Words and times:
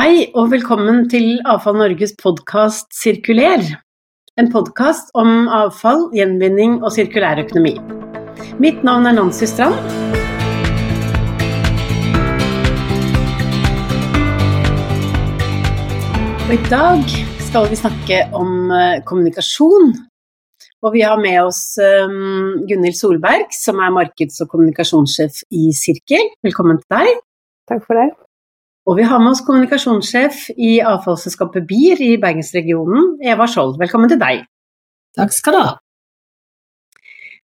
Hei 0.00 0.30
og 0.32 0.46
velkommen 0.48 1.02
til 1.12 1.42
Avfall 1.44 1.74
Norges 1.76 2.14
podkast 2.16 2.86
Sirkuler. 2.96 3.60
En 4.40 4.46
podkast 4.48 5.10
om 5.12 5.44
avfall, 5.52 6.06
gjenvinning 6.16 6.78
og 6.78 6.94
sirkulær 6.94 7.42
økonomi. 7.42 7.74
Mitt 8.64 8.80
navn 8.86 9.10
er 9.10 9.18
Nancy 9.18 9.44
Strand. 9.50 9.76
Og 16.46 16.54
I 16.56 16.60
dag 16.70 17.04
skal 17.50 17.68
vi 17.68 17.82
snakke 17.82 18.22
om 18.40 18.72
eh, 18.72 19.02
kommunikasjon. 19.04 19.92
Og 20.80 20.96
vi 20.96 21.04
har 21.04 21.20
med 21.20 21.42
oss 21.42 21.76
um, 21.76 22.64
Gunhild 22.64 22.96
Solberg, 22.96 23.52
som 23.52 23.84
er 23.84 23.92
markeds- 24.00 24.40
og 24.40 24.48
kommunikasjonssjef 24.48 25.44
i 25.52 25.68
Sirkel. 25.76 26.32
Velkommen 26.40 26.80
til 26.80 26.96
deg. 26.96 27.22
Takk 27.68 27.84
for 27.84 28.00
det. 28.00 28.08
Og 28.88 28.96
vi 28.96 29.04
har 29.04 29.20
med 29.20 29.34
oss 29.34 29.42
kommunikasjonssjef 29.44 30.46
i 30.56 30.78
avfallsselskapet 30.86 31.66
BIR 31.68 32.00
i 32.00 32.14
Bergensregionen, 32.20 33.18
Eva 33.20 33.46
Skjold. 33.50 33.76
Velkommen 33.80 34.08
til 34.10 34.20
deg. 34.20 34.46
Takk 35.18 35.34
skal 35.36 35.56
du 35.56 35.60
ha. 35.60 35.72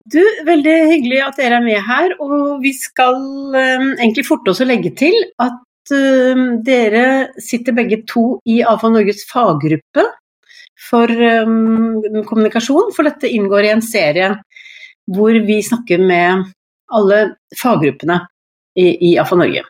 Du, 0.08 0.22
Veldig 0.48 0.76
hyggelig 0.88 1.20
at 1.26 1.40
dere 1.40 1.58
er 1.60 1.66
med 1.66 1.84
her. 1.84 2.14
Og 2.24 2.62
vi 2.64 2.72
skal 2.76 3.18
um, 3.18 3.90
egentlig 3.98 4.24
forte 4.28 4.54
oss 4.54 4.64
å 4.64 4.68
legge 4.68 4.94
til 4.96 5.16
at 5.44 5.92
um, 5.92 6.46
dere 6.64 7.04
sitter 7.44 7.76
begge 7.76 8.00
to 8.08 8.38
i 8.48 8.62
Avfall 8.64 8.96
Norges 8.96 9.26
faggruppe 9.28 10.06
for 10.88 11.12
um, 11.12 12.00
kommunikasjon. 12.24 12.94
For 12.96 13.04
dette 13.04 13.28
inngår 13.28 13.68
i 13.68 13.74
en 13.76 13.84
serie 13.84 14.32
hvor 15.12 15.36
vi 15.44 15.60
snakker 15.64 16.00
med 16.00 16.48
alle 16.96 17.24
faggruppene 17.60 18.22
i, 18.80 19.12
i 19.12 19.18
Avfall 19.20 19.44
Norge. 19.44 19.68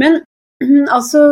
Men 0.00 0.20
altså 0.96 1.22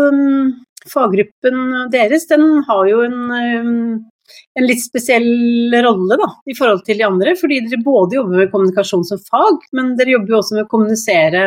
Faggruppen 0.91 1.88
deres 1.92 2.27
den 2.28 2.42
har 2.66 2.88
jo 2.91 2.98
en, 3.06 3.20
en 3.32 4.66
litt 4.66 4.83
spesiell 4.84 5.72
rolle 5.84 6.19
da, 6.20 6.28
i 6.44 6.56
forhold 6.56 6.83
til 6.84 7.00
de 7.00 7.06
andre. 7.06 7.33
Fordi 7.41 7.62
dere 7.64 7.84
både 7.84 8.19
jobber 8.19 8.42
med 8.42 8.52
kommunikasjon 8.52 9.06
som 9.08 9.22
fag, 9.30 9.64
men 9.77 9.94
dere 9.98 10.19
jobber 10.19 10.34
jo 10.34 10.42
også 10.42 10.58
med 10.58 10.66
å 10.66 10.72
kommunisere 10.74 11.47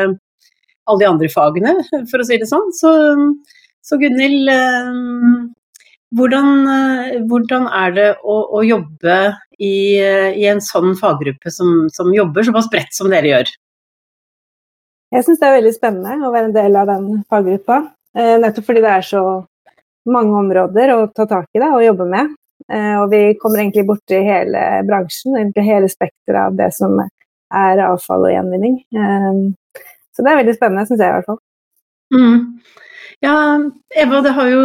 alle 0.88 1.04
de 1.04 1.10
andre 1.10 1.30
fagene, 1.32 1.76
for 2.10 2.24
å 2.24 2.28
si 2.28 2.40
det 2.42 2.50
sånn. 2.50 2.72
Så, 2.80 2.92
så 3.86 4.00
Gunhild, 4.02 4.50
hvordan, 6.18 6.52
hvordan, 7.30 7.70
er 7.84 7.96
det 7.98 8.10
å, 8.24 8.40
å 8.58 8.64
jobbe 8.66 9.20
i, 9.60 9.76
i, 10.00 10.48
en 10.50 10.64
sånn 10.64 10.96
faggruppe 10.98 11.52
som, 11.54 11.86
som 11.94 12.14
jobber 12.16 12.48
såpass 12.48 12.72
bredt 12.74 12.96
som 12.96 13.12
dere 13.12 13.34
gjør? 13.36 13.56
Jeg 15.14 15.24
syns 15.24 15.40
det 15.40 15.48
er 15.48 15.56
veldig 15.62 15.72
spennende 15.76 16.28
å 16.28 16.34
være 16.34 16.50
en 16.50 16.56
del 16.56 16.76
av 16.76 16.90
den 16.90 17.22
faggruppa. 17.32 17.78
Eh, 18.18 18.36
nettopp 18.42 18.66
fordi 18.68 18.84
det 18.84 18.92
er 18.92 19.06
så 19.08 19.22
mange 20.12 20.40
områder 20.42 20.92
å 20.96 21.06
ta 21.16 21.28
tak 21.30 21.48
i 21.56 21.62
det 21.62 21.70
og 21.72 21.86
jobbe 21.86 22.08
med. 22.12 22.34
Eh, 22.68 22.96
og 23.00 23.08
vi 23.14 23.22
kommer 23.40 23.62
egentlig 23.62 23.86
borti 23.88 24.20
hele 24.26 24.64
bransjen, 24.88 25.38
egentlig 25.38 25.64
hele 25.68 25.92
spekteret 25.92 26.42
av 26.50 26.58
det 26.60 26.68
som 26.76 26.98
er 27.00 27.84
avfall 27.86 28.26
og 28.28 28.34
gjenvinning. 28.34 28.82
Eh, 28.92 29.86
så 30.12 30.26
det 30.26 30.34
er 30.34 30.42
veldig 30.42 30.58
spennende, 30.58 30.84
syns 30.90 31.04
jeg 31.04 31.14
i 31.14 31.16
hvert 31.16 31.30
fall. 31.30 31.40
Mm. 32.16 32.44
Ja, 33.24 33.38
Eva, 33.98 34.22
det 34.24 34.32
har 34.36 34.48
jo 34.52 34.64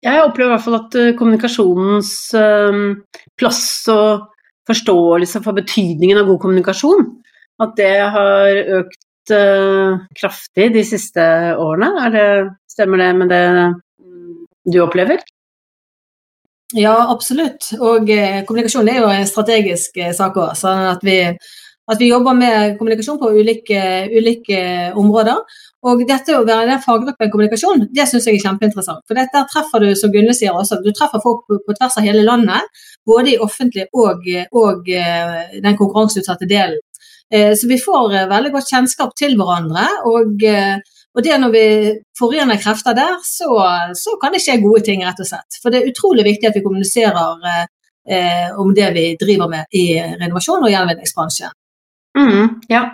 Jeg 0.00 0.20
opplever 0.24 0.48
i 0.48 0.52
hvert 0.54 0.64
fall 0.64 0.76
at 0.78 0.94
kommunikasjonens 1.16 2.10
plass 3.36 3.64
og 3.92 4.30
forståelse 4.68 5.42
for 5.44 5.56
betydningen 5.58 6.22
av 6.22 6.28
god 6.30 6.40
kommunikasjon, 6.40 7.04
at 7.60 7.74
det 7.76 7.92
har 8.14 8.60
økt 8.78 8.96
uh, 9.34 10.00
kraftig 10.18 10.70
de 10.74 10.84
siste 10.86 11.24
årene. 11.58 12.10
Det, 12.14 12.26
stemmer 12.70 13.02
det 13.02 13.12
med 13.18 13.32
det 13.32 13.44
du 14.70 14.80
opplever? 14.84 15.22
Ja, 16.76 16.94
absolutt. 17.10 17.72
Og 17.82 18.10
eh, 18.14 18.44
kommunikasjon 18.46 18.88
er 18.88 19.00
jo 19.00 19.08
en 19.10 19.26
strategisk 19.26 19.96
eh, 19.98 20.12
sak 20.14 20.38
òg. 20.38 20.52
Sånn 20.58 20.84
at 20.92 21.02
vi, 21.02 21.16
at 21.90 21.98
vi 21.98 22.10
jobber 22.12 22.36
med 22.38 22.76
kommunikasjon 22.78 23.18
på 23.18 23.32
ulike, 23.34 23.80
ulike 24.14 24.60
områder. 24.98 25.40
Og 25.90 26.04
dette 26.06 26.36
å 26.36 26.44
være 26.44 26.68
den 26.68 26.82
faggruppen 26.84 27.32
kommunikasjon, 27.32 27.86
det 27.96 28.04
syns 28.06 28.28
jeg 28.28 28.38
er 28.38 28.44
kjempeinteressant. 28.44 29.02
For 29.08 29.18
der 29.18 29.48
treffer 29.50 29.82
du, 29.82 29.88
som 29.98 30.12
Gunne 30.14 30.36
sier 30.36 30.54
også, 30.54 30.78
du 30.84 30.92
treffer 30.92 31.22
folk 31.24 31.42
på, 31.48 31.58
på, 31.64 31.74
tvers 31.78 31.96
av 31.98 32.06
hele 32.06 32.22
landet. 32.26 32.68
Både 33.08 33.32
i 33.32 33.40
offentlig 33.40 33.88
og, 33.96 34.28
og 34.60 34.84
den 34.84 35.78
konkurranseutsatte 35.80 36.46
delen. 36.46 36.78
Eh, 37.34 37.52
så 37.54 37.68
vi 37.70 37.78
får 37.78 38.14
eh, 38.14 38.28
veldig 38.30 38.52
godt 38.54 38.72
kjennskap 38.72 39.12
til 39.18 39.36
hverandre. 39.38 39.86
Og, 40.10 40.44
eh, 40.46 40.78
og 41.14 41.26
det 41.26 41.36
når 41.42 41.52
vi 41.54 41.66
forener 42.18 42.60
krefter 42.62 42.96
der, 42.96 43.18
så, 43.26 43.50
så, 43.98 44.16
kan 44.22 44.34
det 44.34 44.42
skje 44.44 44.60
gode 44.62 44.84
ting, 44.86 45.04
rett 45.06 45.22
og 45.22 45.28
slett. 45.30 45.60
For 45.62 45.72
det 45.72 45.80
er 45.80 45.92
utrolig 45.92 46.26
viktig 46.26 46.50
at 46.50 46.58
vi 46.58 46.64
kommuniserer 46.64 47.46
eh, 47.50 48.48
om 48.58 48.74
det 48.74 48.90
vi 48.96 49.06
driver 49.20 49.50
med 49.50 49.70
i 49.74 49.86
renovasjon 49.98 50.66
og 50.66 50.72
gjenvinningsbransjen. 50.72 51.54
Mm, 52.18 52.60
ja. 52.70 52.84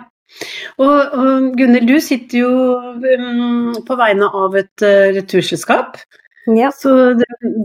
Og, 0.77 0.97
og 1.17 1.53
Gunhild, 1.57 1.87
du 1.89 1.99
sitter 2.03 2.41
jo 2.43 2.51
um, 2.77 3.77
på 3.87 3.95
vegne 3.97 4.27
av 4.27 4.57
et 4.59 4.83
uh, 4.83 5.07
returselskap. 5.15 5.97
Ja. 6.47 6.69
Så 6.71 6.93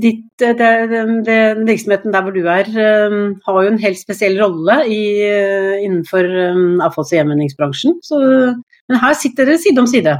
ditt, 0.03 0.25
det, 0.43 0.57
det, 0.59 1.03
det, 1.27 1.39
virksomheten 1.69 2.15
der 2.15 2.25
hvor 2.27 2.35
du 2.35 2.43
er, 2.51 2.67
um, 3.13 3.37
har 3.47 3.61
jo 3.63 3.71
en 3.71 3.79
helt 3.83 4.01
spesiell 4.01 4.41
rolle 4.43 4.81
i, 4.91 5.03
innenfor 5.85 6.27
avfalls- 6.83 7.13
og 7.13 7.19
gjenvinningsbransjen. 7.21 8.01
men 8.91 9.03
her 9.05 9.15
sitter 9.15 9.47
dere 9.47 9.63
side 9.63 9.85
om 9.85 9.87
side. 9.87 10.17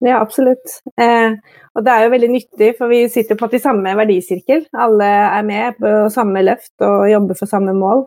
Ja, 0.00 0.20
absolutt. 0.22 0.78
Eh, 1.00 1.34
og 1.74 1.84
det 1.84 1.92
er 1.92 2.04
jo 2.04 2.12
veldig 2.12 2.28
nyttig, 2.30 2.68
for 2.78 2.90
vi 2.90 3.00
sitter 3.10 3.38
på 3.38 3.48
de 3.50 3.58
samme 3.62 3.94
verdisirkel. 3.98 4.64
Alle 4.78 5.08
er 5.08 5.46
med 5.46 5.78
på 5.82 5.94
samme 6.14 6.44
løft 6.46 6.86
og 6.86 7.08
jobber 7.10 7.38
for 7.38 7.50
samme 7.50 7.74
mål. 7.74 8.04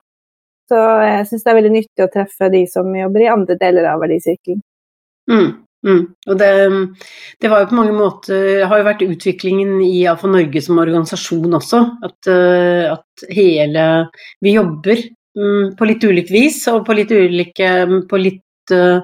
Så 0.72 0.80
jeg 1.04 1.26
syns 1.28 1.44
det 1.44 1.52
er 1.52 1.58
veldig 1.60 1.74
nyttig 1.74 2.06
å 2.06 2.12
treffe 2.14 2.48
de 2.54 2.62
som 2.72 2.88
jobber 2.96 3.26
i 3.26 3.32
andre 3.34 3.58
deler 3.60 3.90
av 3.92 4.00
verdisirkelen. 4.04 4.62
Mm. 5.32 5.50
Mm. 5.82 6.02
Og 6.30 6.38
det, 6.38 6.50
det, 7.42 7.50
var 7.50 7.64
jo 7.64 7.70
på 7.72 7.78
mange 7.80 7.96
måter 7.96 8.66
har 8.70 8.82
jo 8.82 8.86
vært 8.86 9.06
utviklingen 9.06 9.80
i 9.82 10.04
AFA 10.10 10.30
Norge 10.30 10.62
som 10.62 10.82
organisasjon 10.82 11.58
også. 11.58 11.82
At, 12.06 12.30
uh, 12.30 12.94
at 12.94 13.26
hele 13.34 13.86
Vi 14.46 14.56
jobber 14.56 15.02
um, 15.38 15.72
på 15.78 15.90
litt 15.90 16.06
ulikt 16.06 16.34
vis 16.34 16.62
og 16.72 16.86
på 16.86 16.98
litt 16.98 17.14
ulike 17.14 17.72
på 18.10 18.22
litt, 18.22 18.76
uh, 18.76 19.02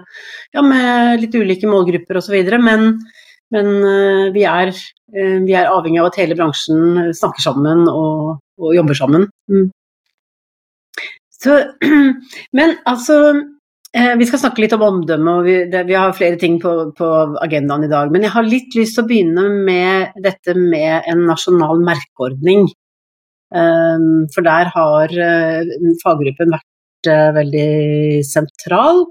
Ja, 0.53 0.61
med 0.61 1.25
litt 1.25 1.37
ulike 1.37 1.69
målgrupper 1.69 2.21
osv. 2.21 2.37
Men, 2.61 2.93
men 3.55 3.73
uh, 3.81 4.29
vi, 4.35 4.45
er, 4.45 4.75
vi, 5.09 5.57
er, 5.57 5.73
avhengig 5.73 6.03
av 6.03 6.11
at 6.11 6.21
hele 6.21 6.37
bransjen 6.37 7.09
snakker 7.17 7.41
sammen 7.41 7.87
og, 7.89 8.37
og 8.61 8.77
jobber 8.77 9.01
sammen. 9.01 9.29
Mm. 9.49 9.69
Så, 11.37 11.59
men 12.57 12.79
altså 12.89 13.21
Eh, 13.33 13.56
vi 13.93 14.25
skal 14.27 14.41
snakke 14.41 14.61
litt 14.61 14.73
om 14.75 14.83
omdømme, 14.83 15.33
og 15.39 15.45
vi, 15.47 15.55
det, 15.71 15.85
vi 15.87 15.95
har 15.95 16.15
flere 16.15 16.37
ting 16.39 16.57
på, 16.61 16.71
på, 16.97 17.07
agendaen 17.43 17.85
i 17.87 17.91
dag. 17.91 18.11
Men 18.11 18.25
jeg 18.25 18.33
har 18.35 18.47
litt 18.47 18.75
lyst 18.75 18.97
til 18.97 19.05
å 19.05 19.09
begynne 19.09 19.45
med 19.67 20.19
dette 20.23 20.55
med 20.57 21.07
en 21.07 21.23
nasjonal 21.29 21.81
merkeordning. 21.85 22.67
Um, 23.47 24.27
for 24.33 24.43
der 24.43 24.67
har 24.73 25.13
uh, 25.15 25.75
faggruppen 26.03 26.51
vært 26.51 27.11
veldig 27.37 28.23
sentral. 28.27 29.05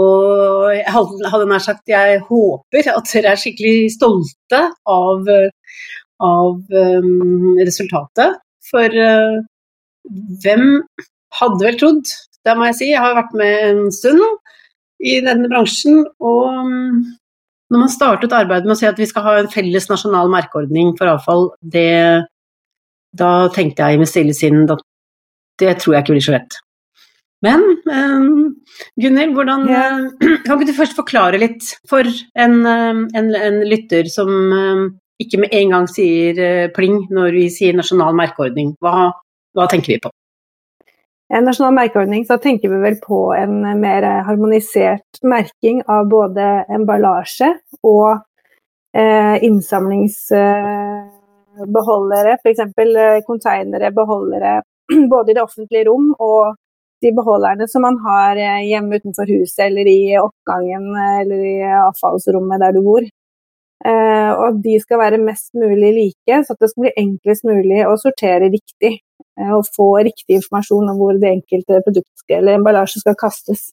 Og 0.00 0.70
jeg 0.72 0.88
hadde 0.90 1.44
nær 1.50 1.62
sagt 1.62 1.92
jeg 1.92 2.22
håper 2.26 2.88
at 2.90 3.10
dere 3.12 3.34
er 3.34 3.38
skikkelig 3.38 3.92
stolte 3.94 4.62
av, 4.90 5.28
av 6.24 6.72
resultatet. 7.60 8.40
For 8.70 8.96
hvem 10.42 10.64
hadde 11.38 11.66
vel 11.68 11.78
trodd 11.78 12.14
det 12.44 12.54
må 12.56 12.68
jeg 12.68 12.78
si. 12.78 12.90
Jeg 12.92 13.02
har 13.02 13.16
vært 13.16 13.36
med 13.38 13.66
en 13.68 13.84
stund 13.94 14.22
i 15.04 15.18
denne 15.24 15.50
bransjen. 15.50 16.02
Og 16.22 16.48
mm, 16.68 16.98
når 17.72 17.84
man 17.84 17.92
startet 17.92 18.36
arbeidet 18.36 18.68
med 18.68 18.76
å 18.76 18.80
si 18.80 18.88
at 18.88 19.00
vi 19.00 19.08
skal 19.10 19.26
ha 19.26 19.36
en 19.40 19.52
felles 19.52 19.88
nasjonal 19.90 20.32
merkeordning 20.32 20.94
for 20.98 21.12
avfall, 21.14 21.48
det, 21.60 22.26
da 23.16 23.32
tenkte 23.54 23.88
jeg 23.88 24.02
med 24.02 24.10
stille 24.10 24.36
sinn 24.36 24.64
at 24.68 24.84
det 25.62 25.76
tror 25.80 25.96
jeg 25.96 26.04
ikke 26.04 26.16
blir 26.16 26.26
så 26.26 26.34
lett. 26.36 26.58
Men 27.44 27.60
um, 27.92 28.54
Gunhild, 29.00 29.34
hvordan 29.36 29.66
ja. 29.68 29.84
Kan 30.46 30.56
ikke 30.56 30.70
du 30.70 30.76
først 30.76 30.96
forklare 30.96 31.40
litt 31.40 31.74
for 31.90 32.08
en, 32.40 32.54
en, 32.64 33.28
en 33.36 33.58
lytter 33.68 34.08
som 34.08 34.30
um, 34.32 34.86
ikke 35.20 35.42
med 35.42 35.52
en 35.56 35.74
gang 35.76 35.88
sier 35.90 36.40
uh, 36.40 36.72
pling 36.74 37.02
når 37.12 37.36
vi 37.36 37.46
sier 37.52 37.76
nasjonal 37.76 38.16
merkeordning? 38.16 38.72
Hva, 38.80 39.10
hva 39.54 39.68
tenker 39.70 39.94
vi 39.94 40.00
på? 40.06 40.14
En 41.34 41.42
nasjonal 41.48 41.72
merkeordning, 41.74 42.22
så 42.28 42.36
tenker 42.38 42.70
vi 42.70 42.76
vel 42.78 42.94
på 43.02 43.16
en 43.34 43.56
mer 43.80 44.04
harmonisert 44.26 45.18
merking 45.26 45.80
av 45.90 46.06
både 46.06 46.64
emballasje 46.76 47.48
og 47.82 48.20
eh, 48.94 49.42
innsamlingsbeholdere, 49.48 52.36
f.eks. 52.38 52.60
Eh, 52.62 53.18
konteinere, 53.26 53.90
beholdere, 53.96 54.62
både 55.14 55.32
i 55.32 55.34
det 55.34 55.42
offentlige 55.42 55.88
rom 55.88 56.14
og 56.22 56.54
de 57.02 57.10
beholderne 57.16 57.66
som 57.68 57.82
man 57.82 57.98
har 58.04 58.36
eh, 58.38 58.66
hjemme 58.68 58.96
utenfor 59.02 59.26
huset 59.34 59.64
eller 59.66 59.86
i 59.90 60.16
oppgangen 60.20 60.86
eller 61.18 61.38
i 61.50 61.56
avfallsrommet 61.80 62.60
der 62.62 62.72
du 62.78 62.80
bor. 62.86 63.02
Eh, 63.84 64.30
og 64.36 64.44
at 64.52 64.62
de 64.62 64.80
skal 64.80 64.98
være 65.02 65.18
mest 65.24 65.50
mulig 65.58 65.92
like, 65.98 66.44
så 66.46 66.54
det 66.54 66.68
skal 66.70 66.82
bli 66.86 66.94
enklest 67.02 67.44
mulig 67.48 67.82
å 67.88 67.96
sortere 67.98 68.46
riktig. 68.54 68.92
Eh, 69.40 69.52
og 69.54 69.68
få 69.76 69.88
riktig 70.06 70.38
informasjon 70.40 70.90
om 70.92 71.00
hvor 71.00 71.16
det 71.20 71.32
enkelte 71.32 71.82
produkt 71.86 72.36
eller 72.36 72.58
emballasje 72.58 73.02
skal 73.02 73.18
kastes. 73.18 73.70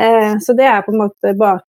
Eh, 0.00 0.36
så 0.44 0.54
det 0.56 0.68
er 0.68 0.84
på 0.86 0.94
en 0.94 1.02
måte 1.04 1.34
bak, 1.38 1.66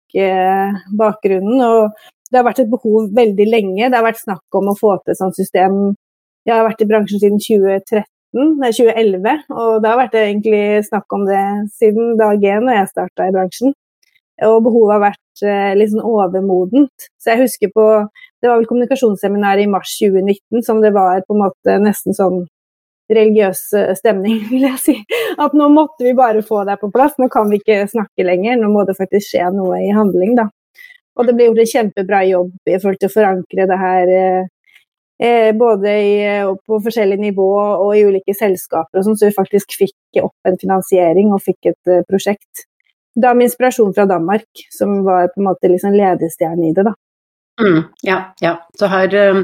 bakgrunnen. 1.00 1.64
Og 1.64 2.12
det 2.31 2.40
har 2.40 2.46
vært 2.48 2.62
et 2.64 2.72
behov 2.72 3.10
veldig 3.16 3.48
lenge. 3.48 3.88
Det 3.88 3.96
har 3.96 4.06
vært 4.06 4.24
snakk 4.24 4.60
om 4.60 4.72
å 4.72 4.78
få 4.78 4.98
til 5.00 5.14
et 5.14 5.22
sånt 5.22 5.38
system. 5.38 5.96
Jeg 6.48 6.56
har 6.56 6.68
vært 6.68 6.84
i 6.84 6.88
bransjen 6.88 7.22
siden 7.22 7.42
2013, 7.44 8.06
nei, 8.62 8.72
2011, 8.72 9.42
og 9.52 9.81
det 9.84 9.90
har 9.92 10.00
vært 10.00 10.16
egentlig 10.22 10.62
snakk 10.88 11.16
om 11.16 11.25
det 11.28 11.44
siden 11.75 12.16
dag 12.19 12.44
én 12.44 12.64
når 12.68 12.81
jeg 12.81 12.92
starta 12.94 13.28
i 13.28 13.34
bransjen. 13.36 13.75
Og 14.48 14.60
behovet 14.68 14.94
har 14.94 15.02
vært 15.02 15.44
eh, 15.50 15.74
litt 15.80 15.92
sånn 15.92 16.06
overmodent. 16.06 17.08
Så 17.18 17.34
jeg 17.34 17.42
husker 17.42 17.72
på 17.74 17.88
Det 18.38 18.52
var 18.52 18.60
vel 18.60 18.68
kommunikasjonsseminar 18.69 19.58
i 19.58 19.69
mars 19.72 19.96
2019 19.98 20.62
som 20.68 20.80
det 20.84 20.92
var 20.94 21.24
på 21.25 21.34
en 21.34 21.42
måte 21.42 21.78
nesten 21.81 22.14
sånn 22.14 22.44
religiøs 23.09 23.62
eh, 23.77 23.94
stemning, 23.98 24.42
vil 24.51 24.68
jeg 24.68 24.81
si. 24.83 24.98
At 25.39 25.56
nå 25.57 25.69
måtte 25.74 26.06
vi 26.07 26.15
bare 26.18 26.44
få 26.45 26.63
det 26.68 26.80
på 26.81 26.92
plass. 26.94 27.18
Nå 27.21 27.30
kan 27.33 27.50
vi 27.51 27.62
ikke 27.62 27.86
snakke 27.92 28.27
lenger. 28.27 28.59
Nå 28.62 28.71
må 28.74 28.86
det 28.88 28.98
faktisk 29.00 29.33
skje 29.33 29.50
noe 29.56 29.81
i 29.86 29.94
handling, 29.95 30.36
da. 30.39 30.50
Og 31.18 31.25
det 31.25 31.33
ble 31.33 31.50
gjort 31.50 31.63
en 31.63 31.71
kjempebra 31.71 32.21
jobb 32.27 32.69
i 32.69 32.77
forhold 32.77 33.01
til 33.01 33.09
å 33.09 33.15
forankre 33.15 33.68
det 33.69 33.81
her 33.81 34.13
eh, 34.13 34.48
eh 35.18 35.51
både 35.57 35.94
i, 35.98 36.18
på 36.69 36.77
forskjellige 36.86 37.24
nivå 37.24 37.48
og 37.57 37.89
i 37.98 38.04
ulike 38.06 38.36
selskaper, 38.38 39.00
og 39.00 39.07
sånn, 39.07 39.18
så 39.18 39.31
vi 39.31 39.38
faktisk 39.39 39.74
fikk 39.80 40.21
opp 40.21 40.50
en 40.50 40.59
finansiering 40.62 41.33
og 41.33 41.42
fikk 41.42 41.71
et 41.71 41.89
uh, 41.89 42.04
prosjekt 42.06 42.68
da 43.18 43.33
med 43.33 43.48
inspirasjon 43.48 43.94
fra 43.98 44.06
Danmark, 44.06 44.45
som 44.69 45.04
var 45.06 45.31
på 45.33 45.42
en 45.42 45.48
måte 45.50 45.71
liksom 45.71 45.95
ledestjerne 45.98 46.69
i 46.69 46.74
det. 46.74 46.83
da. 46.86 46.94
Mm, 47.57 47.83
ja, 48.06 48.18
ja. 48.42 48.51
Så 48.77 48.86
her 48.92 49.13
uh, 49.18 49.39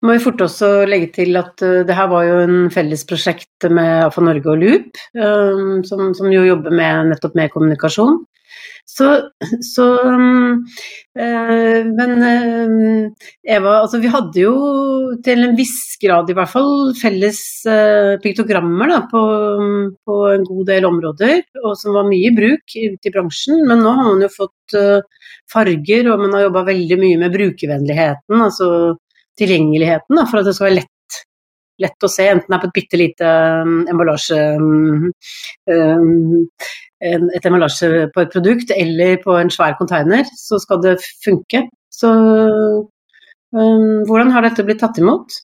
må 0.00 0.14
vi 0.14 0.22
fort 0.24 0.40
også 0.40 0.86
legge 0.88 1.10
til 1.18 1.36
at 1.36 1.60
uh, 1.60 1.82
det 1.84 1.96
her 1.96 2.08
var 2.08 2.24
jo 2.24 2.38
en 2.46 2.70
fellesprosjekt 2.72 3.68
med 3.68 4.06
AFA 4.06 4.24
Norge 4.24 4.48
og 4.54 4.62
Loop, 4.62 5.00
uh, 5.18 5.82
som, 5.88 6.06
som, 6.16 6.30
jo 6.32 6.46
jobber 6.46 6.72
med, 6.72 7.10
nettopp 7.12 7.36
med 7.36 7.52
kommunikasjon. 7.52 8.22
Så, 8.88 9.08
så 9.62 9.86
øh, 10.08 11.86
Men 11.98 12.12
øh, 12.32 13.10
Eva, 13.44 13.74
altså 13.82 14.00
vi 14.02 14.10
hadde 14.12 14.42
jo 14.42 14.54
til 15.24 15.44
en 15.44 15.56
viss 15.58 15.96
grad 16.02 16.30
i 16.30 16.36
hvert 16.36 16.52
fall 16.52 16.92
felles 16.98 17.40
øh, 17.68 18.16
piktogrammer 18.24 18.92
da, 18.92 19.00
på, 19.10 19.22
på, 20.08 20.18
en 20.32 20.46
god 20.48 20.64
del 20.72 20.88
områder, 20.88 21.42
og 21.64 21.76
som 21.78 21.96
var 21.96 22.08
mye 22.08 22.30
i 22.30 22.36
bruk 22.36 22.76
ute 22.76 23.10
i 23.10 23.14
bransjen. 23.14 23.64
Men 23.68 23.84
nå 23.84 23.94
har 23.98 24.12
man 24.12 24.24
jo 24.24 24.30
fått 24.32 24.78
farger, 25.52 26.10
og 26.12 26.22
man 26.24 26.36
har 26.36 26.46
jobba 26.48 26.66
veldig 26.68 26.98
mye 27.00 27.18
med 27.20 27.34
brukervennligheten, 27.34 28.40
altså 28.44 28.70
tilgjengeligheten, 29.38 30.18
da, 30.18 30.26
for 30.28 30.40
at 30.40 30.48
det 30.48 30.56
skal 30.56 30.70
være 30.70 30.80
lett 30.82 30.94
lett 31.78 32.04
å 32.04 32.10
se, 32.10 32.26
enten 32.26 32.50
det 32.50 32.56
er 32.56 32.62
på 32.62 32.68
et 32.68 32.76
bitte 32.78 32.98
lite 32.98 33.32
emballasje 33.92 34.38
et 37.00 37.44
emballasje 37.46 38.08
på 38.14 38.24
et 38.24 38.32
produkt 38.32 38.72
eller 38.74 39.18
på 39.22 39.36
en 39.38 39.50
svær 39.50 39.76
container, 39.78 40.24
så 40.36 40.58
skal 40.62 40.82
det 40.82 40.96
funke. 41.24 41.66
Så 41.94 42.08
um, 43.54 44.00
hvordan 44.08 44.32
har 44.34 44.46
dette 44.46 44.64
blitt 44.66 44.82
tatt 44.82 44.98
imot? 44.98 45.36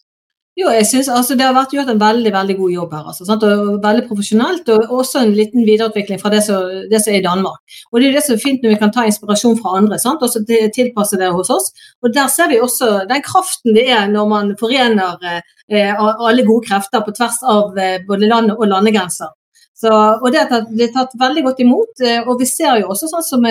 Jo, 0.55 0.69
jeg 0.71 0.87
synes 0.87 1.09
altså, 1.11 1.35
Det 1.35 1.43
har 1.43 1.55
vært 1.55 1.73
gjort 1.75 1.89
en 1.91 2.01
veldig 2.01 2.31
veldig 2.33 2.57
god 2.57 2.71
jobb 2.71 2.93
her. 2.95 3.07
Altså, 3.11 3.25
og 3.27 3.81
Veldig 3.83 4.05
profesjonelt, 4.07 4.69
og 4.71 4.93
også 5.01 5.25
en 5.25 5.35
liten 5.35 5.67
videreutvikling 5.67 6.21
fra 6.21 6.31
det 6.31 6.45
som, 6.47 6.69
det 6.91 7.01
som, 7.03 7.11
er 7.13 7.19
i 7.19 7.25
Danmark. 7.27 7.59
Og 7.91 8.01
Det 8.01 8.09
er 8.09 8.19
det 8.19 8.23
som 8.27 8.37
er 8.37 8.45
fint 8.45 8.63
når 8.63 8.75
vi 8.75 8.79
kan 8.83 8.93
ta 8.95 9.07
inspirasjon 9.09 9.59
fra 9.59 9.75
andre 9.79 9.99
sant? 9.99 10.23
og 10.23 10.31
så 10.31 10.45
tilpasse 10.47 11.19
det 11.19 11.33
hos 11.35 11.51
oss. 11.51 11.73
Og 12.03 12.15
Der 12.15 12.31
ser 12.31 12.49
vi 12.49 12.61
også 12.63 13.07
den 13.11 13.23
kraften 13.23 13.75
det 13.75 13.89
er 13.91 14.07
når 14.07 14.29
man 14.29 14.55
forener 14.61 15.19
eh, 15.27 15.95
alle 15.99 16.47
gode 16.47 16.69
krefter 16.69 17.03
på 17.03 17.17
tvers 17.19 17.43
av 17.43 17.75
eh, 17.79 17.99
både 18.07 18.31
land 18.31 18.55
og 18.55 18.69
landegrenser. 18.69 19.35
Så, 19.75 19.91
og 19.91 20.29
det 20.31 20.47
blitt 20.71 20.95
tatt 20.95 21.17
veldig 21.19 21.43
godt 21.49 21.65
imot. 21.65 22.05
Eh, 22.05 22.23
og 22.23 22.39
vi 22.41 22.47
ser 22.49 22.83
jo 22.83 22.93
også 22.95 23.11
sånn 23.11 23.27
som 23.27 23.49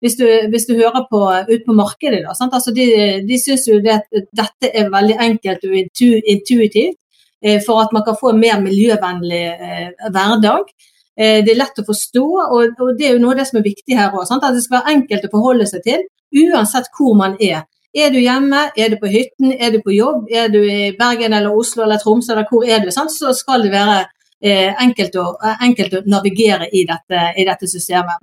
hvis 0.00 0.14
du, 0.14 0.26
hvis 0.50 0.66
du 0.68 0.76
hører 0.78 1.06
på 1.10 1.20
ut 1.48 1.64
på 1.66 1.74
markedet, 1.74 2.22
da, 2.22 2.34
altså 2.46 2.74
de, 2.74 2.86
de 3.26 3.38
syns 3.40 3.66
jo 3.66 3.80
det, 3.82 3.98
dette 4.14 4.70
er 4.70 4.92
veldig 4.92 5.16
enkelt 5.24 5.64
og 5.66 5.74
intuitivt 5.78 6.98
eh, 7.42 7.58
for 7.64 7.82
at 7.82 7.94
man 7.94 8.04
kan 8.06 8.18
få 8.20 8.32
en 8.32 8.42
mer 8.42 8.60
miljøvennlig 8.62 9.46
eh, 9.50 9.88
hverdag. 10.06 10.70
Eh, 11.18 11.40
det 11.42 11.54
er 11.54 11.58
lett 11.58 11.82
å 11.82 11.86
forstå, 11.88 12.26
og, 12.44 12.78
og, 12.78 12.92
det 12.98 13.08
er 13.08 13.16
jo 13.16 13.24
noe 13.24 13.34
av 13.34 13.40
det 13.40 13.48
som 13.50 13.58
er 13.58 13.66
viktig 13.66 13.98
her 13.98 14.14
òg. 14.14 14.22
At 14.30 14.46
det 14.54 14.62
skal 14.62 14.78
være 14.78 14.94
enkelt 14.94 15.26
å 15.26 15.32
forholde 15.34 15.66
seg 15.70 15.82
til, 15.86 16.06
uansett 16.44 16.92
hvor 16.94 17.18
man 17.18 17.34
er. 17.42 17.66
Er 17.98 18.12
du 18.14 18.20
hjemme, 18.20 18.68
er 18.78 18.92
du 18.92 18.98
på 19.00 19.10
hytten, 19.10 19.50
er 19.56 19.72
du 19.74 19.80
på 19.82 19.96
jobb, 19.96 20.28
er 20.30 20.52
du 20.52 20.60
i 20.60 20.92
Bergen 20.94 21.34
eller 21.34 21.56
Oslo 21.56 21.82
eller 21.82 21.98
Tromsø 21.98 22.34
eller 22.34 22.46
hvor 22.50 22.68
er 22.68 22.84
du, 22.84 22.92
sant? 22.94 23.10
så 23.10 23.32
skal 23.34 23.64
det 23.64 23.72
være 23.72 24.04
enkelt 24.40 25.16
å, 25.18 25.32
enkelt, 25.64 25.94
å, 25.98 26.02
navigere 26.06 26.68
i 26.70 26.84
dette, 26.86 27.22
i 27.36 27.46
dette, 27.48 27.66
systemet. 27.66 28.22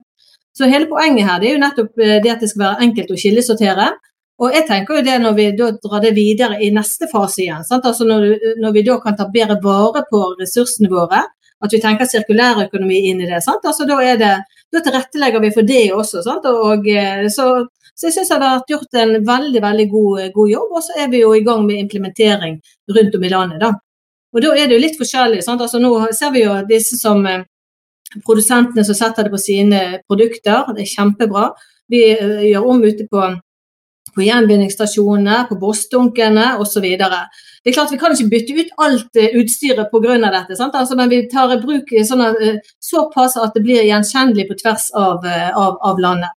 Så 0.58 0.70
hele 0.72 0.88
poenget 0.88 1.28
her 1.28 1.40
det 1.42 1.50
er 1.50 1.58
jo 1.58 1.64
nettopp 1.64 2.00
eh, 2.00 2.18
det 2.24 2.32
at 2.32 2.44
det 2.44 2.50
skal 2.52 2.64
være 2.64 2.88
enkelt 2.88 3.12
å 3.12 3.20
kildesortere. 3.20 3.88
Og 4.40 4.56
jeg 4.56 4.68
tenker 4.68 4.98
jo 4.98 5.04
det 5.04 5.16
når 5.24 5.36
vi 5.36 5.46
da 5.56 5.70
drar 5.84 6.04
det 6.04 6.12
videre 6.16 6.60
i 6.64 6.72
neste 6.76 7.08
fase 7.12 7.46
igjen, 7.46 7.64
altså 7.76 8.08
når, 8.08 8.26
når, 8.60 8.74
vi 8.76 8.84
da 8.88 8.98
kan 9.04 9.16
ta 9.16 9.30
bedre 9.32 9.56
vare 9.64 10.04
på 10.10 10.22
ressursene 10.40 10.92
våre, 10.92 11.22
at 11.64 11.72
vi 11.72 11.80
tenker 11.84 12.08
sirkulærøkonomi 12.08 13.00
inn 13.12 13.24
i 13.24 13.30
det. 13.30 13.40
Altså 13.40 13.88
da, 13.88 14.00
det, 14.20 14.34
da, 14.72 14.82
tilrettelegger 14.84 15.44
vi 15.44 15.54
for 15.56 15.68
det 15.68 15.86
også. 15.96 16.24
Og, 16.52 16.88
eh, 16.92 17.28
så, 17.32 17.48
så, 17.94 18.08
jeg 18.08 18.18
syns 18.18 18.32
det 18.32 18.38
har 18.38 18.44
vært 18.46 18.76
gjort 18.76 19.00
en 19.02 19.16
veldig 19.28 19.64
veldig 19.64 19.88
god, 19.92 20.22
god 20.36 20.52
jobb. 20.52 20.76
Og 20.76 20.88
så 20.88 21.00
er 21.00 21.12
vi 21.12 21.24
jo 21.24 21.32
i 21.36 21.44
gang 21.48 21.64
med 21.68 21.84
implementering 21.84 22.60
rundt 22.96 23.20
om 23.20 23.28
i 23.28 23.34
landet. 23.36 23.64
da. 23.64 23.72
Og 24.36 24.44
da 24.44 24.52
er 24.52 24.68
det 24.68 24.76
jo 24.76 24.84
litt 24.84 25.00
forskjellig. 25.00 25.42
Altså, 25.48 25.80
nå 25.80 25.94
ser 26.16 26.34
vi 26.36 26.44
jo 26.44 26.60
disse 26.68 27.00
som 27.00 27.24
eh, 27.30 27.46
produsentene 28.26 28.84
som 28.84 28.98
setter 28.98 29.28
det 29.28 29.34
på 29.34 29.40
sine 29.40 29.82
produkter. 30.04 30.74
Det 30.76 30.84
er 30.84 30.92
kjempebra. 30.92 31.50
Vi 31.92 32.02
eh, 32.12 32.44
gjør 32.50 32.68
om 32.74 32.84
ute 32.84 33.08
på, 33.08 33.30
på 34.12 34.26
gjenvinningsstasjonene, 34.26 35.46
på 35.48 35.60
bossdunkene 35.62 36.50
osv. 36.60 36.84
Det 36.84 37.72
er 37.72 37.78
klart 37.78 37.96
Vi 37.96 38.02
kan 38.02 38.12
ikke 38.12 38.34
bytte 38.36 38.60
ut 38.60 38.78
alt 38.84 39.24
eh, 39.24 39.40
utstyret 39.40 39.88
pga. 39.94 40.20
dette, 40.20 40.60
altså, 40.68 41.00
men 41.00 41.16
vi 41.16 41.24
tar 41.31 41.56
i 41.56 41.62
bruk 41.64 41.96
sånn 42.04 42.28
såpass 42.84 43.40
at 43.40 43.56
det 43.56 43.64
blir 43.64 43.88
gjenkjennelig 43.88 44.50
på 44.50 44.60
tvers 44.60 44.92
av, 45.00 45.24
av, 45.56 45.80
av 45.80 46.00
landet. 46.10 46.36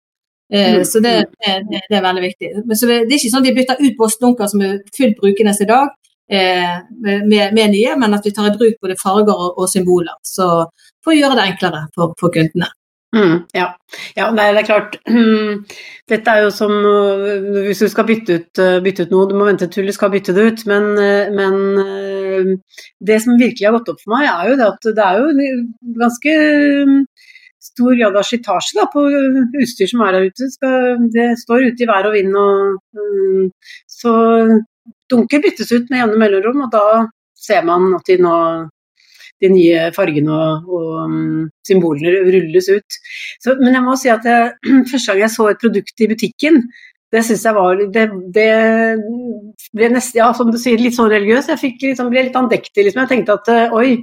Mm. 0.54 0.84
Så 0.86 1.02
det, 1.04 1.26
det, 1.44 1.62
det, 1.90 1.96
er 1.98 2.02
veldig 2.06 2.22
viktig. 2.22 2.48
Men 2.62 2.76
det, 2.78 2.86
det, 2.86 3.10
er 3.10 3.18
ikke 3.18 3.30
sånn 3.34 3.42
at 3.42 3.48
vi 3.50 3.58
bytter 3.58 3.82
ut 3.82 3.98
bossdunker 3.98 4.48
som 4.48 4.62
er 4.64 4.78
fullt 4.96 5.18
brukende 5.18 5.52
i 5.52 5.66
dag. 5.68 5.90
Eh, 6.28 6.80
med, 7.00 7.54
med, 7.54 7.70
nye, 7.72 7.94
men 7.96 8.14
at 8.14 8.26
vi 8.26 8.34
tar 8.36 8.50
i 8.50 8.56
bruk 8.56 8.74
både 8.82 8.98
farger 9.00 9.32
og, 9.32 9.62
og 9.62 9.70
symboler. 9.72 10.18
Så 10.20 10.48
for 11.04 11.14
å 11.14 11.16
gjøre 11.16 11.38
det 11.38 11.46
enklere 11.48 11.86
for, 11.96 12.12
for 12.20 12.34
kundene. 12.34 12.68
Mm, 13.16 13.46
ja. 13.56 13.70
ja 14.18 14.26
det 14.36 14.44
er 14.44 14.66
klart. 14.68 14.98
Dette 16.12 16.34
er 16.34 16.44
jo 16.44 16.50
som 16.52 16.74
hvis 17.64 17.80
du 17.80 17.88
skal 17.88 18.04
bytte 18.10 18.36
ut, 18.36 18.60
eh, 18.60 18.76
bytte 18.84 19.08
ut 19.08 19.14
noe, 19.14 19.30
du 19.30 19.34
må 19.38 19.48
vente 19.48 19.70
til 19.72 19.88
du 19.88 19.94
skal 19.96 20.12
bytte 20.12 20.36
det 20.36 20.44
ut. 20.50 20.66
Men, 20.68 20.90
eh, 21.00 21.32
men, 21.32 22.60
det 23.00 23.22
som 23.24 23.40
virkelig 23.40 23.64
har 23.64 23.78
gått 23.78 23.88
opp 23.94 24.04
for 24.04 24.18
meg, 24.18 24.28
er 24.28 24.52
jo 24.52 24.60
det 24.60 24.68
at 24.68 24.92
det 25.00 25.08
er 25.08 25.22
jo 25.22 25.48
ganske 25.96 26.38
stor 27.68 27.96
grad 27.96 28.16
av 28.16 28.26
slitasje 28.26 28.84
på 28.92 29.02
utstyr 29.64 29.88
som 29.88 30.04
er 30.04 30.18
der 30.18 30.28
ute. 30.28 30.52
det 31.16 31.30
står 31.40 31.70
ute 31.72 31.84
i 31.84 31.88
vær 31.88 32.06
og 32.10 32.14
vind 32.14 32.36
og 32.36 32.76
Så 33.88 34.12
dunker 35.10 35.42
byttes 35.44 35.70
ut 35.72 35.88
med 35.90 36.02
jevne 36.02 36.18
mellomrom, 36.20 36.66
og 36.66 36.74
da 36.74 37.06
ser 37.38 37.64
man 37.66 37.92
at 37.96 38.08
de 38.08 38.18
nå 38.22 38.34
de 39.38 39.50
nye 39.52 39.88
fargene 39.94 40.34
og, 40.34 40.68
og 40.74 40.94
um, 41.06 41.48
symbolene 41.66 42.24
rulles 42.26 42.68
ut. 42.72 42.96
Så, 43.42 43.54
men 43.60 43.76
jeg 43.76 43.84
må 43.86 43.94
si 43.98 44.10
at 44.10 44.26
jeg, 44.26 44.54
første 44.90 45.12
gang 45.12 45.24
jeg 45.24 45.34
så 45.34 45.50
et 45.50 45.60
produkt 45.62 46.02
i 46.02 46.08
butikken, 46.10 46.62
det 47.14 47.22
syns 47.24 47.44
jeg 47.46 47.56
var 47.56 47.78
det, 47.94 48.04
det, 48.34 48.48
ble 49.72 49.90
nesten, 49.94 50.20
ja, 50.20 50.28
som 50.36 50.50
du 50.52 50.58
sier, 50.60 50.80
litt 50.80 50.96
sånn 50.96 51.08
religiøs. 51.08 51.48
Jeg 51.54 51.76
liksom, 51.80 52.10
ble 52.12 52.26
litt 52.26 52.36
andektig. 52.36 52.82
Liksom. 52.84 53.00
Jeg 53.04 53.12
tenkte 53.14 53.38
at 53.38 53.48
eh, 53.54 53.72
oi, 53.72 54.02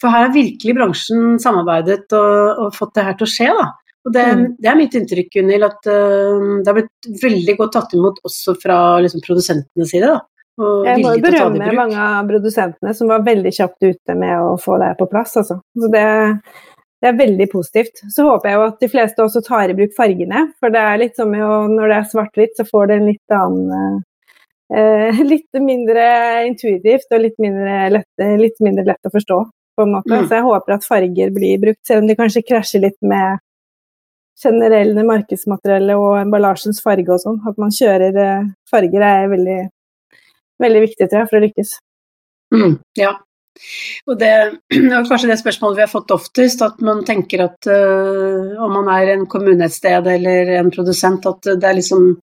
for 0.00 0.14
her 0.14 0.28
har 0.28 0.32
virkelig 0.32 0.76
bransjen 0.78 1.36
samarbeidet 1.42 2.06
og, 2.16 2.62
og, 2.62 2.70
fått 2.76 2.94
det 2.96 3.04
her 3.04 3.18
til 3.18 3.26
å 3.26 3.32
skje. 3.34 3.50
da. 3.58 3.66
Og 4.08 4.14
det, 4.14 4.24
mm. 4.24 4.44
det 4.56 4.68
er 4.70 4.78
mitt 4.78 4.94
inntrykk, 4.96 5.28
Gunhild, 5.34 5.66
at 5.68 5.84
uh, 5.90 6.56
det 6.62 6.70
har 6.70 6.76
blitt 6.78 7.08
veldig 7.20 7.54
godt 7.58 7.74
tatt 7.76 7.94
imot 7.98 8.22
også 8.24 8.56
fra 8.62 8.78
liksom, 9.04 9.20
produsentenes 9.26 9.92
side. 9.92 10.08
da. 10.08 10.22
Jeg 10.58 11.04
må 11.04 11.12
berømme 11.22 11.68
mange 11.76 11.98
av 12.02 12.26
produsentene 12.26 12.94
som 12.96 13.10
var 13.12 13.22
veldig 13.26 13.52
kjapt 13.54 13.84
ute 13.84 14.16
med 14.18 14.40
å 14.42 14.56
få 14.58 14.80
det 14.82 14.90
på 14.98 15.06
plass. 15.10 15.36
Altså. 15.38 15.60
Så 15.78 15.90
det, 15.92 16.02
det, 16.98 17.12
er 17.12 17.20
veldig 17.20 17.46
positivt. 17.52 18.02
Så 18.10 18.26
håper 18.26 18.50
jeg 18.50 18.58
jo 18.58 18.64
at 18.64 18.82
de 18.82 18.90
fleste 18.90 19.22
også 19.22 19.44
tar 19.46 19.70
i 19.70 19.76
bruk 19.78 19.94
fargene. 19.94 20.48
For 20.58 20.74
det 20.74 20.82
er 20.82 21.02
litt 21.04 21.20
som 21.20 21.36
jo, 21.36 21.50
når 21.70 21.92
det 21.92 22.00
er 22.00 22.10
svart-hvitt, 22.10 22.56
så 22.58 22.66
får 22.66 22.90
det 22.90 22.98
en 22.98 23.06
litt 23.12 23.36
annen 23.38 24.00
eh, 24.74 25.22
Litt 25.32 25.62
mindre 25.62 26.08
intuitivt 26.48 27.14
og 27.14 27.22
litt 27.22 27.38
mindre 27.42 27.78
lett, 27.94 28.26
litt 28.42 28.58
mindre 28.64 28.88
lett 28.88 29.06
å 29.06 29.14
forstå, 29.14 29.42
på 29.78 29.86
en 29.86 29.94
måte. 29.94 30.10
Mm. 30.10 30.26
Så 30.26 30.40
jeg 30.40 30.48
håper 30.48 30.74
at 30.74 30.90
farger 30.90 31.36
blir 31.38 31.62
brukt, 31.62 31.84
selv 31.86 32.02
om 32.02 32.10
de 32.10 32.18
kanskje 32.18 32.46
krasjer 32.50 32.88
litt 32.88 32.98
med 33.06 33.38
generelle 34.42 35.04
markedsmateriellet 35.06 35.98
og 35.98 36.18
emballasjens 36.22 36.82
farge 36.84 37.14
og 37.14 37.22
sånn. 37.22 37.40
At 37.48 37.58
man 37.60 37.74
kjører 37.74 38.18
eh, 38.22 38.50
farger 38.70 39.04
er 39.04 39.30
veldig, 39.32 39.60
veldig 40.62 40.84
viktig 40.86 41.08
tror 41.08 41.22
jeg, 41.22 41.30
for 41.30 41.38
å 41.38 41.46
lykkes. 41.46 41.74
Mm, 42.54 42.76
ja. 42.98 43.16
Og 44.06 44.18
det 44.20 44.30
er 44.38 45.08
kanskje 45.08 45.30
det 45.32 45.40
spørsmålet 45.40 45.80
vi 45.80 45.84
har 45.84 45.92
fått 45.92 46.14
oftest, 46.14 46.62
at 46.64 46.80
man 46.84 47.02
tenker 47.06 47.44
at 47.48 47.70
uh, 47.70 48.54
om 48.64 48.76
man 48.78 48.90
er 48.94 49.14
en 49.16 49.26
kommune 49.30 49.66
et 49.66 49.74
sted 49.74 50.06
eller 50.14 50.54
en 50.60 50.72
produsent, 50.74 51.26
at 51.26 51.52
det 51.54 51.68
er 51.68 51.78
liksom 51.80 52.16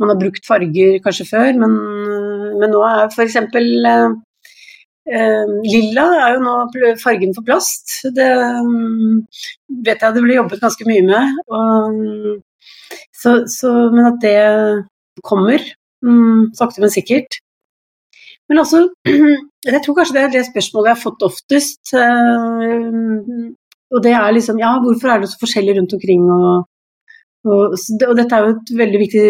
Man 0.00 0.08
har 0.08 0.16
brukt 0.16 0.46
farger 0.48 0.94
kanskje 1.04 1.26
før, 1.28 1.58
men, 1.60 1.74
men 2.56 2.70
nå 2.72 2.78
er 2.88 3.10
f.eks. 3.10 3.34
Uh, 3.36 3.58
uh, 3.84 4.14
lilla 5.10 6.06
er 6.20 6.36
jo 6.36 6.44
nå 6.44 6.54
fargen 7.02 7.34
for 7.36 7.46
plast. 7.46 7.98
Det 8.16 8.30
um, 8.62 9.20
vet 9.86 10.02
jeg 10.02 10.16
det 10.16 10.24
ble 10.24 10.38
jobbet 10.38 10.62
ganske 10.62 10.86
mye 10.88 11.04
med. 11.08 11.36
Og, 11.50 12.40
så, 13.16 13.36
så, 13.50 13.74
men 13.92 14.10
at 14.12 14.18
det 14.22 14.38
kommer, 15.26 15.62
um, 16.06 16.50
sakte, 16.56 16.82
men 16.84 16.92
sikkert. 16.94 17.40
Men 18.50 18.62
altså, 18.64 18.88
Jeg 19.68 19.82
tror 19.84 19.96
kanskje 19.98 20.16
det 20.16 20.22
er 20.22 20.30
det 20.32 20.46
spørsmålet 20.48 20.88
jeg 20.88 20.96
har 20.96 21.04
fått 21.04 21.24
oftest. 21.26 21.92
Eh, 21.92 22.84
og 23.90 24.04
det 24.04 24.14
er 24.16 24.32
liksom 24.32 24.60
Ja, 24.62 24.74
hvorfor 24.80 25.12
er 25.12 25.20
det 25.20 25.28
så 25.30 25.40
forskjellig 25.42 25.76
rundt 25.76 25.92
omkring? 25.96 26.24
Og, 26.32 26.64
og, 27.44 27.76
og 27.76 28.14
dette 28.16 28.36
er 28.36 28.46
jo 28.46 28.54
et 28.54 28.72
veldig 28.80 29.02
viktig 29.04 29.26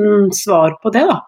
mm, 0.00 0.30
svar 0.36 0.78
på 0.82 0.92
det, 0.94 1.04
da. 1.10 1.18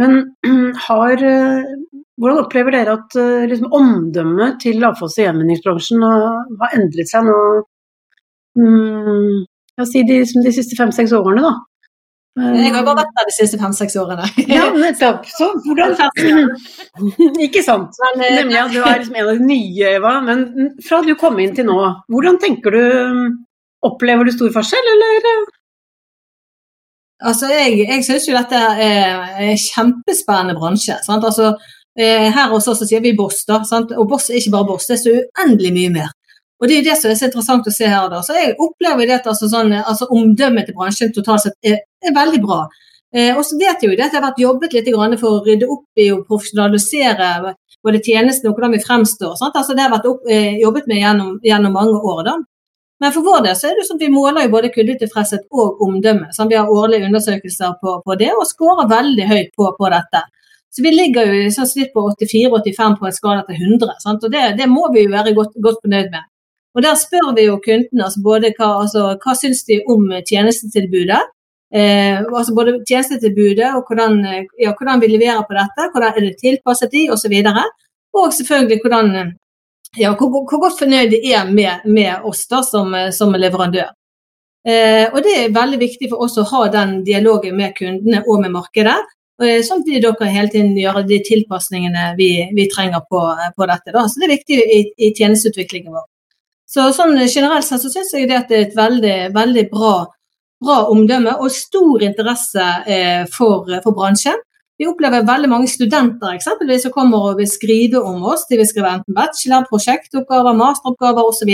Men 0.00 0.22
har 0.88 1.24
eh, 1.28 1.72
Hvordan 2.20 2.42
opplever 2.44 2.74
dere 2.74 2.94
at 2.98 3.16
eh, 3.18 3.48
liksom, 3.50 3.72
omdømmet 3.74 4.60
til 4.62 4.84
avfalls- 4.86 5.16
og 5.18 5.24
gjenvinningsbransjen 5.24 6.04
har 6.04 6.76
endret 6.76 7.10
seg 7.10 7.24
nå? 7.26 7.36
Mm, 8.60 9.44
si 9.88 10.02
de, 10.06 10.20
de 10.44 10.52
siste 10.54 10.76
fem-seks 10.78 11.14
årene, 11.16 11.42
da? 11.42 11.54
Jeg 12.40 12.72
har 12.72 12.84
bare 12.86 13.02
vært 13.02 13.16
der 13.18 13.26
de 13.28 13.34
siste 13.36 13.58
fem-seks 13.60 13.96
årene. 14.00 14.28
Ja, 14.54 14.68
nettopp. 14.72 15.26
Så 15.28 15.50
hvordan 15.66 15.96
Ikke 17.46 17.64
sant. 17.64 17.96
Eh, 18.12 18.36
Nemlig 18.38 18.60
at 18.60 18.72
du 18.72 18.80
er 18.80 19.00
liksom 19.02 19.16
en 19.18 19.26
av 19.28 19.40
de 19.40 19.48
nye, 19.48 19.96
Eva. 19.98 20.14
Men 20.24 20.46
fra 20.84 21.02
du 21.04 21.12
kom 21.20 21.40
inn 21.42 21.56
til 21.56 21.68
nå, 21.68 21.78
hvordan 22.12 22.40
tenker 22.42 22.76
du 22.76 22.84
Opplever 23.82 24.22
du 24.22 24.30
stor 24.30 24.52
forskjell, 24.54 24.88
eller? 24.92 25.24
Altså, 27.28 27.50
jeg, 27.52 27.84
jeg 27.86 28.04
syns 28.06 28.26
jo 28.28 28.34
dette 28.36 28.58
er 28.86 29.38
en 29.46 29.60
kjempespennende 29.60 30.56
bransje. 30.58 30.96
Sant? 31.06 31.24
Altså, 31.24 31.52
eh, 31.98 32.28
her 32.34 32.50
hos 32.50 32.68
oss 32.70 32.82
sier 32.86 33.02
vi 33.04 33.14
Boss, 33.18 33.44
da. 33.48 33.62
Sant? 33.68 33.94
Og 33.96 34.08
Boss 34.10 34.30
er 34.30 34.40
ikke 34.40 34.56
bare 34.56 34.70
Boss, 34.72 34.88
det 34.90 34.98
er 34.98 35.02
så 35.04 35.14
uendelig 35.20 35.72
mye 35.78 35.94
mer. 36.00 36.12
Og 36.62 36.68
Det 36.68 36.76
er 36.78 36.84
det 36.86 36.94
som 37.00 37.10
er 37.10 37.18
så 37.18 37.26
interessant 37.26 37.66
å 37.66 37.74
se 37.74 37.88
her. 37.90 38.08
da. 38.10 38.20
Så 38.22 38.38
Jeg 38.38 38.54
opplever 38.58 39.06
det 39.06 39.18
at 39.20 39.26
altså, 39.26 39.48
sånn, 39.50 39.72
altså, 39.72 40.06
omdømmet 40.14 40.68
til 40.68 40.76
bransjen 40.78 41.12
totalt 41.14 41.42
sett 41.42 41.58
er, 41.66 41.80
er 42.02 42.14
veldig 42.14 42.40
bra. 42.44 42.60
Eh, 43.14 43.34
og 43.36 43.42
så 43.44 43.58
vet 43.58 43.82
jeg 43.82 43.90
jo 43.90 43.96
det 43.96 44.06
at 44.06 44.14
det 44.14 44.20
har 44.20 44.28
vært 44.30 44.40
jobbet 44.40 44.72
litt 44.76 44.88
for 45.20 45.40
å 45.40 45.42
rydde 45.44 45.66
opp 45.68 46.00
i 46.00 46.06
og 46.14 46.22
profesjonalisere 46.28 47.56
både 47.82 48.00
tjenestene 48.06 48.50
og 48.50 48.56
hvordan 48.56 48.76
vi 48.76 48.84
fremstår. 48.84 49.34
Sant? 49.36 49.58
Altså, 49.58 49.74
det 49.74 49.84
har 49.84 49.92
vært 49.92 50.08
opp, 50.08 50.22
eh, 50.30 50.58
jobbet 50.62 50.86
med 50.86 51.02
gjennom, 51.02 51.38
gjennom, 51.42 51.72
mange 51.72 51.98
år. 51.98 52.24
da. 52.24 52.36
Men 53.02 53.10
for 53.14 53.26
vår 53.26 53.40
del 53.48 53.56
så 53.58 53.66
er 53.66 53.78
det 53.78 53.84
sånn 53.88 53.98
at 53.98 54.04
vi 54.04 54.12
måler 54.14 54.44
jo 54.46 54.52
både 54.52 54.70
kundetilfredshet 54.70 55.48
og 55.58 55.80
omdømme. 55.82 56.28
Sånn, 56.36 56.50
vi 56.52 56.58
har 56.58 56.70
årlige 56.70 57.08
undersøkelser 57.08 57.72
på, 57.82 57.96
på 58.06 58.16
det 58.20 58.30
og 58.36 58.46
skårer 58.46 58.86
veldig 58.92 59.26
høyt 59.26 59.50
på, 59.58 59.70
på 59.78 59.90
dette. 59.90 60.20
Så 60.72 60.84
vi 60.84 60.92
ligger 60.94 61.32
jo 61.34 61.48
sånn 61.52 61.68
snitt 61.68 61.90
på 61.92 62.04
84-85 62.14 62.94
på 63.00 63.08
en 63.08 63.16
skala 63.16 63.42
til 63.48 63.58
100. 63.58 63.96
Sant? 64.04 64.22
Og 64.22 64.30
det, 64.32 64.44
det, 64.60 64.68
må 64.70 64.86
vi 64.94 65.02
jo 65.02 65.10
være 65.12 65.34
godt, 65.36 65.58
godt 65.66 65.82
fornøyd 65.82 66.12
med. 66.14 66.28
Og 66.72 66.86
Der 66.86 66.94
spør 66.96 67.34
vi 67.36 67.48
jo 67.48 67.58
kundene 67.64 68.06
altså 68.06 68.22
både 68.24 68.52
hva, 68.54 68.70
altså, 68.84 69.02
hva 69.20 69.34
syns 69.36 69.66
de 69.68 69.82
om 69.92 70.06
tjenestetilbudet. 70.22 71.20
Eh, 71.74 72.22
altså 72.22 72.54
både 72.54 72.78
tjenestetilbudet 72.88 73.74
og 73.76 73.90
hvordan, 73.90 74.16
ja, 74.62 74.72
hvordan, 74.72 75.02
vi 75.02 75.10
leverer 75.10 75.42
på 75.48 75.58
dette, 75.58 75.90
hvordan 75.90 76.16
er 76.16 76.28
det 76.28 76.38
tilpasset 76.40 76.94
de 76.94 77.08
osv. 77.12 77.36
Og, 77.50 77.84
og 78.22 78.32
selvfølgelig 78.38 78.80
hvordan, 78.86 79.12
ja, 79.98 80.12
hvor, 80.16 80.30
hvor, 80.32 80.60
godt 80.62 80.78
fornøyd 80.80 81.10
de 81.12 81.20
er 81.32 81.48
med, 81.48 81.84
med 81.84 82.24
oss 82.28 82.46
da, 82.50 82.62
som, 82.66 82.94
som 83.12 83.34
leverandør. 83.36 83.90
Eh, 84.68 85.08
og 85.10 85.18
Det 85.24 85.34
er 85.38 85.56
veldig 85.56 85.80
viktig 85.80 86.12
for 86.12 86.22
oss 86.22 86.38
å 86.38 86.46
ha 86.52 86.68
den 86.70 87.00
dialogen 87.06 87.56
med 87.58 87.74
kundene 87.78 88.22
og 88.26 88.44
med 88.44 88.54
markedet. 88.54 89.00
Eh, 89.42 89.58
sånn 89.66 89.82
at 89.82 89.90
dere 89.90 90.30
hele 90.30 90.50
tiden 90.52 90.76
gjøre 90.78 91.02
de 91.08 91.18
tilpasningene 91.26 92.12
vi, 92.18 92.30
vi 92.54 92.68
trenger 92.70 93.02
på, 93.10 93.22
på, 93.56 93.68
dette. 93.68 93.94
Da. 93.94 94.06
Så 94.06 94.20
Det 94.20 94.28
er 94.28 94.36
viktig 94.36 94.58
i, 94.62 94.80
i 94.96 95.12
tjenesteutviklingen 95.18 95.94
vår. 95.94 96.06
Så 96.72 96.86
sånn 96.96 97.18
generelt 97.26 97.66
sett 97.66 97.82
så 97.82 97.90
syns 97.92 98.14
jeg 98.14 98.30
det 98.30 98.38
er 98.38 98.62
et 98.62 98.76
veldig, 98.76 99.16
veldig 99.34 99.66
bra, 99.72 99.92
bra 100.62 100.78
omdømme 100.92 101.34
og 101.42 101.52
stor 101.52 102.04
interesse 102.06 102.68
eh, 102.86 103.26
for, 103.34 103.68
for, 103.82 103.92
bransjen. 103.98 104.38
Vi 104.82 104.88
opplever 104.90 105.22
veldig 105.22 105.46
mange 105.46 105.70
studenter 105.70 106.32
eksempelvis 106.34 106.82
som 106.82 106.90
kommer 106.90 107.28
og 107.28 107.36
vil 107.38 107.46
skrive 107.46 108.00
om 108.02 108.24
oss. 108.32 108.48
De 108.48 108.56
vil 108.58 108.66
skrive 108.66 108.90
enten 108.90 109.14
bachelor, 109.14 109.68
prosjektoppgaver, 109.70 110.56
masteroppgaver 110.58 111.28
osv. 111.28 111.52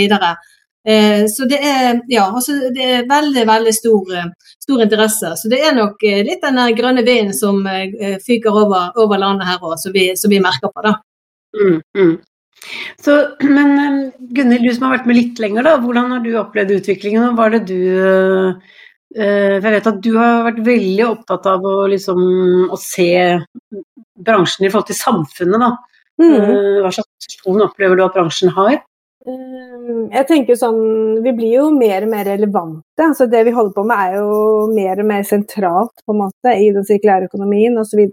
Eh, 0.89 1.27
så 1.29 1.45
det 1.51 1.59
er, 1.61 1.99
ja, 2.09 2.23
altså 2.25 2.55
det 2.73 2.87
er 2.87 3.05
veldig 3.11 3.43
veldig 3.51 3.73
stor, 3.75 4.15
stor, 4.63 4.81
interesse. 4.81 5.35
Så 5.37 5.51
det 5.51 5.59
er 5.61 5.77
nok 5.77 6.01
eh, 6.09 6.23
litt 6.25 6.41
den 6.41 6.57
grønne 6.79 7.05
vinden 7.05 7.37
som 7.37 7.61
eh, 7.69 8.17
fyker 8.25 8.49
over, 8.63 8.97
over 8.97 9.21
landet 9.21 9.51
her 9.51 9.61
òg, 9.61 9.77
som, 9.77 9.93
som, 9.93 10.33
vi 10.33 10.41
merker 10.41 10.73
på. 10.73 10.87
da. 10.87 10.95
Mm, 11.59 11.79
mm. 12.01 12.17
Så, 13.05 13.19
men 13.45 14.09
Gunhild, 14.33 14.65
du 14.65 14.73
som 14.73 14.89
har 14.89 14.97
vært 14.97 15.11
med 15.11 15.19
litt 15.19 15.45
lenger, 15.45 15.69
da, 15.69 15.77
hvordan 15.85 16.17
har 16.17 16.25
du 16.25 16.33
opplevd 16.41 16.79
utviklingen? 16.79 17.37
Hva 17.37 17.51
er 17.51 17.59
det 17.59 17.65
du 17.69 17.79
uh, 19.17 19.55
Jeg 19.57 19.63
vet 19.65 19.89
at 19.91 20.01
du 20.03 20.11
har 20.17 20.45
vært 20.49 20.61
veldig 20.65 21.07
opptatt 21.07 21.47
av 21.49 21.65
å, 21.65 21.77
liksom, 21.91 22.19
å 22.69 22.79
se 22.79 23.11
bransjen 24.19 24.67
i 24.67 24.71
forhold 24.71 24.91
til 24.91 24.99
samfunnet. 24.99 25.65
Da. 25.65 25.71
Mm. 26.19 26.35
Uh, 26.35 26.77
hva 26.83 26.93
slags 26.93 27.09
posisjon 27.15 27.65
opplever 27.69 27.99
du 27.99 28.05
at 28.05 28.15
bransjen 28.17 28.53
har? 28.57 28.79
Jeg 29.29 30.25
tenker 30.29 30.55
sånn, 30.57 31.19
Vi 31.23 31.31
blir 31.35 31.55
jo 31.57 31.65
mer 31.75 32.05
og 32.05 32.11
mer 32.11 32.25
relevante. 32.25 33.03
altså 33.03 33.27
Det 33.29 33.43
vi 33.45 33.51
holder 33.51 33.73
på 33.75 33.83
med 33.85 33.97
er 33.97 34.15
jo 34.17 34.67
mer 34.73 35.01
og 35.03 35.09
mer 35.11 35.23
sentralt 35.27 36.05
på 36.05 36.15
en 36.15 36.21
måte 36.23 36.53
i 36.55 36.71
den 36.73 36.87
sirkulære 36.87 37.27
økonomien 37.29 37.77
osv. 37.77 38.07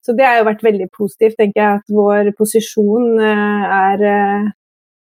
Så 0.00 0.16
det 0.16 0.24
har 0.24 0.38
jo 0.40 0.48
vært 0.48 0.64
veldig 0.64 0.88
positivt, 0.96 1.36
tenker 1.36 1.60
jeg, 1.60 1.80
at 1.80 1.92
vår 1.92 2.32
posisjon 2.38 3.20
eh, 3.20 3.64
er 3.76 4.04
eh, 4.08 4.48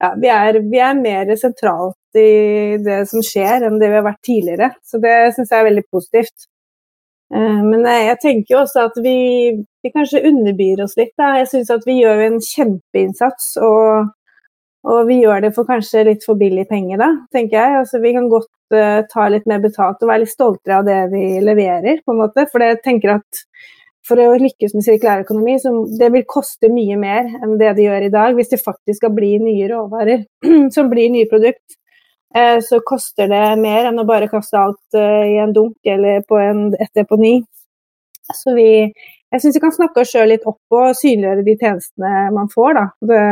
ja, 0.02 0.14
vi 0.18 0.30
er, 0.35 0.59
vi 0.66 0.80
er 0.82 0.97
mer 0.99 1.28
sentralt 1.38 2.18
i 2.18 2.78
det 2.82 3.04
som 3.11 3.23
skjer, 3.25 3.68
enn 3.68 3.78
det 3.80 3.90
vi 3.92 4.00
har 4.00 4.06
vært 4.06 4.25
tidligere. 4.26 4.73
Så 4.82 4.99
det 5.02 5.14
syns 5.37 5.52
jeg 5.52 5.62
er 5.62 5.68
veldig 5.68 5.85
positivt. 5.94 6.49
Eh, 7.35 7.61
men 7.64 7.87
jeg 7.87 8.18
tenker 8.25 8.61
også 8.61 8.88
at 8.88 8.99
vi, 9.04 9.14
vi 9.85 9.92
kanskje 9.94 10.25
underbyr 10.28 10.82
oss 10.85 10.97
litt. 10.99 11.14
Da. 11.21 11.37
Jeg 11.40 11.52
syns 11.52 11.71
at 11.73 11.87
vi 11.88 12.00
gjør 12.00 12.25
en 12.26 12.40
kjempeinnsats, 12.44 13.52
og, 13.64 14.11
og, 14.88 14.99
vi 15.09 15.21
gjør 15.23 15.47
det 15.47 15.52
for 15.56 15.68
kanskje 15.68 16.04
litt 16.11 16.26
for 16.26 16.40
billig 16.40 16.66
penger, 16.73 17.00
da, 17.00 17.12
tenker 17.35 17.61
jeg. 17.61 17.78
Altså, 17.85 18.02
vi 18.02 18.12
kan 18.16 18.28
godt 18.32 18.76
uh, 18.76 19.00
ta 19.12 19.28
litt 19.32 19.47
mer 19.50 19.62
betalt 19.62 20.02
og 20.02 20.11
være 20.11 20.25
litt 20.25 20.35
stoltere 20.35 20.80
av 20.80 20.90
det 20.90 20.99
vi 21.14 21.25
leverer, 21.47 22.02
på 22.04 22.16
en 22.16 22.25
måte. 22.25 22.49
For 22.52 22.66
jeg 22.66 22.82
tenker 22.85 23.16
at 23.21 23.44
for 24.06 24.18
å 24.18 24.32
lykkes 24.40 24.75
med 24.75 24.85
sirkulærøkonomi, 24.87 25.54
så 25.62 25.73
det 25.99 26.11
vil 26.14 26.26
koste 26.28 26.71
mye 26.73 26.97
mer 26.99 27.28
enn 27.38 27.54
det 27.61 27.76
det 27.78 27.87
gjør 27.87 28.09
i 28.09 28.11
dag. 28.12 28.35
Hvis 28.37 28.50
det 28.50 28.62
faktisk 28.62 28.99
skal 28.99 29.14
bli 29.14 29.37
nye 29.42 29.68
råvarer 29.71 30.26
som 30.75 30.90
blir 30.90 31.12
nye 31.14 31.30
produkt, 31.30 31.78
eh, 32.35 32.59
så 32.64 32.82
koster 32.87 33.30
det 33.30 33.44
mer 33.62 33.90
enn 33.90 34.02
å 34.02 34.09
bare 34.09 34.30
kaste 34.32 34.59
alt 34.59 34.99
eh, 34.99 35.37
i 35.37 35.40
en 35.42 35.54
dunk 35.54 35.78
eller 35.94 36.26
på 36.26 36.40
en, 36.42 36.68
et 36.75 36.92
deponi. 36.99 37.38
Så 38.32 38.56
vi, 38.56 38.68
jeg 38.90 39.42
syns 39.42 39.59
vi 39.59 39.64
kan 39.64 39.75
snakke 39.75 40.02
oss 40.02 40.12
sjøl 40.14 40.30
litt 40.35 40.47
opp 40.49 40.78
og 40.78 40.94
synliggjøre 40.99 41.47
de 41.47 41.59
tjenestene 41.61 42.28
man 42.35 42.50
får. 42.52 42.78
Da. 42.78 42.87
Det, 43.12 43.25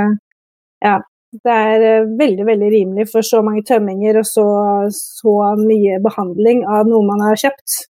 ja, 0.87 0.97
det 1.45 1.61
er 1.67 1.87
eh, 1.89 2.11
veldig 2.19 2.47
veldig 2.47 2.73
rimelig 2.79 3.11
for 3.11 3.27
så 3.27 3.43
mange 3.47 3.67
tømminger 3.67 4.23
og 4.23 4.27
så, 4.27 4.49
så 4.95 5.37
mye 5.59 5.99
behandling 6.03 6.62
av 6.67 6.91
noe 6.91 7.07
man 7.07 7.27
har 7.27 7.39
kjøpt. 7.43 7.89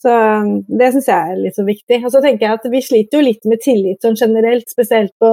Så 0.00 0.12
um, 0.12 0.52
det 0.64 0.92
syns 0.94 1.08
jeg 1.10 1.32
er 1.32 1.40
litt 1.42 1.58
så 1.58 1.64
viktig. 1.66 2.00
Og 2.04 2.14
så 2.14 2.22
tenker 2.24 2.46
jeg 2.46 2.58
at 2.58 2.70
vi 2.72 2.80
sliter 2.84 3.20
jo 3.20 3.26
litt 3.26 3.46
med 3.50 3.62
tillit 3.64 4.04
sånn 4.04 4.16
generelt, 4.16 4.68
spesielt 4.72 5.12
på, 5.20 5.30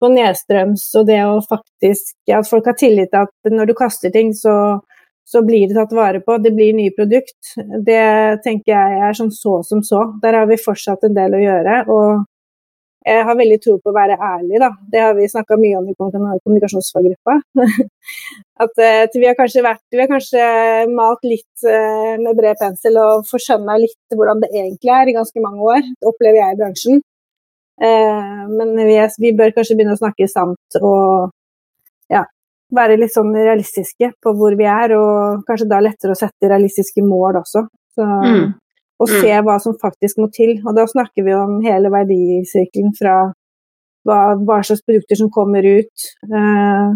på 0.00 0.10
nedstrøms 0.12 0.86
og 1.00 1.06
det 1.10 1.20
å 1.26 1.38
faktisk 1.44 2.32
At 2.32 2.48
folk 2.48 2.68
har 2.70 2.78
tillit 2.80 3.12
til 3.12 3.26
at 3.28 3.52
når 3.52 3.70
du 3.70 3.74
kaster 3.78 4.12
ting, 4.14 4.32
så, 4.36 4.80
så 5.28 5.44
blir 5.44 5.68
det 5.68 5.76
tatt 5.76 5.92
vare 5.96 6.22
på. 6.24 6.38
Det 6.40 6.54
blir 6.56 6.76
nye 6.76 6.94
produkt. 6.96 7.56
Det 7.56 8.04
tenker 8.46 8.72
jeg 8.72 9.02
er 9.08 9.18
sånn 9.18 9.34
så 9.34 9.60
som 9.68 9.84
så. 9.84 10.06
Der 10.24 10.40
har 10.40 10.48
vi 10.48 10.60
fortsatt 10.60 11.04
en 11.04 11.18
del 11.18 11.36
å 11.36 11.44
gjøre. 11.44 11.82
og 11.92 12.24
jeg 13.04 13.24
har 13.28 13.36
veldig 13.36 13.58
tro 13.60 13.74
på 13.82 13.92
å 13.92 13.94
være 13.94 14.16
ærlig, 14.16 14.58
da. 14.62 14.70
Det 14.92 15.00
har 15.02 15.12
vi 15.16 15.26
snakka 15.28 15.58
mye 15.60 15.76
om 15.76 15.88
i 15.90 15.96
kommunikasjonsfaggruppa. 15.98 17.36
At 18.64 18.80
at 18.80 19.16
vi, 19.18 19.26
har 19.26 19.36
vært, 19.36 19.82
vi 19.92 20.00
har 20.00 20.08
kanskje 20.08 20.44
malt 20.94 21.26
litt 21.26 21.66
uh, 21.66 22.14
med 22.22 22.36
bred 22.38 22.56
pensel 22.60 22.96
og 23.02 23.26
forskjønna 23.28 23.76
litt 23.82 24.14
hvordan 24.14 24.44
det 24.44 24.52
egentlig 24.54 24.92
er 24.94 25.10
i 25.10 25.16
ganske 25.16 25.42
mange 25.42 25.66
år, 25.74 25.82
det 25.82 26.08
opplever 26.08 26.38
jeg 26.38 26.54
i 26.54 26.60
bransjen. 26.60 27.02
Uh, 27.82 28.44
men 28.54 28.76
vi, 28.78 28.94
er, 29.02 29.10
vi, 29.18 29.34
bør 29.36 29.52
kanskje 29.56 29.76
begynne 29.76 29.96
å 29.98 30.00
snakke 30.00 30.30
sant 30.30 30.78
og 30.78 31.32
ja, 32.14 32.22
være 32.78 33.00
litt 33.00 33.12
sånn 33.12 33.34
realistiske 33.34 34.12
på 34.22 34.34
hvor 34.38 34.56
vi 34.56 34.68
er, 34.70 34.94
og 34.96 35.44
kanskje 35.48 35.68
da 35.72 35.82
lettere 35.82 36.14
å 36.14 36.20
sette 36.22 36.52
realistiske 36.52 37.04
mål 37.04 37.42
også. 37.42 37.66
Så, 37.98 38.06
mm. 38.06 38.46
Og 39.02 39.10
se 39.10 39.26
mm. 39.26 39.46
hva 39.46 39.56
som 39.62 39.74
faktisk 39.80 40.20
må 40.22 40.28
til. 40.34 40.56
Og 40.62 40.76
da 40.76 40.84
snakker 40.90 41.26
vi 41.26 41.34
om 41.36 41.56
hele 41.64 41.90
verdisirkelen 41.92 42.94
fra 42.98 43.16
hva, 44.06 44.18
hva 44.38 44.60
slags 44.66 44.84
produkter 44.86 45.18
som 45.18 45.32
kommer 45.34 45.64
ut, 45.64 46.06
eh, 46.28 46.94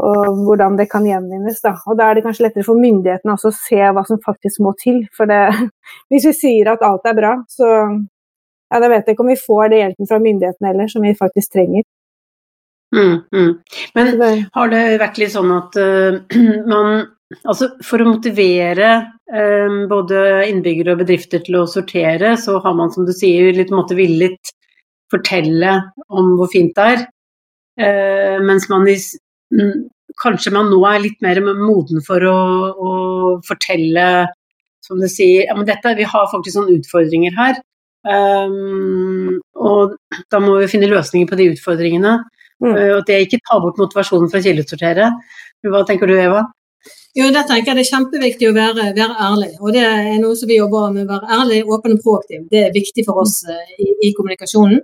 og 0.00 0.40
hvordan 0.46 0.78
det 0.78 0.88
kan 0.90 1.04
gjenvinnes. 1.06 1.60
Da. 1.64 1.74
Og 1.86 1.98
da 2.00 2.08
er 2.08 2.18
det 2.18 2.24
kanskje 2.24 2.46
lettere 2.46 2.66
for 2.66 2.80
myndighetene 2.80 3.36
også 3.36 3.52
å 3.52 3.58
se 3.58 3.80
hva 3.80 4.04
som 4.08 4.22
faktisk 4.24 4.62
må 4.64 4.72
til. 4.80 5.02
For 5.16 5.30
det, 5.30 5.42
hvis 6.12 6.30
vi 6.30 6.36
sier 6.36 6.72
at 6.72 6.84
alt 6.86 7.06
er 7.08 7.18
bra, 7.18 7.36
så 7.52 7.70
ja, 7.70 8.78
da 8.78 8.90
vet 8.90 9.06
jeg 9.06 9.16
ikke 9.16 9.26
om 9.26 9.32
vi 9.32 9.40
får 9.40 9.72
det 9.72 9.80
hjelpen 9.82 10.10
fra 10.10 10.20
myndighetene 10.22 10.70
heller, 10.70 10.90
som 10.90 11.04
vi 11.04 11.16
faktisk 11.18 11.56
trenger. 11.56 11.86
Mm, 12.94 13.16
mm. 13.34 13.50
Men 13.94 14.22
har 14.54 14.70
det 14.72 14.82
vært 14.98 15.18
litt 15.22 15.34
sånn 15.34 15.50
at 15.54 15.76
uh, 15.78 16.18
man 16.72 17.04
Altså 17.46 17.68
for 17.86 18.02
å 18.02 18.08
motivere 18.08 18.88
uh, 19.30 19.76
både 19.90 20.22
innbyggere 20.50 20.96
og 20.96 21.04
bedrifter 21.04 21.44
til 21.46 21.60
å 21.60 21.68
sortere, 21.70 22.34
så 22.40 22.58
har 22.64 22.74
man 22.78 22.90
som 22.94 23.06
du 23.06 23.14
sier 23.14 23.52
litt 23.54 23.70
måte 23.74 23.98
villet 23.98 24.50
fortelle 25.10 25.76
om 26.10 26.34
hvor 26.38 26.50
fint 26.50 26.74
det 26.74 26.88
er. 26.96 27.06
Uh, 27.80 28.36
mens 28.46 28.66
man 28.70 28.88
i, 28.90 28.96
kanskje 30.20 30.52
man 30.54 30.70
nå 30.72 30.82
er 30.90 31.04
litt 31.06 31.22
mer 31.24 31.40
moden 31.46 32.02
for 32.06 32.26
å, 32.26 32.36
å 32.74 32.92
fortelle, 33.46 34.26
som 34.84 35.00
du 35.00 35.06
sier, 35.10 35.46
ja 35.46 35.56
men 35.56 35.68
dette, 35.68 35.94
vi 35.98 36.08
har 36.08 36.30
faktisk 36.32 36.58
sånne 36.58 36.80
utfordringer 36.80 37.36
her. 37.38 37.62
Um, 38.00 39.38
og 39.60 39.98
da 40.32 40.40
må 40.40 40.56
vi 40.62 40.70
finne 40.72 40.88
løsninger 40.90 41.28
på 41.28 41.38
de 41.38 41.50
utfordringene. 41.54 42.18
Mm. 42.60 42.72
Uh, 42.74 42.88
og 42.94 43.02
at 43.02 43.10
det 43.10 43.20
ikke 43.26 43.44
tar 43.46 43.62
bort 43.62 43.78
motivasjonen 43.80 44.30
for 44.32 44.40
å 44.40 44.44
kildesortere. 44.44 45.12
Hva 45.68 45.84
tenker 45.88 46.10
du, 46.10 46.16
Eva? 46.18 46.48
Jo, 47.18 47.26
der 47.34 47.42
tenker 47.42 47.72
jeg 47.72 47.76
Det 47.76 47.84
er 47.84 47.90
kjempeviktig 47.90 48.48
å 48.50 48.54
være, 48.54 48.90
være, 48.94 49.14
ærlig. 49.28 49.50
og 49.60 49.72
Det 49.74 49.82
er 49.82 50.18
noe 50.22 50.36
som 50.38 50.48
vi 50.50 50.60
jobber 50.60 50.92
med. 50.94 51.08
å 51.08 51.12
være 51.14 51.38
ærlig, 51.40 51.60
åpen 51.66 51.96
og 51.96 52.02
proaktiv. 52.04 52.44
Det 52.50 52.60
er 52.66 52.76
viktig 52.76 53.04
for 53.06 53.22
oss 53.22 53.40
eh, 53.50 53.72
i, 53.82 53.88
i 54.08 54.12
kommunikasjonen. 54.14 54.78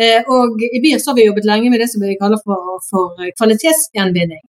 Eh, 0.00 0.20
og 0.28 0.60
I 0.60 0.80
BIR 0.84 1.00
har 1.06 1.16
vi 1.16 1.28
jobbet 1.28 1.48
lenge 1.48 1.70
med 1.72 1.80
det 1.80 1.88
som 1.92 2.04
vi 2.04 2.16
kaller 2.20 2.40
for, 2.44 2.76
for 2.90 3.16
kvalitetsgjenvinning. 3.38 4.42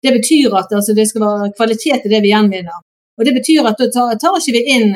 Det 0.00 0.12
betyr 0.16 0.56
at 0.56 0.72
altså, 0.72 0.96
det 0.96 1.06
skal 1.08 1.26
være 1.26 1.52
kvalitet 1.58 2.08
i 2.08 2.12
det 2.12 2.22
vi 2.24 2.32
gjenvinner. 2.32 2.80
Og 3.20 3.28
Det 3.28 3.36
betyr 3.36 3.68
at 3.68 3.80
da 3.80 3.88
tar, 3.92 4.16
tar 4.16 4.40
ikke 4.40 4.56
vi 4.56 4.64
inn 4.76 4.92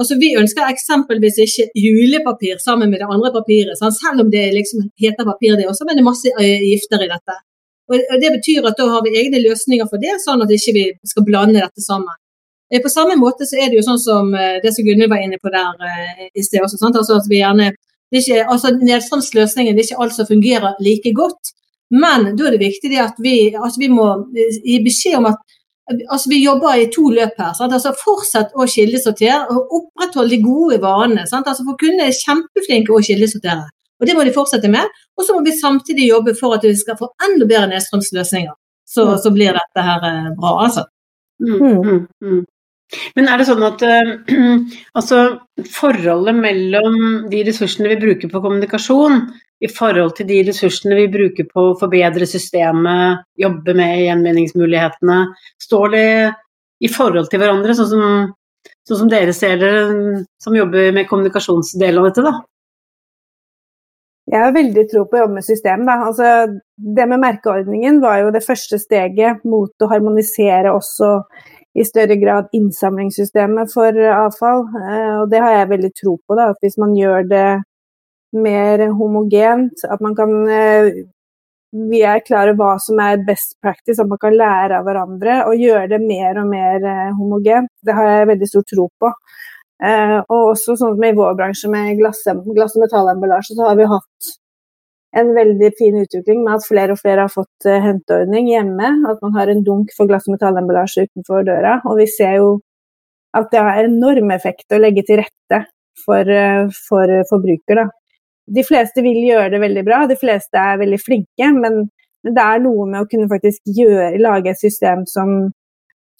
Altså, 0.00 0.16
Vi 0.16 0.30
ønsker 0.40 0.64
eksempelvis 0.72 1.36
ikke 1.44 1.66
julepapir 1.76 2.56
sammen 2.64 2.88
med 2.90 3.02
det 3.02 3.08
andre 3.12 3.30
papiret, 3.34 3.76
selv 3.76 4.22
om 4.24 4.30
det 4.32 4.46
liksom 4.56 4.86
heter 5.02 5.28
papir 5.28 5.58
det 5.60 5.66
også, 5.68 5.84
men 5.84 5.98
det 5.98 6.02
er 6.02 6.08
masse 6.08 6.32
eh, 6.40 6.64
gifter 6.64 7.04
i 7.04 7.10
dette. 7.12 7.36
Og 7.92 8.20
Det 8.22 8.32
betyr 8.38 8.66
at 8.68 8.78
da 8.78 8.88
har 8.88 9.04
vi 9.04 9.14
egne 9.20 9.42
løsninger 9.44 9.88
for 9.90 10.02
det, 10.02 10.18
sånn 10.24 10.42
at 10.44 10.50
ikke 10.50 10.76
vi 10.76 10.84
ikke 10.90 11.12
skal 11.14 11.26
blande 11.28 11.60
dette 11.60 11.84
sammen. 11.84 12.12
Eh, 12.72 12.82
på 12.82 12.92
samme 12.92 13.18
måte 13.20 13.48
så 13.48 13.58
er 13.60 13.70
det 13.70 13.80
jo 13.80 13.86
sånn 13.86 14.00
som 14.00 14.34
eh, 14.34 14.60
det 14.64 14.74
som 14.74 14.86
Gunhild 14.86 15.12
var 15.12 15.24
inne 15.24 15.40
på 15.42 15.52
der 15.52 16.28
i 16.32 16.44
sted 16.44 16.64
også. 16.64 16.80
Sant? 16.80 16.98
Altså 16.98 17.18
at 17.20 17.28
vi 17.30 17.42
gjerne, 17.42 17.72
det 18.12 18.22
ikke, 18.22 18.44
altså 18.44 18.74
Nedstrømsløsningen 18.78 19.76
det 19.76 19.84
er 19.84 19.90
ikke 19.90 20.04
alt 20.04 20.16
som 20.16 20.28
fungerer 20.28 20.78
like 20.84 21.12
godt, 21.16 21.52
men 21.92 22.30
da 22.36 22.48
er 22.48 22.56
det 22.56 22.62
viktig 22.64 22.96
at 23.00 23.18
vi, 23.20 23.52
altså 23.52 23.82
vi 23.82 23.90
må 23.92 24.06
gi 24.32 24.78
beskjed 24.84 25.20
om 25.20 25.32
at 25.34 25.58
Altså, 25.90 26.28
vi 26.30 26.44
jobber 26.44 26.78
i 26.78 26.90
to 26.94 27.08
løp 27.10 27.38
her. 27.42 27.52
Sant? 27.58 27.72
Altså, 27.74 27.90
fortsett 27.98 28.52
å 28.54 28.66
kildesortere 28.70 29.48
og 29.50 29.72
opprettholde 29.78 30.36
de 30.36 30.38
gode 30.44 30.78
vanene. 30.80 31.24
Sant? 31.28 31.48
Altså, 31.50 31.64
for 31.66 31.78
kundene 31.80 32.06
er 32.08 32.16
kjempeflinke 32.16 32.94
å 32.94 33.02
kildesortere, 33.02 33.66
og 34.02 34.08
det 34.08 34.16
må 34.18 34.24
de 34.26 34.34
fortsette 34.34 34.70
med. 34.70 34.90
Og 35.14 35.26
så 35.26 35.36
må 35.36 35.44
vi 35.46 35.54
samtidig 35.54 36.08
jobbe 36.10 36.34
for 36.34 36.56
at 36.56 36.66
vi 36.66 36.74
skal 36.78 36.98
få 36.98 37.12
enda 37.22 37.46
bedre 37.46 37.68
nedstrømsløsninger. 37.70 38.54
Så, 38.82 39.06
mm. 39.06 39.20
så 39.22 39.30
blir 39.30 39.54
dette 39.54 39.84
her 39.86 40.08
eh, 40.08 40.32
bra, 40.34 40.56
altså. 40.64 40.82
Mm, 41.42 41.62
mm, 41.62 42.02
mm. 42.26 42.42
Men 43.16 43.30
er 43.30 43.40
det 43.40 43.46
sånn 43.48 43.62
at 43.64 43.82
uh, 43.86 44.10
altså, 44.98 45.22
forholdet 45.72 46.36
mellom 46.36 46.98
de 47.32 47.40
ressursene 47.46 47.94
vi 47.94 48.00
bruker 48.02 48.32
på 48.32 48.42
kommunikasjon, 48.44 49.24
i 49.62 49.70
forhold 49.70 50.16
til 50.18 50.26
de 50.26 50.40
ressursene 50.48 50.98
vi 50.98 51.08
bruker 51.10 51.46
på 51.46 51.68
å 51.70 51.74
forbedre 51.78 52.26
systemet, 52.26 53.22
jobbe 53.38 53.76
med 53.78 54.00
gjenvinningsmulighetene? 54.02 55.18
Står 55.62 55.92
det 55.94 56.06
i 56.82 56.90
forhold 56.90 57.30
til 57.30 57.40
hverandre, 57.42 57.76
sånn 57.78 57.90
som, 57.92 58.32
sånn 58.88 59.04
som 59.04 59.12
dere 59.12 59.34
ser 59.36 59.62
det, 59.62 59.74
som 60.42 60.58
jobber 60.58 60.90
med 60.96 61.06
kommunikasjonsdelen 61.10 62.02
av 62.02 62.10
dette, 62.10 62.26
da? 62.26 62.40
Jeg 64.32 64.40
har 64.40 64.54
veldig 64.54 64.84
tro 64.88 65.02
på 65.04 65.18
å 65.18 65.24
jobbe 65.24 65.38
med 65.38 65.44
system. 65.44 65.82
Altså, 65.92 66.28
det 66.96 67.08
med 67.10 67.20
merkeordningen 67.20 67.98
var 68.00 68.22
jo 68.22 68.30
det 68.32 68.44
første 68.46 68.78
steget 68.80 69.42
mot 69.44 69.84
å 69.84 69.90
harmonisere 69.90 70.72
også 70.72 71.18
i 71.76 71.84
større 71.84 72.16
grad 72.20 72.48
innsamlingssystemet 72.56 73.72
for 73.72 73.98
avfall. 74.12 74.64
Eh, 74.80 75.12
og 75.20 75.28
det 75.32 75.42
har 75.44 75.58
jeg 75.58 75.70
veldig 75.74 75.92
tro 76.00 76.16
på. 76.16 76.38
Da, 76.38 76.48
at 76.52 76.64
hvis 76.64 76.80
man 76.80 76.96
gjør 76.96 77.28
det 77.28 77.46
mer 78.32 78.86
homogent. 78.88 79.84
At 79.84 80.00
man 80.00 80.14
kan 80.14 80.48
eh, 80.48 80.92
Vi 81.72 82.02
er 82.04 82.20
klar 82.20 82.50
over 82.50 82.58
hva 82.58 82.72
som 82.84 82.98
er 83.00 83.22
best 83.24 83.54
practice, 83.64 83.96
at 83.96 84.08
man 84.08 84.20
kan 84.20 84.34
lære 84.36 84.76
av 84.76 84.84
hverandre 84.84 85.38
og 85.48 85.56
gjøre 85.56 85.86
det 85.94 86.02
mer 86.04 86.42
og 86.42 86.50
mer 86.50 86.84
eh, 86.84 87.14
homogent. 87.16 87.70
Det 87.80 87.94
har 87.96 88.10
jeg 88.10 88.28
veldig 88.28 88.48
stor 88.50 88.66
tro 88.68 88.84
på. 89.00 89.12
Eh, 89.82 90.18
og 90.20 90.52
også 90.52 90.76
sånn 90.78 90.94
som 90.96 91.04
i 91.04 91.14
vår 91.16 91.34
bransje 91.38 91.70
med 91.72 91.96
glass, 91.98 92.22
glass 92.26 92.76
og 92.78 92.84
metallemballasje, 92.84 93.56
så 93.58 93.68
har 93.68 93.78
vi 93.80 93.90
hatt 93.90 94.32
en 95.18 95.32
veldig 95.36 95.70
fin 95.76 95.96
utvikling 96.00 96.44
med 96.44 96.54
at 96.56 96.66
flere 96.66 96.94
og 96.94 97.00
flere 97.02 97.26
har 97.26 97.32
fått 97.32 97.66
henteordning 97.68 98.48
hjemme. 98.52 98.92
At 99.10 99.18
man 99.24 99.34
har 99.36 99.50
en 99.52 99.64
dunk 99.66 99.92
for 99.96 100.08
glass- 100.08 100.28
og 100.30 100.38
metallemballasje 100.38 101.08
utenfor 101.08 101.44
døra. 101.48 101.80
Og 101.90 101.98
vi 102.00 102.06
ser 102.08 102.38
jo 102.38 102.52
at 103.36 103.50
det 103.52 103.60
har 103.64 103.84
enorm 103.84 104.32
effekt 104.32 104.72
å 104.72 104.80
legge 104.80 105.04
til 105.08 105.20
rette 105.20 105.64
for, 106.04 106.30
for 106.88 107.12
forbruker. 107.28 107.82
Da 107.82 107.90
de 108.46 108.64
fleste 108.66 109.02
vil 109.04 109.20
gjøre 109.26 109.52
det 109.54 109.60
veldig 109.62 109.84
bra, 109.86 110.04
de 110.10 110.18
fleste 110.18 110.58
er 110.58 110.80
veldig 110.80 110.98
flinke, 111.00 111.50
men, 111.54 111.84
men 112.24 112.36
det 112.36 112.44
er 112.44 112.62
noe 112.64 112.86
med 112.90 113.04
å 113.04 113.08
kunne 113.10 113.30
faktisk 113.30 113.70
gjøre, 113.76 114.18
lage 114.22 114.52
et 114.52 114.60
system 114.60 115.06
som, 115.10 115.52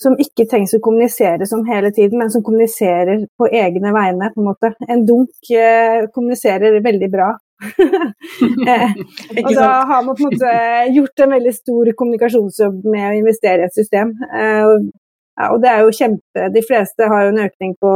som 0.03 0.17
ikke 0.21 0.47
trengs 0.51 0.75
å 0.77 0.81
kommunisere 0.83 1.47
som 1.49 1.63
hele 1.69 1.93
tiden, 1.95 2.19
men 2.21 2.31
som 2.33 2.43
kommuniserer 2.45 3.25
på 3.39 3.49
egne 3.49 3.93
vegne. 3.95 4.31
på 4.35 4.43
En 4.43 4.49
måte. 4.49 4.73
En 4.89 5.07
dunk 5.07 5.53
eh, 5.55 6.09
kommuniserer 6.15 6.81
veldig 6.85 7.11
bra. 7.13 7.31
eh, 8.73 8.91
og 9.47 9.53
da 9.55 9.71
har 9.89 10.05
man 10.05 10.17
på 10.19 10.27
en 10.27 10.33
måte 10.33 10.53
gjort 10.97 11.25
en 11.25 11.35
veldig 11.37 11.55
stor 11.55 11.93
kommunikasjonsjobb 12.03 12.85
med 12.85 13.09
å 13.09 13.17
investere 13.21 13.65
i 13.65 13.71
et 13.71 13.79
system. 13.79 14.15
Eh, 14.29 14.63
og, 14.67 14.91
ja, 15.41 15.49
og 15.49 15.63
det 15.63 15.73
er 15.73 15.81
jo 15.81 15.95
kjempe 15.97 16.49
De 16.53 16.61
fleste 16.61 17.07
har 17.09 17.25
jo 17.25 17.33
en 17.33 17.45
økning 17.47 17.73
på 17.81 17.93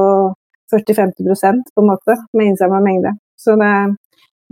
40-50% 0.73 1.75
på 1.75 1.83
en 1.83 1.90
måte 1.90 2.16
med 2.33 2.53
innsamla 2.53 2.81
mengde. 2.83 3.12
Så 3.38 3.55
det, 3.61 3.75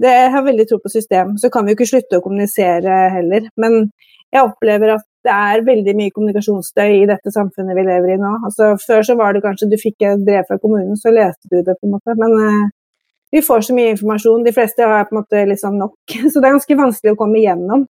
det 0.05 0.15
har 0.35 0.45
veldig 0.45 0.67
tro 0.69 0.79
på 0.83 0.93
system. 0.93 1.39
Så 1.41 1.51
kan 1.51 1.65
vi 1.65 1.73
jo 1.73 1.79
ikke 1.79 1.91
slutte 1.95 2.21
å 2.21 2.25
kommunisere 2.25 2.99
heller. 3.17 3.49
Men 3.59 3.89
jeg 4.35 4.45
opplever 4.45 4.97
at 4.99 5.07
det 5.25 5.33
er 5.33 5.65
veldig 5.65 5.95
mye 5.97 6.13
kommunikasjonsstøy 6.13 6.99
i 6.99 7.09
dette 7.09 7.33
samfunnet 7.33 7.77
vi 7.79 7.85
lever 7.87 8.15
i 8.15 8.21
nå. 8.21 8.33
Altså, 8.49 8.75
før 8.83 9.07
så 9.09 9.17
var 9.17 9.33
det 9.33 9.45
kanskje 9.45 9.71
du 9.71 9.79
fikk 9.81 10.05
et 10.05 10.25
brev 10.27 10.45
fra 10.49 10.59
kommunen, 10.61 10.99
så 11.01 11.13
leste 11.15 11.49
du 11.51 11.63
det, 11.63 11.77
på 11.79 11.89
en 11.89 11.95
måte. 11.97 12.17
Men 12.21 12.35
eh, 12.45 12.67
vi 13.35 13.43
får 13.43 13.65
så 13.67 13.77
mye 13.77 13.95
informasjon. 13.95 14.45
De 14.45 14.53
fleste 14.55 14.85
har 14.85 15.09
på 15.09 15.17
en 15.17 15.23
måte 15.23 15.47
liksom 15.51 15.79
nok. 15.81 15.97
Så 16.31 16.39
det 16.39 16.49
er 16.49 16.57
ganske 16.59 16.77
vanskelig 16.79 17.15
å 17.15 17.19
komme 17.19 17.41
igjennom. 17.41 17.87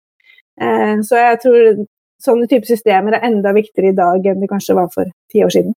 Eh, 0.60 0.96
så 1.06 1.16
jeg 1.16 1.38
tror 1.44 1.84
sånne 2.20 2.48
typer 2.50 2.68
systemer 2.68 3.16
er 3.16 3.28
enda 3.30 3.54
viktigere 3.56 3.94
i 3.94 3.96
dag 3.96 4.26
enn 4.28 4.42
det 4.42 4.50
kanskje 4.50 4.76
var 4.76 4.90
for 4.92 5.08
ti 5.32 5.40
år 5.46 5.54
siden. 5.54 5.72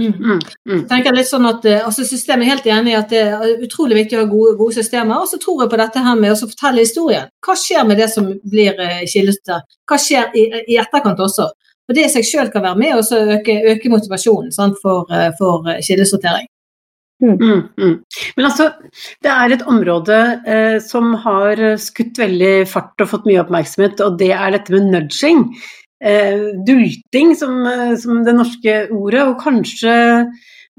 Mm. 0.00 0.12
Mm. 0.24 0.38
mm. 0.68 0.84
tenker 0.88 1.12
litt 1.12 1.28
sånn 1.28 1.44
at 1.44 1.66
eh, 1.68 1.82
altså 1.84 2.06
Systemet 2.08 2.46
er 2.46 2.54
helt 2.54 2.68
enig 2.72 2.94
i 2.94 2.96
at 2.96 3.10
det 3.12 3.24
er 3.28 3.64
utrolig 3.66 3.98
viktig 3.98 4.16
å 4.16 4.22
ha 4.22 4.28
gode, 4.30 4.54
gode 4.60 4.76
systemer. 4.78 5.20
Og 5.20 5.28
så 5.28 5.40
tror 5.42 5.64
jeg 5.64 5.72
på 5.72 5.80
dette 5.82 6.04
her 6.06 6.20
med 6.20 6.32
å 6.32 6.38
fortelle 6.40 6.84
historien. 6.84 7.28
Hva 7.44 7.56
skjer 7.60 7.84
med 7.88 8.00
det 8.00 8.08
som 8.12 8.30
blir 8.54 8.78
uh, 8.80 9.58
Hva 9.90 9.98
skjer 10.00 10.32
i, 10.32 10.46
i, 10.64 10.78
etterkant 10.80 11.20
også? 11.20 11.50
Og 11.88 11.96
Det 11.96 12.06
i 12.06 12.12
seg 12.14 12.24
selv 12.24 12.54
kan 12.54 12.64
være 12.64 12.78
med 12.80 12.96
og 12.96 13.36
øke, 13.36 13.58
øke, 13.74 13.92
motivasjonen 13.92 14.52
sant, 14.54 14.80
for, 14.80 15.04
uh, 15.12 15.28
for 15.36 15.68
kildesortering. 15.84 16.48
Mm. 17.22 17.36
mm. 17.38 17.60
Mm, 17.78 17.98
Men 18.36 18.46
altså, 18.48 18.70
det 19.22 19.30
er 19.30 19.52
et 19.54 19.60
område 19.70 20.16
eh, 20.42 20.78
som 20.82 21.12
har 21.22 21.60
skutt 21.78 22.18
veldig 22.18 22.64
fart 22.66 23.04
og 23.04 23.12
fått 23.12 23.28
mye 23.28 23.44
oppmerksomhet, 23.44 24.02
og 24.02 24.16
det 24.18 24.32
er 24.34 24.56
dette 24.56 24.74
med 24.74 24.88
nudging 24.90 25.44
eh, 26.02 26.42
dulting, 26.66 27.36
som, 27.36 27.66
eh, 27.66 27.94
som, 27.96 28.22
det 28.24 28.34
norske 28.36 28.76
ordet, 28.90 29.22
og 29.26 29.40
kanskje 29.42 29.94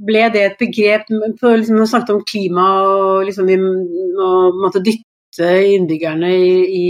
ble 0.03 0.27
det 0.33 0.43
et 0.43 0.59
begrep 0.59 1.09
på, 1.39 1.55
liksom, 1.59 1.79
Nå 1.79 1.87
snakket 1.89 2.15
om 2.15 2.23
klima 2.27 2.67
og 2.89 3.27
liksom, 3.27 3.47
vi 3.47 3.57
må 3.59 4.71
dytte 4.79 5.51
innbyggerne 5.73 6.29
i, 6.29 6.49
i, 6.65 6.87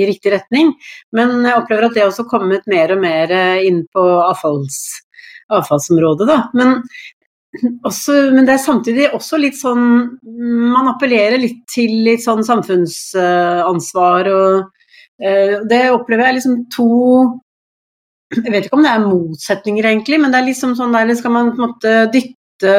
i, 0.00 0.04
riktig 0.08 0.32
retning, 0.32 0.72
men 1.12 1.42
jeg 1.44 1.56
opplever 1.58 1.88
at 1.88 1.96
det 1.96 2.06
også 2.06 2.28
kommet 2.28 2.68
mer 2.70 2.94
og 2.94 3.02
mer 3.02 3.32
eh, 3.32 3.64
inn 3.68 3.82
på 3.92 4.04
avfalls, 4.22 4.78
avfallsområdet. 5.52 6.28
Da. 6.28 6.38
Men, 6.56 6.78
også, 7.84 8.14
men 8.32 8.46
det 8.48 8.54
er 8.54 8.62
samtidig 8.62 9.10
også 9.12 9.36
litt 9.36 9.58
sånn 9.58 9.82
Man 10.24 10.86
appellerer 10.88 11.36
litt 11.36 11.58
til 11.68 11.98
litt 12.06 12.22
sånn 12.24 12.40
samfunnsansvar 12.46 14.30
og 14.32 14.70
uh, 15.20 15.56
Det 15.68 15.82
opplever 15.92 16.30
jeg 16.30 16.38
liksom 16.38 16.54
to 16.72 16.88
Jeg 18.32 18.52
vet 18.52 18.66
ikke 18.66 18.78
om 18.78 18.84
det 18.84 18.92
er 18.92 19.04
motsetninger, 19.04 19.88
egentlig, 19.90 20.18
men 20.22 20.32
det 20.32 20.40
er 20.40 20.48
liksom 20.48 20.72
sånn 20.78 20.94
der 20.94 21.12
skal 21.18 21.34
man 21.34 21.50
på 21.52 21.60
en 21.60 21.66
måte 21.66 21.94
dytte 22.14 22.76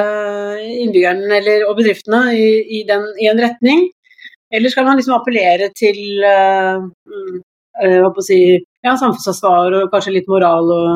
innbyggerne 0.63 1.37
eller, 1.37 1.65
og 1.67 1.77
bedriftene 1.77 2.23
i, 2.33 2.47
i, 2.79 2.83
den, 2.87 3.05
i, 3.21 3.29
en 3.29 3.41
retning? 3.43 3.85
Eller 4.53 4.73
skal 4.73 4.87
man 4.87 4.97
liksom 4.97 5.17
appellere 5.17 5.69
til 5.77 5.99
uh, 6.25 6.81
si, 8.25 8.39
ja, 8.85 8.95
samfunnsansvar 8.95 9.77
og 9.81 9.93
kanskje 9.93 10.15
litt 10.17 10.29
moral 10.29 10.73
og 10.73 10.89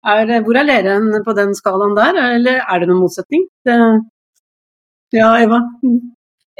er, 0.00 0.30
Hvor 0.46 0.56
er 0.56 0.64
dere 0.64 0.96
på 1.26 1.34
den 1.36 1.50
skalaen 1.52 1.92
der, 1.98 2.16
eller 2.38 2.62
er 2.62 2.80
det 2.80 2.88
noen 2.88 3.02
motsetning? 3.02 3.44
Det, 3.66 3.76
ja, 5.12 5.34
Eva? 5.42 5.60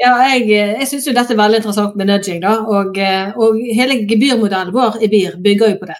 Ja, 0.01 0.11
jeg, 0.29 0.45
jeg 0.51 0.87
syns 0.89 1.07
jo 1.07 1.15
dette 1.15 1.33
er 1.33 1.39
veldig 1.39 1.61
interessant 1.61 1.97
med 1.97 2.09
nudging. 2.09 2.41
da, 2.43 2.59
Og, 2.69 3.01
og 3.41 3.59
hele 3.79 4.03
gebyrmodellen 4.09 4.73
vår 4.75 5.01
i 5.01 5.09
BIR 5.09 5.39
bygger 5.41 5.73
jo 5.73 5.81
på 5.81 5.89
det. 5.89 5.97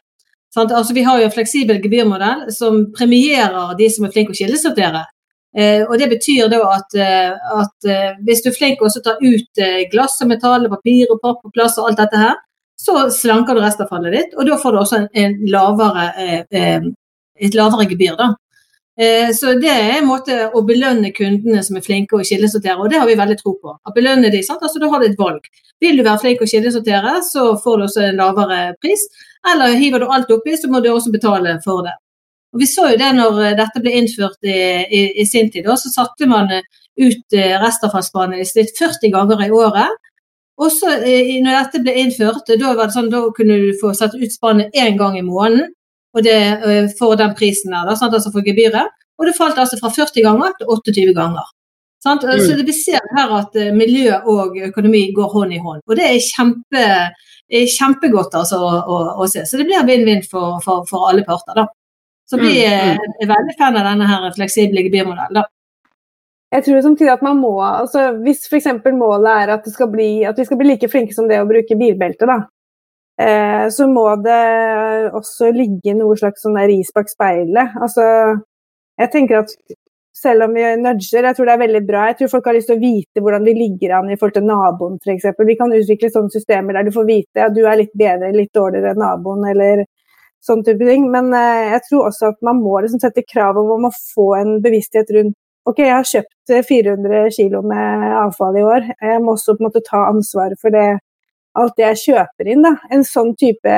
Altså, 0.55 0.93
vi 0.93 1.03
har 1.03 1.19
jo 1.19 1.25
en 1.29 1.31
fleksibel 1.31 1.79
gebyrmodell 1.83 2.49
som 2.51 2.85
premierer 2.91 3.75
de 3.79 3.87
som 3.89 4.05
er 4.05 4.11
flinke 4.11 4.33
å 4.33 4.37
kildesortere. 4.37 5.05
Eh, 5.55 5.83
og 5.83 5.97
Det 5.99 6.09
betyr 6.11 6.49
da 6.51 6.59
at, 6.75 6.95
eh, 6.95 7.31
at 7.61 7.87
eh, 7.87 8.17
hvis 8.23 8.43
du 8.43 8.49
er 8.51 8.55
flink 8.55 8.81
å 8.81 8.91
ta 9.03 9.17
ut 9.19 9.59
eh, 9.59 9.87
glass 9.91 10.19
og 10.23 10.29
metall, 10.31 10.67
papir 10.71 11.11
og 11.11 11.19
papp 11.23 11.43
og 11.43 11.53
plass 11.55 11.77
og 11.79 11.89
alt 11.89 11.99
dette 12.03 12.19
her, 12.19 12.35
så 12.79 13.09
slanker 13.13 13.55
du 13.55 13.61
restavfallet 13.61 14.15
ditt, 14.15 14.31
og 14.37 14.47
da 14.47 14.57
får 14.57 14.71
du 14.73 14.79
også 14.81 14.99
en, 15.01 15.09
en 15.23 15.35
lavere, 15.53 16.05
eh, 16.51 16.87
et 17.39 17.55
lavere 17.55 17.87
gebyr. 17.91 18.15
da. 18.19 18.31
Så 19.33 19.55
det 19.57 19.71
er 19.71 19.95
en 19.95 20.05
måte 20.05 20.35
å 20.53 20.61
belønne 20.67 21.09
kundene 21.15 21.63
som 21.65 21.79
er 21.79 21.85
flinke 21.85 22.19
å 22.19 22.25
kildesortere, 22.27 22.75
og 22.77 22.91
det 22.91 22.99
har 23.01 23.07
vi 23.09 23.15
veldig 23.17 23.37
tro 23.39 23.55
på. 23.57 23.73
Å 23.73 23.93
belønne 23.95 24.29
de, 24.29 24.43
sant? 24.45 24.61
Altså, 24.61 24.77
Da 24.83 24.91
har 24.91 25.01
du 25.01 25.07
et 25.07 25.17
valg. 25.17 25.47
Vil 25.81 25.97
du 25.97 26.03
være 26.05 26.21
flink 26.21 26.43
å 26.43 26.49
kildesortere, 26.51 27.15
så 27.25 27.55
får 27.63 27.79
du 27.79 27.85
også 27.87 28.03
en 28.05 28.21
lavere 28.21 28.59
pris. 28.83 29.07
Eller 29.51 29.79
hiver 29.81 30.03
du 30.03 30.11
alt 30.13 30.29
oppi, 30.29 30.53
så 30.57 30.69
må 30.69 30.83
du 30.83 30.91
også 30.91 31.13
betale 31.13 31.55
for 31.65 31.81
det. 31.87 31.95
Og 32.53 32.61
Vi 32.61 32.67
så 32.67 32.91
jo 32.91 32.99
det 32.99 33.09
når 33.15 33.41
eh, 33.45 33.57
dette 33.57 33.81
ble 33.81 33.95
innført 33.97 34.37
i, 34.43 34.59
i, 34.85 35.01
i 35.23 35.25
sin 35.25 35.49
tid. 35.51 35.69
Så 35.79 35.91
satte 35.93 36.27
man 36.29 36.51
eh, 36.51 36.67
ut 37.01 37.37
eh, 37.37 37.57
restavfallsbanen 37.63 38.41
i 38.41 38.47
snitt 38.47 38.75
40 38.77 39.13
ganger 39.15 39.45
i 39.47 39.51
året. 39.55 39.99
Også 40.61 40.91
når 41.01 41.55
dette 41.55 41.79
ble 41.81 41.93
innført, 42.03 42.51
da, 42.59 42.89
sånn, 42.93 43.07
da 43.09 43.23
kunne 43.33 43.55
du 43.63 43.71
få 43.79 43.95
satt 43.97 44.13
ut 44.13 44.29
spannet 44.29 44.75
én 44.77 44.99
gang 44.99 45.15
i 45.17 45.23
måneden 45.25 45.71
og 46.11 46.25
det, 46.25 46.37
for 46.99 47.15
den 47.19 47.33
prisen 47.37 47.73
der, 47.73 47.95
sant? 47.95 48.13
altså 48.13 48.31
for 48.33 48.45
gebyret. 48.45 48.91
Og 49.19 49.27
det 49.27 49.37
falt 49.37 49.59
altså 49.61 49.77
fra 49.79 49.91
40 49.93 50.23
ganger 50.25 50.55
til 50.57 50.71
28 50.73 51.13
ganger. 51.15 51.49
Sant? 52.03 52.23
Mm. 52.25 52.39
Så 52.41 52.55
det, 52.57 52.65
vi 52.65 52.73
ser 52.73 53.03
her 53.15 53.33
at 53.37 53.57
miljø 53.77 54.15
og 54.31 54.57
økonomi 54.71 55.03
går 55.15 55.29
hånd 55.35 55.53
i 55.53 55.61
hånd. 55.61 55.83
Og 55.85 55.99
det 55.99 56.07
er 56.07 56.23
kjempe, 56.25 56.85
er 57.59 57.69
kjempegodt 57.75 58.35
altså, 58.39 58.57
å, 58.57 58.71
å, 58.81 58.99
å, 59.21 59.29
se. 59.29 59.45
Så 59.45 59.59
det 59.61 59.67
blir 59.69 59.85
vinn-vinn 59.85 60.25
for, 60.25 60.57
for, 60.65 60.87
for, 60.89 61.11
alle 61.11 61.25
parter. 61.27 61.61
da. 61.61 61.67
Så 62.25 62.39
vi 62.39 62.55
mm, 62.55 62.65
er, 62.65 62.93
mm. 62.97 63.17
er 63.21 63.33
veldig 63.35 63.57
fan 63.59 63.77
av 63.77 63.89
denne 63.91 64.07
her 64.09 64.29
fleksible 64.37 64.87
gebyrmodellen. 64.87 65.41
da. 65.41 65.45
Jeg 66.51 66.65
tror 66.65 66.81
samtidig 66.83 67.13
at 67.13 67.21
man 67.23 67.37
må, 67.39 67.53
altså 67.63 68.09
Hvis 68.25 68.43
f.eks. 68.49 68.67
målet 68.97 69.45
er 69.45 69.53
at, 69.53 69.67
bli, 69.91 70.09
at, 70.27 70.39
vi 70.39 70.47
skal 70.47 70.59
bli 70.59 70.73
like 70.73 70.89
flinke 70.91 71.15
som 71.15 71.29
det 71.29 71.39
å 71.39 71.47
bruke 71.47 71.77
bilbelte, 71.79 72.27
da, 72.27 72.41
eh, 73.21 73.67
så 73.73 73.87
må 73.91 74.07
det 74.25 74.41
også 75.17 75.51
ligge 75.55 75.95
noe 75.97 76.17
slags 76.19 76.43
sånn 76.45 76.59
ris 76.69 76.91
bak 76.95 77.09
speilet. 77.11 77.77
Altså, 77.81 78.05
jeg 79.01 79.13
tenker 79.13 79.43
at 79.43 79.53
selv 80.21 80.45
om 80.45 80.53
vi 80.53 80.63
nudger, 80.77 81.25
jeg 81.25 81.37
tror 81.37 81.47
det 81.47 81.53
er 81.55 81.63
veldig 81.63 81.81
bra. 81.87 82.03
Jeg 82.09 82.19
tror 82.19 82.31
folk 82.35 82.49
har 82.49 82.57
lyst 82.57 82.69
til 82.71 82.77
å 82.77 82.83
vite 82.83 83.23
hvordan 83.23 83.45
de 83.47 83.55
ligger 83.57 83.95
an 83.97 84.11
i 84.11 84.17
forhold 84.19 84.37
til 84.37 84.47
naboen 84.47 84.99
f.eks. 85.01 85.29
Vi 85.47 85.57
kan 85.59 85.73
utvikle 85.77 86.11
sånne 86.13 86.33
systemer 86.33 86.77
der 86.77 86.87
du 86.87 86.93
får 86.95 87.07
vite 87.07 87.47
at 87.47 87.55
du 87.55 87.63
er 87.63 87.79
litt 87.79 87.93
bedre 87.97 88.29
eller 88.29 88.43
litt 88.43 88.53
dårligere 88.57 88.93
enn 88.93 89.01
naboen, 89.01 89.45
eller 89.53 89.85
sånn 90.45 90.65
type 90.67 90.85
ting. 90.85 91.07
Men 91.13 91.31
eh, 91.37 91.71
jeg 91.75 91.85
tror 91.87 92.09
også 92.09 92.33
at 92.33 92.41
man 92.45 92.61
må 92.61 92.81
liksom 92.83 93.01
sette 93.03 93.25
krav 93.25 93.59
om 93.61 93.87
å 93.87 93.93
få 94.13 94.33
en 94.41 94.59
bevissthet 94.63 95.13
rundt 95.17 95.37
Ok, 95.69 95.77
jeg 95.77 95.93
har 95.93 96.07
kjøpt 96.09 96.51
400 96.65 97.27
kg 97.35 97.59
med 97.69 98.05
avfall 98.17 98.55
i 98.57 98.63
år. 98.65 98.87
Jeg 98.97 99.19
må 99.21 99.35
også 99.35 99.53
på 99.53 99.61
en 99.61 99.67
måte 99.67 99.83
ta 99.85 99.99
ansvaret 100.07 100.57
for 100.57 100.73
det, 100.73 100.95
alt 101.59 101.77
det 101.77 101.87
jeg 101.89 102.01
kjøper 102.05 102.51
inn. 102.53 102.65
Da. 102.65 102.75
En 102.91 103.05
sånn 103.07 103.35
type 103.39 103.75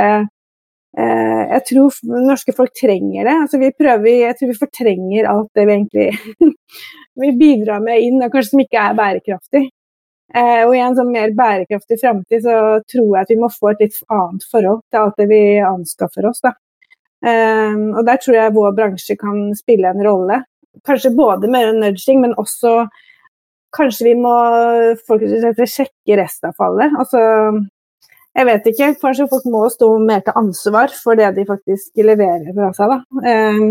Eh, 0.93 1.43
jeg 1.49 1.63
tror 1.71 1.95
norske 2.21 2.53
folk 2.53 2.73
trenger 2.77 3.25
det. 3.25 3.33
Altså, 3.33 3.59
vi 3.61 3.71
prøver, 3.73 4.09
jeg 4.27 4.37
tror 4.37 4.51
vi 4.51 4.59
fortrenger 4.59 5.29
alt 5.29 5.49
det 5.57 5.63
vi 5.65 5.77
egentlig 5.77 6.51
vi 7.23 7.31
bidrar 7.39 7.81
med 7.81 8.03
inn, 8.05 8.19
og 8.21 8.33
kanskje 8.33 8.53
som 8.53 8.61
ikke 8.61 8.83
er 8.83 8.99
bærekraftig. 8.99 9.63
Eh, 10.33 10.61
og 10.65 10.73
i 10.73 10.81
en 10.81 10.97
sånn 10.97 11.11
mer 11.13 11.33
bærekraftig 11.37 11.97
framtid 12.01 12.45
så 12.45 12.59
tror 12.89 13.09
jeg 13.09 13.25
at 13.25 13.33
vi 13.33 13.39
må 13.41 13.49
få 13.53 13.73
et 13.73 13.83
litt 13.85 13.97
annet 14.13 14.45
forhold 14.49 14.81
til 14.89 15.01
alt 15.01 15.19
det 15.21 15.27
vi 15.29 15.41
anskaffer 15.65 16.29
oss. 16.29 16.43
Da. 16.45 16.53
Eh, 17.25 17.81
og 17.93 18.01
der 18.05 18.21
tror 18.21 18.37
jeg 18.37 18.55
vår 18.57 18.77
bransje 18.77 19.17
kan 19.17 19.47
spille 19.57 19.89
en 19.89 20.05
rolle. 20.05 20.43
Kanskje 20.85 21.13
både 21.17 21.49
med 21.53 21.81
nudging, 21.81 22.21
men 22.21 22.37
også 22.37 22.83
kanskje 23.73 24.09
vi 24.11 24.17
må 24.19 24.33
sjekke 24.99 26.19
restavfallet. 26.19 26.93
Altså 26.99 27.23
jeg 28.33 28.49
vet 28.49 28.69
ikke. 28.71 28.93
Kanskje 29.01 29.29
folk 29.29 29.45
må 29.53 29.63
stå 29.71 29.89
mer 30.01 30.23
til 30.25 30.37
ansvar 30.39 30.93
for 30.97 31.19
det 31.19 31.33
de 31.37 31.45
faktisk 31.49 32.01
leverer 32.01 32.49
fra 32.55 32.71
seg. 32.77 32.93
Da. 32.93 33.25
Ehm, 33.29 33.67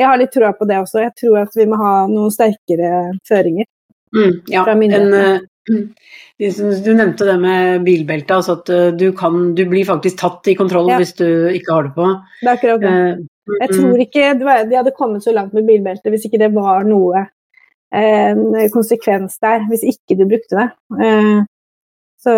jeg 0.00 0.08
har 0.08 0.18
litt 0.18 0.32
troa 0.34 0.50
på 0.56 0.66
det 0.66 0.80
også. 0.80 1.04
Jeg 1.04 1.14
tror 1.20 1.44
at 1.44 1.54
vi 1.58 1.68
må 1.70 1.78
ha 1.78 1.94
noen 2.10 2.34
sterkere 2.34 2.90
føringer. 3.28 3.68
Mm, 4.16 4.40
ja, 4.50 4.64
en, 4.66 5.12
uh, 5.14 5.36
du 6.86 6.90
nevnte 6.98 7.28
det 7.28 7.36
med 7.38 7.84
bilbelte, 7.86 8.40
altså 8.40 8.56
at 8.58 8.72
uh, 8.74 8.88
du, 8.90 9.12
kan, 9.14 9.52
du 9.54 9.62
blir 9.70 9.86
faktisk 9.86 10.18
tatt 10.18 10.50
i 10.50 10.56
kontroll 10.58 10.90
ja. 10.90 10.96
hvis 10.98 11.14
du 11.20 11.28
ikke 11.54 11.76
har 11.76 11.86
det 11.86 11.92
på. 11.94 12.08
Det 12.40 12.48
er 12.48 12.56
akkurat 12.56 12.82
det. 12.82 12.96
Uh, 12.96 13.54
jeg 13.60 13.76
tror 13.76 14.02
ikke 14.02 14.32
de 14.40 14.78
hadde 14.78 14.96
kommet 14.96 15.22
så 15.22 15.34
langt 15.34 15.54
med 15.54 15.66
bilbelte 15.66 16.10
hvis 16.10 16.26
ikke 16.26 16.38
det 16.42 16.50
var 16.54 16.84
noe 16.86 17.24
konsekvens 18.74 19.38
der, 19.42 19.64
hvis 19.70 19.82
ikke 19.82 20.16
du 20.18 20.26
brukte 20.30 20.58
det. 20.58 20.68
Så 22.20 22.32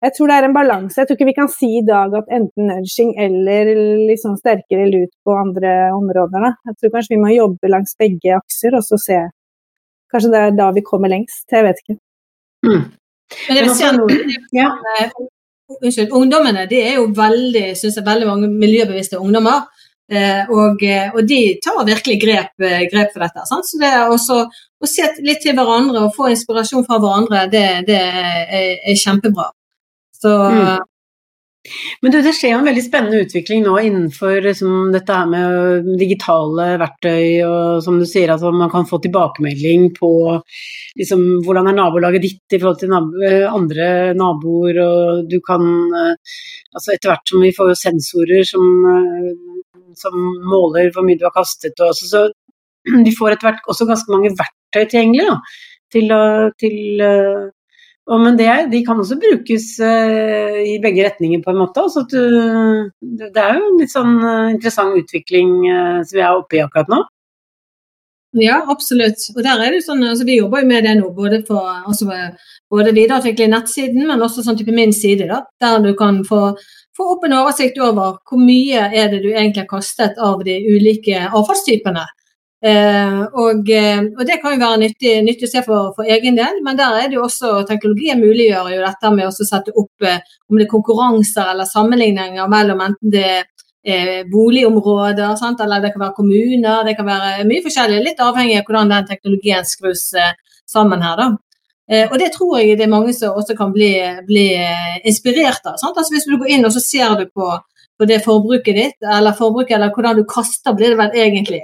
jeg 0.00 0.12
tror 0.16 0.30
det 0.30 0.36
er 0.38 0.46
en 0.46 0.54
balanse. 0.56 0.96
Jeg 0.96 1.06
tror 1.08 1.18
ikke 1.18 1.28
vi 1.28 1.36
kan 1.36 1.50
si 1.52 1.68
i 1.78 1.84
dag 1.84 2.14
at 2.16 2.30
enten 2.32 2.70
nudging 2.70 3.10
eller 3.20 3.68
liksom 4.08 4.38
sterkere 4.40 4.86
lut 4.88 5.12
på 5.24 5.34
andre 5.36 5.72
områder. 5.92 6.46
Jeg 6.66 6.74
tror 6.78 6.94
kanskje 6.94 7.14
vi 7.14 7.20
må 7.20 7.34
jobbe 7.34 7.70
langs 7.74 7.92
begge 8.00 8.32
akser 8.38 8.78
og 8.78 8.86
så 8.86 8.98
se 9.02 9.20
Kanskje 10.12 10.32
det 10.32 10.40
er 10.44 10.56
da 10.56 10.66
vi 10.76 10.82
kommer 10.84 11.08
lengst. 11.08 11.44
Jeg 11.52 11.64
vet 11.64 11.78
ikke. 11.82 11.94
Mm. 12.68 12.82
Men 13.48 13.56
jeg 13.56 13.64
vil 13.64 13.76
si 13.76 13.84
at 13.88 13.96
ja. 14.52 14.66
Unnskyld, 15.72 16.10
ungdommene 16.12 16.66
de 16.68 16.80
er 16.84 16.98
jo 16.98 17.06
veldig, 17.16 17.70
synes 17.80 17.96
jeg, 17.96 18.04
veldig 18.04 18.26
mange 18.28 18.50
miljøbevisste 18.52 19.20
ungdommer. 19.20 19.62
Eh, 20.12 20.50
og, 20.52 20.82
eh, 20.84 21.08
og, 21.14 21.24
de 21.28 21.40
tar 21.64 21.86
virkelig 21.88 22.18
grep, 22.20 22.52
eh, 22.60 22.84
grep 22.92 23.14
for 23.14 23.24
dette. 23.24 23.46
Sant? 23.48 23.64
Så 23.68 23.80
det 23.80 23.88
er 23.88 24.12
også 24.12 24.42
å 24.44 24.88
se 24.90 25.08
litt 25.24 25.40
til 25.44 25.56
hverandre 25.56 26.04
og 26.04 26.16
få 26.16 26.28
inspirasjon 26.34 26.84
fra 26.88 27.00
hverandre, 27.00 27.46
det, 27.52 27.66
det 27.88 27.98
er, 27.98 28.72
er, 28.76 28.96
kjempebra. 28.98 29.48
Så 30.22 30.32
mm. 30.52 30.88
Men 32.02 32.10
du, 32.10 32.16
det 32.26 32.32
skjer 32.34 32.50
jo 32.50 32.58
en 32.58 32.66
veldig 32.66 32.82
spennende 32.82 33.20
utvikling 33.22 33.60
nå 33.62 33.76
innenfor 33.86 34.40
liksom, 34.42 34.88
dette 34.90 35.14
her 35.14 35.28
med 35.30 35.92
digitale 36.00 36.72
verktøy, 36.80 37.26
og 37.46 37.84
som 37.84 38.00
du 38.00 38.06
sier, 38.10 38.32
at 38.34 38.42
man 38.42 38.70
kan 38.72 38.88
få 38.88 38.98
tilbakemelding 39.04 39.92
på 39.94 40.10
liksom, 40.98 41.22
hvordan 41.46 41.70
er 41.70 41.78
nabolaget 41.78 42.26
ditt 42.26 42.56
i 42.58 42.58
forhold 42.58 42.82
til 42.82 42.90
nabo, 42.90 43.14
andre 43.54 43.86
naboer, 44.18 44.82
og 44.82 45.30
du 45.30 45.38
kan 45.46 45.62
altså 46.02 46.96
Etter 46.96 47.12
hvert 47.12 47.30
som 47.30 47.46
vi 47.46 47.54
får 47.54 47.76
sensorer 47.78 48.42
som 48.48 48.66
som 49.98 50.16
måler 50.48 50.92
hvor 50.94 51.06
mye 51.06 51.20
du 51.20 51.26
har 51.28 51.34
kastet. 51.36 51.78
Og 51.80 51.92
også, 51.92 52.08
så 52.10 52.22
de 53.06 53.16
får 53.16 53.34
etter 53.34 53.50
hvert 53.50 53.72
også 53.72 53.88
ganske 53.88 54.14
mange 54.14 54.34
verktøy 54.38 54.84
tilgjengelig 54.84 55.28
da, 55.28 55.36
til 55.92 56.14
til, 56.62 57.02
og, 58.10 58.20
Men 58.20 58.38
det, 58.38 58.50
de 58.72 58.82
kan 58.84 58.98
også 58.98 59.18
brukes 59.22 59.66
uh, 59.78 60.58
i 60.66 60.78
begge 60.82 61.04
retninger, 61.06 61.42
på 61.44 61.52
en 61.52 61.60
måte. 61.62 61.84
Altså 61.84 62.02
du, 62.10 62.18
det 63.00 63.42
er 63.42 63.58
jo 63.58 63.68
en 63.68 63.78
litt 63.78 63.92
sånn 63.94 64.16
uh, 64.18 64.50
interessant 64.50 64.98
utvikling 64.98 65.52
uh, 65.68 66.00
som 66.02 66.18
vi 66.18 66.24
er 66.24 66.38
oppe 66.40 66.58
i 66.58 66.64
akkurat 66.64 66.90
nå. 66.90 67.02
Ja, 68.40 68.62
absolutt. 68.72 69.22
Og 69.36 69.42
der 69.44 69.60
er 69.60 69.74
det 69.74 69.82
sånn, 69.84 70.02
altså 70.08 70.24
Vi 70.24 70.38
jobber 70.38 70.62
jo 70.62 70.70
med 70.70 70.86
det 70.88 70.96
nå, 70.98 71.10
både, 71.14 71.42
for, 71.46 71.68
altså, 71.68 72.08
både 72.72 72.94
videreutvikle 72.96 73.50
nettsiden, 73.52 74.06
men 74.08 74.24
også 74.24 74.42
sånn 74.42 74.56
type 74.58 74.74
min 74.74 74.94
side, 74.96 75.28
da, 75.28 75.42
der 75.62 75.82
du 75.84 75.92
kan 75.98 76.22
få 76.26 76.54
få 76.96 77.12
opp 77.14 77.24
en 77.26 77.36
oversikt 77.40 77.78
over 77.80 78.18
hvor 78.28 78.40
mye 78.40 78.88
er 78.90 79.12
det 79.12 79.22
du 79.24 79.30
egentlig 79.32 79.64
har 79.64 79.70
kastet 79.70 80.18
av 80.20 80.42
de 80.44 80.58
ulike 80.74 81.28
avfallstypene. 81.28 82.04
Eh, 82.62 83.22
og, 83.42 83.70
eh, 83.70 84.02
og, 84.04 84.26
Det 84.26 84.36
kan 84.40 84.52
jo 84.54 84.60
være 84.60 84.78
nyttig, 84.84 85.16
nyttig 85.26 85.48
å 85.48 85.50
se 85.50 85.62
for, 85.66 85.88
for, 85.96 86.06
egen 86.06 86.36
del, 86.38 86.60
men 86.62 86.76
der 86.78 86.94
er 86.94 87.08
det 87.08 87.16
jo 87.18 87.24
også 87.24 87.64
teknologien 87.66 88.22
muliggjør 88.22 88.70
jo 88.70 88.84
dette 88.84 89.10
med 89.10 89.26
å 89.26 89.32
sette 89.34 89.74
opp 89.74 90.06
eh, 90.06 90.20
om 90.46 90.60
det 90.60 90.68
er 90.68 90.70
konkurranser 90.70 91.50
eller 91.50 91.66
sammenligninger 91.66 92.52
mellom 92.52 92.84
enten 92.86 93.10
det 93.10 93.24
er 93.26 93.42
eh, 93.82 94.22
boligområder 94.30 95.34
sant? 95.40 95.60
eller 95.60 95.82
det 95.82 95.90
kan 95.92 96.04
være 96.04 96.18
kommuner, 96.20 96.84
det 96.86 96.94
kan 97.00 97.08
være 97.08 97.48
mye 97.50 97.64
forskjellig, 97.64 98.04
litt 98.06 98.22
avhengig 98.22 98.60
av 98.60 98.68
hvordan 98.68 98.94
den 98.94 99.10
teknologien 99.10 99.66
skrus 99.66 100.12
eh, 100.14 100.36
sammen 100.70 101.02
her. 101.02 101.18
da. 101.18 101.32
Eh, 101.92 102.06
og 102.08 102.16
det 102.20 102.30
tror 102.36 102.58
jeg 102.60 102.78
det 102.78 102.86
er 102.86 102.92
mange 102.92 103.12
som 103.16 103.36
også 103.36 103.56
kan 103.58 103.72
bli, 103.74 103.92
bli 104.28 104.46
eh, 104.56 104.94
inspirert 105.08 105.66
av. 105.68 105.76
Altså 105.76 106.08
hvis 106.14 106.28
du 106.28 106.38
går 106.40 106.54
inn 106.54 106.64
og 106.68 106.72
så 106.72 106.80
ser 106.84 107.18
du 107.20 107.26
på, 107.28 107.50
på 107.98 108.08
det 108.08 108.22
forbruket 108.24 108.78
ditt, 108.78 108.98
eller 109.02 109.36
forbruket, 109.36 109.76
eller 109.76 109.92
hvordan 109.92 110.22
du 110.22 110.24
kaster, 110.28 110.76
blir 110.78 110.94
det 110.94 111.00
vel 111.02 111.20
egentlig. 111.26 111.62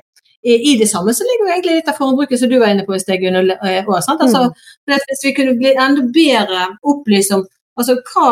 I, 0.48 0.76
det 0.78 0.86
samme 0.86 1.12
så 1.14 1.24
ligger 1.26 1.48
jo 1.48 1.52
egentlig 1.52 1.72
litt 1.80 1.88
av 1.90 1.96
forbruket 1.98 2.38
som 2.40 2.48
du 2.48 2.60
var 2.60 2.70
inne 2.70 2.84
på 2.86 2.94
i 2.94 3.00
sted, 3.02 3.24
Sant? 3.26 4.20
Altså, 4.22 4.44
mm. 4.46 4.92
Hvis 5.10 5.24
vi 5.24 5.32
kunne 5.34 5.56
bli 5.58 5.72
enda 5.74 6.04
bedre 6.14 6.68
opplyst 6.86 7.34
om 7.34 7.42
altså, 7.78 7.98
hva, 8.12 8.28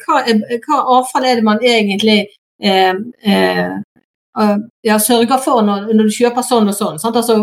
hva, 0.00 0.22
hva 0.64 0.80
avfall 0.96 1.26
er 1.28 1.38
det 1.38 1.44
man 1.44 1.60
egentlig 1.60 2.18
eh, 2.64 2.96
eh, 2.96 3.76
ja, 4.86 4.98
sørger 5.02 5.40
for 5.42 5.62
når, 5.66 5.88
når, 5.90 6.06
du 6.06 6.14
kjøper 6.14 6.44
sånn 6.46 6.70
og 6.70 6.76
sånn. 6.76 7.00
Altså, 7.02 7.36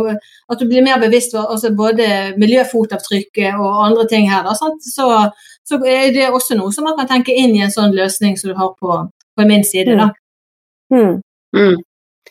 at 0.47 0.61
du 0.61 0.67
blir 0.69 0.85
mer 0.85 1.01
bevisst 1.01 1.35
altså, 1.35 1.73
både 1.75 2.37
miljøfotavtrykket 2.39 3.59
og 3.59 3.81
andre 3.89 4.07
ting 4.09 4.29
her. 4.31 4.47
Da, 4.47 4.55
så, 4.55 4.71
så, 5.67 5.81
er 5.83 6.13
det 6.15 6.29
også 6.29 6.57
noe 6.59 6.71
som 6.75 6.87
man 6.87 6.97
kan 6.99 7.09
tenke 7.11 7.35
inn 7.35 7.55
i 7.57 7.65
en 7.65 7.73
sånn 7.73 7.95
løsning 7.95 8.39
som 8.39 8.53
du 8.53 8.55
har 8.59 8.71
på, 8.79 9.01
på 9.35 9.49
min 9.49 9.67
side. 9.67 9.97
Da. 9.99 10.11
Mm. 10.93 11.19
Mm. 11.57 11.77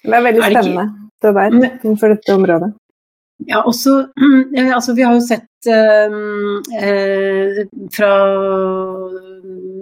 Det 0.03 0.16
er 0.16 0.27
veldig 0.31 0.49
spennende, 0.49 0.88
det 1.23 1.37
der, 1.37 1.55
innenfor 1.85 2.14
dette 2.14 2.37
området. 2.37 2.73
Ja, 3.45 3.61
også 3.69 4.07
altså, 4.77 4.95
Vi 4.97 5.05
har 5.05 5.12
jo 5.12 5.21
sett 5.21 5.45
eh, 5.71 6.17
eh, 6.81 7.61
fra 7.95 8.13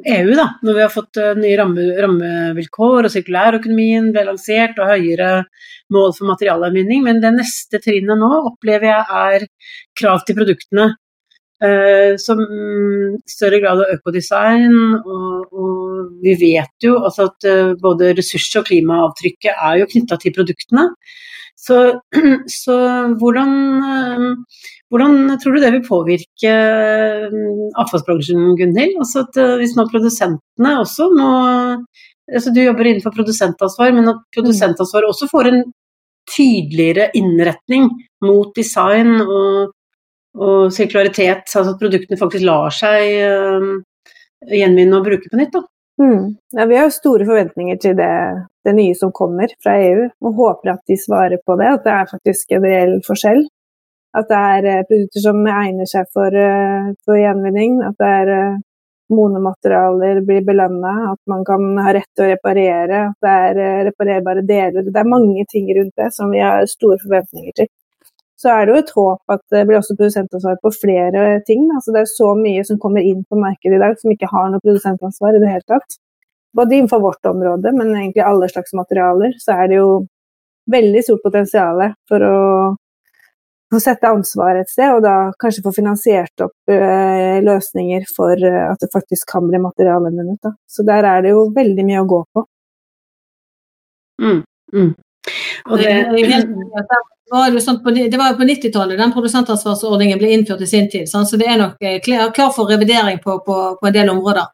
EU, 0.04 0.32
da, 0.36 0.48
når 0.64 0.76
vi 0.76 0.82
har 0.82 0.92
fått 0.92 1.16
uh, 1.16 1.30
nye 1.38 1.56
ramme, 1.56 1.84
rammevilkår 2.04 3.06
og 3.06 3.12
sirkulærøkonomien 3.12 4.10
ble 4.12 4.26
lansert 4.26 4.76
og 4.82 4.90
høyere 4.90 5.30
mål 5.94 6.12
for 6.16 6.28
materialanvinning, 6.28 7.00
men 7.06 7.22
det 7.22 7.32
neste 7.38 7.80
trinnet 7.80 8.20
nå 8.20 8.28
opplever 8.50 8.90
jeg 8.90 9.22
er 9.22 9.46
krav 9.96 10.26
til 10.26 10.36
produktene. 10.36 10.90
Eh, 11.64 12.16
som 12.18 12.40
større 13.30 13.60
grad 13.62 13.80
av 13.84 13.92
økodesign, 13.94 14.74
og, 14.98 15.52
og 15.54 15.83
vi 16.22 16.34
vet 16.40 16.86
jo 16.86 16.96
altså 17.00 17.28
at 17.30 17.46
uh, 17.50 17.74
både 17.80 18.14
ressurs- 18.18 18.54
og 18.60 18.66
klimaavtrykket 18.70 19.52
er 19.54 19.82
jo 19.82 19.90
knytta 19.92 20.20
til 20.22 20.34
produktene. 20.36 20.88
Så, 21.64 21.76
så 22.62 22.76
hvordan, 23.20 23.52
eh, 23.90 24.58
hvordan, 24.90 25.14
tror 25.42 25.54
du 25.54 25.62
det 25.62 25.70
vil 25.76 25.86
påvirke 25.86 26.50
eh, 26.50 27.36
avfallsbransjen, 27.80 28.56
Gunhild? 28.58 28.98
Altså 29.00 29.24
at 29.24 29.38
eh, 29.40 29.54
hvis 29.62 29.76
nå 29.78 29.86
produsentene 29.92 30.74
også 30.82 31.10
må 31.14 31.30
altså 32.24 32.54
Du 32.56 32.62
jobber 32.62 32.88
innenfor 32.88 33.12
produsentansvar, 33.12 33.90
men 33.92 34.08
at 34.08 34.20
produsentansvaret 34.32 35.10
også 35.10 35.26
får 35.28 35.48
en 35.50 35.58
tydeligere 36.32 37.10
innretning 37.20 37.90
mot 38.24 38.48
design 38.56 39.18
og, 39.20 39.74
og 40.40 40.72
sirkularitet, 40.72 41.44
altså 41.44 41.74
at 41.74 41.82
produktene 41.82 42.16
faktisk 42.16 42.46
lar 42.48 42.72
seg 42.72 43.84
gjenvinne 44.48 44.96
og 44.96 45.04
bruke 45.04 45.28
på 45.28 45.36
nytt. 45.36 45.52
da. 45.52 45.60
Mm. 46.02 46.36
Ja, 46.50 46.66
vi 46.66 46.76
har 46.76 46.84
jo 46.84 46.90
store 46.90 47.26
forventninger 47.26 47.76
til 47.76 47.96
det, 47.96 48.14
det, 48.64 48.72
nye 48.74 48.94
som 48.98 49.12
kommer 49.14 49.52
fra 49.62 49.76
EU, 49.78 50.08
og 50.26 50.40
håper 50.40 50.72
at 50.72 50.82
de 50.90 50.96
svarer 50.98 51.38
på 51.46 51.56
det. 51.60 51.70
At 51.70 51.84
det 51.86 51.92
er 51.94 52.10
faktisk 52.10 52.54
en 52.56 52.66
reell 52.66 52.96
forskjell. 53.06 53.44
At 54.18 54.30
det 54.30 54.40
er 54.56 54.68
eh, 54.70 54.84
produkter 54.88 55.22
som 55.22 55.42
egner 55.46 55.90
seg 55.90 56.10
for, 56.14 56.34
eh, 56.38 56.90
for 57.06 57.18
gjenvinning. 57.18 57.80
At 57.86 57.98
det 58.02 58.10
er 58.20 58.32
eh, 58.34 58.58
monematerialer 59.14 60.20
blir 60.26 60.42
belønna. 60.46 60.94
At 61.12 61.20
man 61.30 61.46
kan 61.46 61.70
ha 61.86 61.94
rett 61.94 62.10
til 62.14 62.26
å 62.26 62.30
reparere. 62.34 63.00
At 63.10 63.26
det 63.26 63.38
er 63.46 63.88
reparerbare 63.90 64.46
deler. 64.50 64.90
Det 64.90 65.02
er 65.02 65.14
mange 65.14 65.46
ting 65.50 65.70
rundt 65.78 65.94
det 65.98 66.10
som 66.14 66.34
vi 66.34 66.42
har 66.42 66.66
store 66.70 66.98
forventninger 67.06 67.58
til 67.58 67.70
så 68.44 68.52
er 68.52 68.66
det 68.66 68.74
jo 68.74 68.80
et 68.82 68.94
håp 68.94 69.34
at 69.34 69.42
det 69.54 69.64
blir 69.66 69.78
også 69.80 69.96
produsentansvar 69.96 70.58
på 70.60 70.72
flere 70.76 71.26
ting. 71.48 71.64
Altså 71.72 71.94
det 71.94 72.02
er 72.02 72.10
så 72.10 72.34
mye 72.36 72.64
som 72.68 72.80
kommer 72.82 73.04
inn 73.04 73.22
på 73.24 73.40
markedet 73.40 73.78
i 73.78 73.82
dag 73.82 73.96
som 74.00 74.12
ikke 74.12 74.28
har 74.30 74.50
noe 74.52 74.64
produsentansvar 74.64 75.38
i 75.38 75.42
det 75.42 75.52
hele 75.52 75.68
tatt. 75.74 75.96
Både 76.54 76.76
innenfor 76.76 77.00
vårt 77.02 77.26
område, 77.26 77.72
men 77.74 77.94
egentlig 77.96 78.22
alle 78.22 78.48
slags 78.52 78.76
materialer, 78.76 79.32
så 79.42 79.56
er 79.56 79.70
det 79.72 79.80
jo 79.80 79.88
veldig 80.70 81.02
stort 81.04 81.24
potensial 81.24 81.80
for 82.08 82.24
å 82.28 82.36
få 83.74 83.80
sette 83.82 84.10
ansvar 84.12 84.60
et 84.60 84.70
sted, 84.70 84.92
og 84.94 85.02
da 85.02 85.32
kanskje 85.40 85.64
få 85.64 85.72
finansiert 85.74 86.44
opp 86.44 86.70
eh, 86.70 87.40
løsninger 87.42 88.04
for 88.14 88.38
uh, 88.38 88.68
at 88.70 88.84
det 88.84 88.92
faktisk 88.92 89.26
kan 89.32 89.48
bli 89.48 89.58
materialgjenvunnet. 89.64 90.52
Så 90.70 90.86
der 90.86 91.08
er 91.10 91.24
det 91.24 91.34
jo 91.34 91.48
veldig 91.56 91.86
mye 91.88 92.04
å 92.04 92.10
gå 92.12 92.20
på. 92.36 92.44
Mm, 94.22 94.44
mm. 94.76 94.92
Og 95.70 95.80
det, 95.80 95.92
var 97.32 97.50
det, 97.50 97.60
sånn 97.64 97.80
på, 97.84 97.92
det 97.96 98.18
var 98.20 98.32
jo 98.32 98.38
på 98.40 98.46
90-tallet 98.48 99.00
den 99.00 99.12
produsentansvarsordningen 99.14 100.20
ble 100.20 100.32
innført 100.34 100.62
i 100.64 100.68
sin 100.68 100.90
tid. 100.92 101.08
Så 101.08 101.40
det 101.40 101.48
er 101.48 101.60
nok 101.60 101.80
eh, 101.80 102.00
klar, 102.04 102.50
for 102.52 102.68
revidering 102.68 103.20
på, 103.24 103.38
på, 103.46 103.58
på, 103.80 103.88
en 103.88 103.96
del 103.96 104.12
områder. 104.12 104.50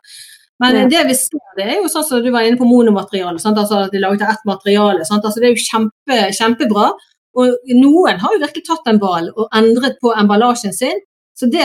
Men 0.61 0.91
det 0.93 1.03
vi 1.09 1.17
ser, 1.17 1.41
det 1.57 1.67
er 1.67 1.79
jo 1.81 1.89
sånn 1.89 2.05
som 2.05 2.23
du 2.23 2.29
var 2.31 2.45
inne 2.45 2.61
på 2.61 2.69
monomateriale. 2.69 3.41
Altså 3.41 3.81
at 3.81 3.95
de 3.95 4.03
laget 4.03 4.27
ett 4.29 4.43
materiale. 4.47 5.07
Altså, 5.07 5.41
det 5.41 5.49
er 5.49 5.55
jo 5.55 5.65
kjempe, 5.65 6.19
kjempebra. 6.37 6.91
Og 7.41 7.71
noen 7.79 8.19
har 8.21 8.35
jo 8.35 8.43
virkelig 8.43 8.67
tatt 8.67 8.91
en 8.91 8.99
ball 9.01 9.31
og 9.31 9.49
endret 9.57 9.97
på 10.03 10.13
emballasjen 10.19 10.75
sin. 10.77 11.01
Så 11.41 11.47
det, 11.49 11.65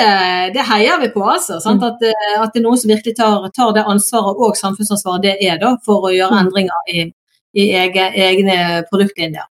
det 0.56 0.64
heier 0.70 1.02
vi 1.02 1.10
på, 1.12 1.20
altså. 1.28 1.58
Mm. 1.60 1.82
At, 1.84 2.04
eh, 2.08 2.36
at, 2.40 2.54
det 2.54 2.62
er 2.62 2.64
noen 2.64 2.80
som 2.80 2.94
virkelig 2.94 3.18
tar, 3.18 3.50
tar, 3.56 3.74
det 3.76 3.84
ansvaret 3.92 4.40
og 4.40 4.56
samfunnsansvaret 4.56 5.26
det 5.26 5.34
er 5.44 5.60
da, 5.60 5.74
for 5.84 6.08
å 6.08 6.14
gjøre 6.16 6.32
mm. 6.32 6.42
endringer 6.46 6.94
i, 6.94 7.02
i 7.56 7.70
egne 7.76 8.58
produktlinjer. 8.90 9.48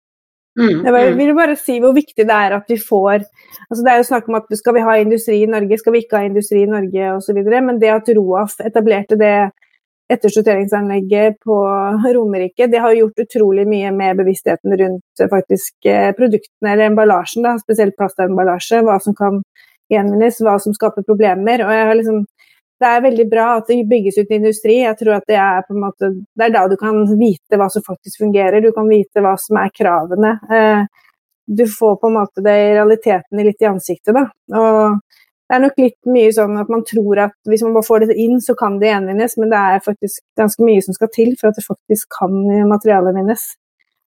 Mm, 0.54 0.84
jeg 0.86 0.92
mm. 0.94 1.16
vil 1.18 1.32
bare 1.34 1.56
si 1.58 1.80
hvor 1.82 1.96
viktig 1.96 2.26
det 2.28 2.34
er 2.34 2.52
at 2.54 2.68
vi 2.70 2.76
får 2.78 3.24
altså 3.24 3.80
Det 3.82 3.90
er 3.90 3.96
jo 3.98 4.06
snakk 4.06 4.28
om 4.30 4.36
at 4.38 4.52
skal 4.54 4.76
vi 4.76 4.84
ha 4.86 4.92
industri 5.02 5.40
i 5.42 5.50
Norge, 5.50 5.78
skal 5.80 5.94
vi 5.96 6.04
ikke 6.04 6.20
ha 6.20 6.28
industri 6.28 6.62
i 6.62 6.70
Norge 6.70 7.08
osv. 7.16 7.40
Men 7.42 7.80
det 7.82 7.90
at 7.90 8.10
Roaf 8.14 8.54
etablerte 8.62 9.18
det 9.18 9.34
ettersorteringsanlegget 10.12 11.40
på 11.42 11.56
Romerike, 12.14 12.68
det 12.70 12.82
har 12.84 12.94
gjort 12.94 13.24
utrolig 13.24 13.64
mye 13.66 13.90
med 13.96 14.20
bevisstheten 14.20 14.76
rundt 14.78 15.24
faktisk 15.30 15.88
eh, 15.88 16.10
produktene 16.14 16.74
eller 16.74 16.90
emballasjen, 16.90 17.46
da, 17.46 17.56
spesielt 17.58 17.96
plastemballasje. 17.98 18.82
Hva 18.84 18.98
som 19.02 19.16
kan 19.16 19.40
gjenvinnes, 19.90 20.42
hva 20.44 20.58
som 20.60 20.76
skaper 20.76 21.06
problemer. 21.08 21.64
og 21.64 21.72
jeg 21.72 21.88
har 21.88 21.98
liksom 21.98 22.24
det 22.82 22.90
er 22.90 23.04
veldig 23.04 23.24
bra 23.30 23.46
at 23.58 23.70
det 23.70 23.84
bygges 23.88 24.18
ut 24.18 24.32
industri. 24.34 24.80
Jeg 24.82 24.98
tror 24.98 25.18
at 25.18 25.28
det 25.30 25.38
er 25.38 25.62
på 25.66 25.76
en 25.76 25.84
måte 25.84 26.10
Det 26.10 26.46
er 26.46 26.54
da 26.54 26.66
du 26.68 26.76
kan 26.80 27.04
vite 27.18 27.58
hva 27.60 27.68
som 27.70 27.84
faktisk 27.87 28.24
fungerer. 28.24 28.60
Du 28.64 28.72
kan 28.74 28.88
vite 28.90 29.22
hva 29.24 29.37
som 29.40 29.60
er 29.60 29.72
kravene. 29.74 30.37
Eh, 30.50 30.84
du 31.46 31.66
får 31.68 31.96
på 32.00 32.08
en 32.08 32.16
måte 32.18 32.42
det 32.44 32.54
i 32.56 32.72
realiteten 32.74 33.42
litt 33.44 33.62
i 33.62 33.68
ansiktet, 33.68 34.14
da. 34.16 34.26
Og 34.58 35.00
det 35.44 35.58
er 35.58 35.60
nok 35.60 35.82
litt 35.82 36.08
mye 36.08 36.30
sånn 36.32 36.56
at 36.56 36.70
man 36.72 36.87
tror 36.88 37.20
at 37.26 37.34
hvis 37.50 37.62
man 37.66 37.74
bare 37.76 37.87
får 37.87 38.06
det 38.08 38.16
inn, 38.24 38.38
så 38.40 38.56
kan 38.56 38.78
det 38.80 38.88
gjenvinnes, 38.88 39.37
men 39.37 39.52
det 39.52 39.60
er 39.60 39.84
faktisk 39.84 40.22
ganske 40.40 40.64
mye 40.64 40.84
som 40.87 40.96
skal 40.96 41.10
til 41.12 41.34
for 41.40 41.50
at 41.50 41.60
det 41.60 41.66
faktisk 41.66 42.16
kan 42.16 42.32
materialet 42.70 43.18
vinnes. 43.18 43.44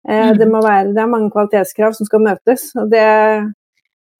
mm. 0.07 0.38
Det, 0.38 0.48
må 0.53 0.62
være, 0.62 0.92
det 0.94 1.03
er 1.03 1.11
mange 1.11 1.33
kvalitetskrav 1.35 1.98
som 1.98 2.07
skal 2.07 2.22
møtes, 2.22 2.68
og 2.79 2.94
det 2.94 3.03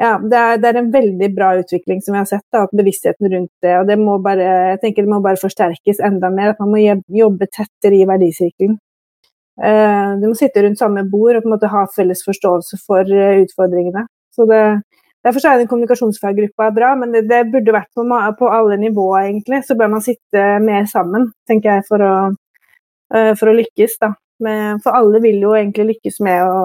ja, 0.01 0.17
det 0.19 0.39
er, 0.39 0.57
det 0.59 0.71
er, 0.71 0.79
en 0.81 0.91
veldig 0.91 1.29
bra 1.37 1.53
utvikling 1.61 2.01
som 2.03 2.17
vi 2.17 2.19
har 2.19 2.27
sett. 2.27 2.45
Da, 2.53 2.65
at 2.67 2.75
Bevisstheten 2.75 3.31
rundt 3.31 3.53
det. 3.63 3.77
og 3.79 3.87
det 3.87 3.99
må 4.01 4.17
bare, 4.23 4.49
jeg 4.73 4.81
tenker 4.83 5.07
det 5.07 5.13
må 5.13 5.21
bare 5.23 5.39
forsterkes 5.39 6.03
enda 6.03 6.33
mer. 6.35 6.55
At 6.55 6.63
man 6.63 6.73
må 6.73 6.83
jobbe 6.83 7.47
tettere 7.47 8.01
i 8.01 8.09
verdisirkelen. 8.09 8.81
Uh, 9.55 10.19
du 10.19 10.27
må 10.27 10.35
sitte 10.35 10.65
rundt 10.65 10.81
samme 10.81 11.05
bord 11.07 11.37
og 11.39 11.45
på 11.45 11.47
en 11.47 11.53
måte 11.53 11.71
ha 11.71 11.85
felles 11.95 12.25
forståelse 12.27 12.81
for 12.83 13.07
uh, 13.07 13.39
utfordringene. 13.45 14.09
Så 14.35 14.49
det, 14.51 14.65
Derfor 15.25 15.47
er 15.49 15.57
den 15.57 15.69
kommunikasjonsfaggruppa 15.71 16.67
bra, 16.77 16.91
men 17.01 17.15
det, 17.15 17.23
det 17.31 17.47
burde 17.49 17.73
vært 17.73 17.89
på, 17.97 18.03
på, 18.37 18.49
alle 18.53 18.77
nivåer, 18.77 19.31
egentlig. 19.31 19.63
Så 19.65 19.73
bør 19.79 19.95
man 19.95 20.03
sitte 20.05 20.43
mer 20.61 20.85
sammen, 20.91 21.31
tenker 21.49 21.79
jeg, 21.79 21.85
for 21.89 22.05
å, 22.05 22.11
uh, 23.15 23.31
for 23.39 23.49
å 23.49 23.55
lykkes. 23.57 23.95
Da. 24.03 24.11
Med, 24.45 24.83
for 24.85 24.99
alle 24.99 25.23
vil 25.25 25.39
jo 25.41 25.55
egentlig 25.57 25.95
lykkes 25.95 26.21
med 26.27 26.45
å, 26.45 26.59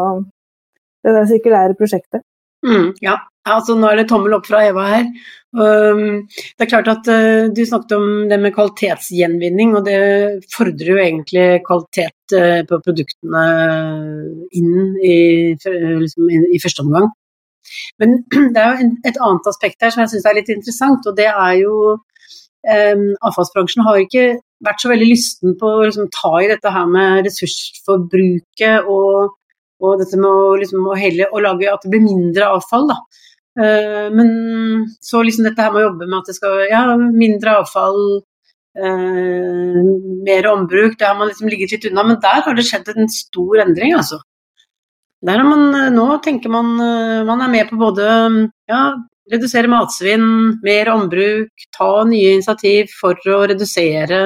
det 1.07 1.23
sirkulære 1.29 1.77
prosjektet. 1.79 2.25
Mm, 2.65 2.89
ja, 2.99 3.13
altså 3.47 3.75
nå 3.79 3.87
er 3.87 4.01
det 4.01 4.09
tommel 4.09 4.35
opp 4.35 4.47
fra 4.49 4.65
Eva 4.67 4.87
her. 4.89 5.05
Um, 5.49 6.27
det 6.29 6.65
er 6.65 6.69
klart 6.69 6.89
at 6.91 7.07
uh, 7.09 7.47
Du 7.49 7.63
snakket 7.65 7.95
om 7.95 8.27
det 8.29 8.37
med 8.37 8.53
kvalitetsgjenvinning, 8.53 9.71
og 9.77 9.87
det 9.87 10.01
fordrer 10.53 10.91
jo 10.91 10.99
egentlig 11.01 11.47
kvalitet 11.65 12.35
uh, 12.35 12.59
på 12.69 12.81
produktene 12.85 13.45
inn 14.59 14.75
i, 15.01 15.15
liksom, 15.55 16.29
i, 16.29 16.61
første 16.61 16.85
omgang. 16.85 17.09
Men 18.01 18.19
det 18.53 18.61
er 18.61 18.69
jo 18.83 18.91
et 19.07 19.17
annet 19.17 19.49
aspekt 19.49 19.81
her 19.81 19.95
som 19.95 20.03
jeg 20.03 20.13
syns 20.13 20.29
er 20.29 20.37
litt 20.41 20.53
interessant, 20.53 21.09
og 21.09 21.17
det 21.17 21.31
er 21.31 21.57
jo 21.63 21.97
Avfallsbransjen 22.59 23.85
har 23.85 24.01
ikke 24.01 24.23
vært 24.67 24.81
så 24.83 24.89
veldig 24.91 25.05
lysten 25.07 25.53
på 25.57 25.69
å 25.77 25.85
liksom, 25.85 26.09
ta 26.11 26.33
i 26.43 26.49
dette 26.51 26.73
her 26.75 26.89
med 26.91 27.23
ressursforbruket 27.23 28.89
og 28.91 29.38
og 29.79 30.01
dette 30.01 30.19
med 30.19 30.29
å, 30.29 30.55
liksom, 30.59 30.87
å, 30.87 30.95
helle, 30.99 31.29
og 31.31 31.43
lage 31.45 31.69
at 31.71 31.85
det 31.85 31.91
blir 31.93 32.05
mindre 32.05 32.51
avfall, 32.57 32.89
da. 32.91 32.99
Uh, 33.59 34.07
men 34.15 34.29
så 35.03 35.23
liksom 35.25 35.47
dette 35.47 35.63
her 35.63 35.73
med 35.73 35.81
å 35.81 35.87
jobbe 35.89 36.07
med 36.07 36.17
at 36.21 36.29
det 36.29 36.35
skal 36.37 36.59
ja, 36.69 36.81
mindre 36.95 37.57
avfall, 37.61 37.99
uh, 38.79 39.79
mer 40.27 40.49
ombruk, 40.51 40.97
det 40.99 41.07
har 41.07 41.17
man 41.19 41.31
liksom 41.31 41.51
ligget 41.51 41.75
litt 41.75 41.87
unna. 41.91 42.05
Men 42.11 42.19
der 42.23 42.43
har 42.45 42.57
det 42.57 42.67
skjedd 42.67 42.91
en 42.93 43.11
stor 43.13 43.63
endring, 43.65 43.95
altså. 43.97 44.21
Der 45.25 45.41
har 45.41 45.43
man, 45.43 45.73
nå 45.91 46.05
tenker 46.23 46.47
man 46.47 46.77
Man 47.27 47.41
er 47.43 47.49
med 47.51 47.67
på 47.67 47.75
både 47.75 48.05
ja, 48.71 48.83
redusere 49.31 49.67
matsvinn, 49.67 50.61
mer 50.63 50.89
ombruk, 50.93 51.65
ta 51.75 52.05
nye 52.07 52.37
initiativ 52.37 52.93
for 53.01 53.19
å 53.27 53.41
redusere 53.51 54.21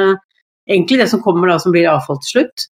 egentlig 0.69 1.01
det 1.01 1.09
som 1.11 1.23
kommer 1.23 1.51
da 1.51 1.57
som 1.59 1.73
blir 1.73 1.89
avfall 1.91 2.19
til 2.21 2.37
slutt. 2.37 2.67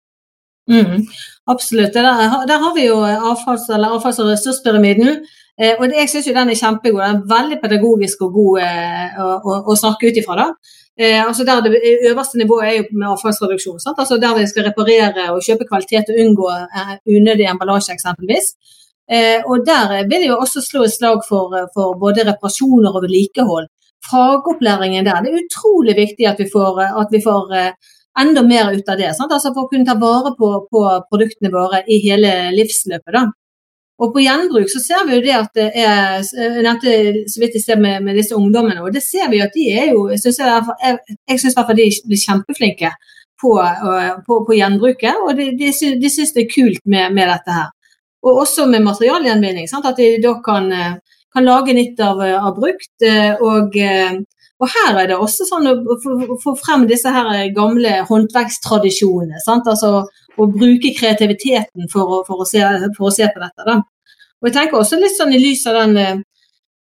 Mm, 0.68 1.06
absolutt. 1.46 1.94
Der, 1.94 2.02
der, 2.46 2.58
har 2.58 2.74
vi 2.74 2.86
jo 2.86 2.96
avfalls- 3.04 3.70
eller 3.74 3.88
avfalls- 3.96 4.20
og 4.20 4.30
ressurspyramiden. 4.32 5.22
Eh, 5.60 5.74
og 5.78 5.90
jeg 5.90 6.10
syns 6.10 6.28
den 6.30 6.52
er 6.52 6.58
kjempegod. 6.58 7.02
Den 7.02 7.22
er 7.22 7.30
veldig 7.32 7.58
pedagogisk 7.62 8.20
og 8.26 8.34
god 8.36 8.60
eh, 8.62 9.16
å, 9.18 9.56
å, 9.64 9.76
snakke 9.80 10.10
ut 10.10 10.20
ifra. 10.20 10.46
Eh, 10.98 11.18
altså 11.24 11.46
der 11.46 11.64
det 11.64 11.80
øverste 12.10 12.38
nivået 12.38 12.68
er 12.68 12.76
jo 12.76 12.84
med 12.92 13.08
avfallsreduksjon. 13.14 13.80
Altså 13.96 14.20
der 14.22 14.36
vi 14.38 14.46
skal 14.50 14.68
reparere 14.68 15.30
og 15.32 15.42
kjøpe 15.46 15.66
kvalitet 15.70 16.12
og 16.12 16.20
unngå 16.24 16.52
eh, 16.52 16.94
unødig 17.16 17.48
emballasje, 17.50 17.96
eksempelvis. 17.96 18.52
Eh, 19.10 19.40
og 19.48 19.64
der 19.66 20.04
vil 20.04 20.20
jeg 20.20 20.30
jo 20.34 20.38
også 20.38 20.62
slå 20.62 20.84
et 20.84 20.94
slag 20.94 21.24
for, 21.26 21.54
for 21.74 21.96
både 21.98 22.28
reparasjoner 22.28 22.92
og 22.92 23.06
vedlikehold. 23.08 23.70
Fagopplæringen 24.10 25.06
der. 25.06 25.24
Det 25.24 25.32
er 25.32 25.46
utrolig 25.46 25.96
viktig 25.96 26.28
at 26.28 26.38
vi 26.38 26.46
får, 26.52 26.84
at 27.02 27.10
vi 27.10 27.24
får 27.24 27.54
eh, 27.56 27.72
enda 28.20 28.42
mer 28.42 28.72
ut 28.74 28.88
av 28.88 28.98
det. 29.00 29.10
Altså 29.12 29.52
for 29.52 29.64
å 29.66 29.70
kunne 29.70 29.86
ta 29.88 29.96
vare 29.98 30.34
på, 30.38 30.48
på 30.70 30.84
produktene 31.10 31.52
våre 31.52 31.82
i 31.86 32.00
hele 32.04 32.32
livsløpet. 32.56 33.14
Da. 33.14 33.26
Og 33.98 34.12
på 34.14 34.22
gjenbruk 34.22 34.70
så 34.70 34.80
ser 34.82 35.06
vi 35.08 35.16
jo 35.16 35.22
det 35.24 35.34
at 35.34 35.56
det 35.58 35.68
er 35.74 36.20
Jeg 36.22 36.62
nevnte 36.62 36.92
så 37.32 37.40
vidt 37.42 37.56
i 37.58 37.62
sted 37.62 37.80
med, 37.82 38.04
med, 38.06 38.14
disse 38.18 38.36
ungdommene, 38.36 38.82
og 38.84 38.92
det 38.94 39.02
ser 39.02 39.26
vi 39.32 39.40
at 39.42 39.54
de 39.54 39.64
er 39.74 39.90
jo 39.90 40.06
Jeg 40.12 40.22
syns 40.22 40.38
i 40.38 41.56
hvert 41.56 41.66
fall 41.66 41.80
de 41.80 41.88
blir 42.06 42.22
kjempeflinke 42.22 42.92
på, 43.42 43.52
på, 44.26 44.38
på 44.46 44.54
gjenbruket, 44.54 45.18
og 45.22 45.36
de, 45.38 45.52
de, 45.58 45.72
de 46.02 46.10
syns 46.10 46.32
det 46.34 46.44
er 46.44 46.54
kult 46.54 46.80
med, 46.84 47.12
med, 47.14 47.28
dette 47.30 47.54
her. 47.54 47.68
Og 48.26 48.40
også 48.42 48.64
med 48.66 48.82
materialgjenvinning. 48.82 49.68
Sant? 49.70 49.86
At 49.86 49.98
de 49.98 50.16
da 50.18 50.32
kan, 50.42 50.66
kan 51.30 51.46
lage 51.46 51.76
nytt 51.76 52.02
av, 52.02 52.18
av 52.18 52.56
brukt. 52.56 52.90
Og, 53.46 53.78
og, 54.58 54.66
her 54.74 54.96
er 54.98 55.10
det 55.10 55.18
også 55.18 55.46
sånn 55.46 55.68
å 55.70 56.38
få 56.42 56.54
frem 56.58 56.86
disse 56.90 57.10
her 57.14 57.28
gamle 57.54 58.00
håndverkstradisjonene. 58.08 59.38
Altså 59.46 59.92
å 60.38 60.48
bruke 60.50 60.94
kreativiteten 60.96 61.90
for 61.92 62.18
å, 62.18 62.24
for 62.26 62.42
å, 62.42 62.48
se, 62.48 62.62
for 62.96 63.10
å 63.10 63.14
se, 63.14 63.28
på 63.30 63.42
dette. 63.42 63.66
Da. 63.66 63.78
Og 64.38 64.48
jeg 64.48 64.56
tenker 64.56 64.80
også 64.80 64.98
litt 65.00 65.16
sånn 65.18 65.34
i 65.34 65.40
lys 65.42 65.64
av 65.70 65.80
den, 65.80 65.96
eh, 65.98 66.20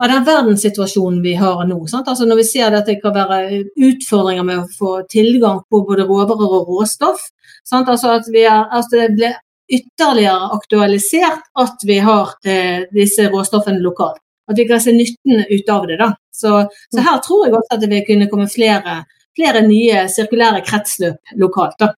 av 0.02 0.10
den 0.10 0.26
verdenssituasjonen 0.26 1.20
vi 1.22 1.37
har 1.38 1.62
nå. 1.68 1.78
Altså 2.00 2.26
når 2.26 2.42
vi 2.42 2.48
ser 2.48 2.74
at 2.74 2.90
det 2.90 3.00
kan 3.02 3.14
være 3.14 3.62
utfordringer 3.90 4.46
med 4.46 4.64
å 4.64 4.68
få 4.78 4.96
tilgang 5.10 5.62
på 5.70 5.84
både 5.87 6.06
råvarer 6.08 6.58
og 6.60 6.72
råstoff. 6.72 7.22
Altså 7.70 8.10
at, 8.18 8.28
er, 8.34 8.66
at, 8.74 8.90
det 8.92 9.14
blir 9.16 9.38
ytterligere 9.72 10.50
aktualisert 10.52 11.46
at 11.56 11.87
vi 11.87 12.00
har 12.04 12.34
eh, 12.44 12.84
disse 12.92 13.30
råstoffene 13.32 13.80
lokalt. 13.80 14.20
At 14.50 14.59
vi 14.61 14.66
kan 14.68 14.83
se 14.83 14.92
nytten 14.92 15.44
ut 15.48 15.70
av 15.72 15.87
det. 15.88 15.98
da. 16.00 16.11
Så, 16.35 16.57
så 16.92 17.04
her 17.04 17.20
tror 17.24 17.46
jeg 17.46 17.54
også 17.57 17.76
at 17.76 17.85
det 17.85 17.90
vil 17.92 18.04
kunne 18.09 18.28
komme 18.33 18.48
flere, 18.50 18.98
flere 19.37 19.62
nye 19.66 20.04
sirkulære 20.12 20.64
kretsløp 20.66 21.37
lokalt. 21.40 21.78
da. 21.80 21.94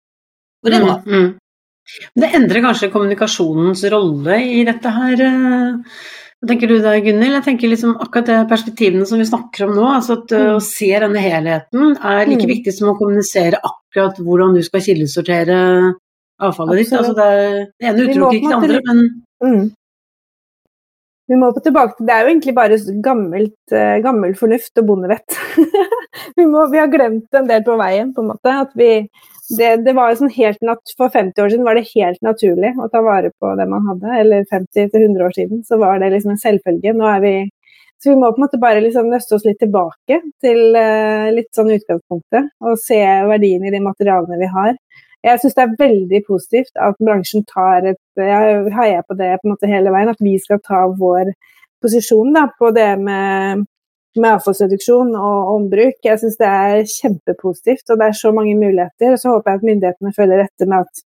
Og 0.62 0.70
det 0.70 0.78
er 0.78 0.86
bra. 0.86 1.00
Mm, 1.06 1.24
mm. 1.24 1.34
Det 2.22 2.30
endrer 2.34 2.64
kanskje 2.64 2.92
kommunikasjonens 2.92 3.84
rolle 3.92 4.38
i 4.42 4.62
dette 4.66 4.92
her. 4.94 5.26
Eh, 5.26 5.98
hva 6.36 6.50
tenker 6.50 6.70
du 6.70 6.80
da, 6.84 6.96
Gunhild? 7.00 7.38
Jeg 7.38 7.46
tenker 7.46 7.70
liksom 7.72 7.94
akkurat 8.02 8.28
det 8.28 8.40
perspektivene 8.50 9.06
som 9.08 9.22
vi 9.22 9.28
snakker 9.28 9.66
om 9.66 9.76
nå. 9.78 9.86
altså 9.96 10.18
at 10.20 10.34
eh, 10.36 10.48
mm. 10.48 10.56
Å 10.58 10.64
se 10.64 10.90
denne 10.92 11.22
helheten 11.22 11.94
er 11.96 12.26
like 12.28 12.44
mm. 12.44 12.52
viktig 12.52 12.74
som 12.76 12.90
å 12.92 12.98
kommunisere 12.98 13.62
akkurat 13.62 14.18
hvordan 14.20 14.58
du 14.58 14.62
skal 14.66 14.84
kildesortere 14.84 15.58
avfallet 16.42 16.82
ditt. 16.82 16.94
Altså 16.98 17.14
det, 17.16 17.30
det 17.80 17.90
ene 17.90 18.06
utelukker 18.06 18.38
ikke 18.40 18.52
det 18.52 18.58
andre, 18.58 18.82
men 18.90 19.02
mm. 19.42 19.66
Vi 21.26 21.38
må 21.38 21.48
tilbake 21.58 21.96
til 21.96 22.06
Det 22.06 22.14
er 22.14 22.22
jo 22.22 22.32
egentlig 22.32 22.54
bare 22.54 22.78
gammelt, 23.02 23.56
uh, 23.74 23.96
gammel 24.04 24.34
fornuft 24.38 24.78
og 24.78 24.86
bondevett. 24.90 25.38
vi, 26.36 26.44
vi, 26.44 26.78
har 26.78 26.92
glemt 26.92 27.40
en 27.40 27.48
del 27.50 27.64
på 27.66 27.78
veien, 27.80 28.12
på 28.14 28.22
en 28.22 28.30
måte. 28.30 28.54
Vi, 28.78 28.90
det, 29.58 29.72
det, 29.86 29.94
var 29.96 30.12
jo 30.12 30.20
sånn 30.22 30.34
helt 30.36 30.62
For 30.98 31.10
50 31.10 31.42
år 31.42 31.52
siden 31.52 31.66
var 31.66 31.78
det 31.78 31.88
helt 31.92 32.22
naturlig 32.26 32.72
å 32.78 32.88
ta 32.92 33.02
vare 33.04 33.32
på 33.42 33.52
det 33.58 33.66
man 33.70 33.90
hadde. 33.90 34.14
Eller 34.22 34.46
50-100 34.52 35.26
år 35.26 35.36
siden 35.36 35.66
så 35.66 35.80
var 35.82 35.98
det 36.02 36.12
liksom 36.14 36.36
en 36.36 36.42
selvfølge. 36.42 36.94
Nå 36.94 37.10
er 37.10 37.22
vi 37.24 37.36
Så 37.96 38.12
vi 38.12 38.18
må 38.20 38.28
på 38.30 38.42
en 38.42 38.44
måte 38.44 38.60
bare 38.60 38.82
liksom 38.84 39.08
nøste 39.10 39.38
oss 39.38 39.46
litt 39.48 39.58
tilbake 39.62 40.20
til 40.44 40.78
uh, 40.78 41.32
litt 41.34 41.50
sånn 41.56 41.74
utgangspunktet. 41.74 42.52
Og 42.62 42.78
se 42.78 43.02
verdien 43.32 43.66
i 43.66 43.74
de 43.74 43.82
materialene 43.82 44.38
vi 44.38 44.52
har. 44.54 44.78
Jeg 45.26 45.42
syns 45.42 45.56
det 45.56 45.64
er 45.64 45.78
veldig 45.80 46.20
positivt 46.28 46.82
at 46.88 46.98
bransjen 47.02 47.42
tar 47.50 47.88
et 47.90 48.20
Jeg 48.20 48.60
heier 48.76 49.02
på 49.02 49.16
det 49.18 49.32
på 49.40 49.48
en 49.48 49.56
måte 49.56 49.70
hele 49.70 49.90
veien. 49.94 50.12
At 50.12 50.22
vi 50.22 50.36
skal 50.38 50.62
ta 50.62 50.84
vår 51.00 51.32
posisjon 51.82 52.30
da, 52.36 52.46
på 52.58 52.70
det 52.76 52.92
med 53.02 53.66
med 54.20 54.36
avfallsreduksjon 54.36 55.14
og 55.18 55.52
ombruk. 55.54 55.96
Jeg 56.04 56.20
syns 56.20 56.38
det 56.40 56.48
er 56.48 56.90
kjempepositivt, 56.90 57.84
og 57.90 58.00
det 58.00 58.08
er 58.08 58.18
så 58.18 58.32
mange 58.36 58.54
muligheter. 58.58 59.12
og 59.12 59.20
Så 59.20 59.32
håper 59.32 59.52
jeg 59.52 59.60
at 59.60 59.66
myndighetene 59.70 60.16
følger 60.16 60.44
etter 60.44 60.70
med 60.70 60.86
at 60.86 61.02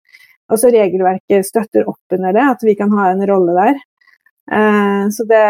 også 0.54 0.72
regelverket 0.72 1.46
støtter 1.48 1.88
opp 1.90 2.16
under 2.16 2.36
det, 2.36 2.46
at 2.54 2.64
vi 2.64 2.74
kan 2.78 2.92
ha 2.96 3.10
en 3.12 3.24
rolle 3.30 3.56
der. 3.58 3.80
Eh, 4.58 5.04
så 5.12 5.26
det, 5.28 5.44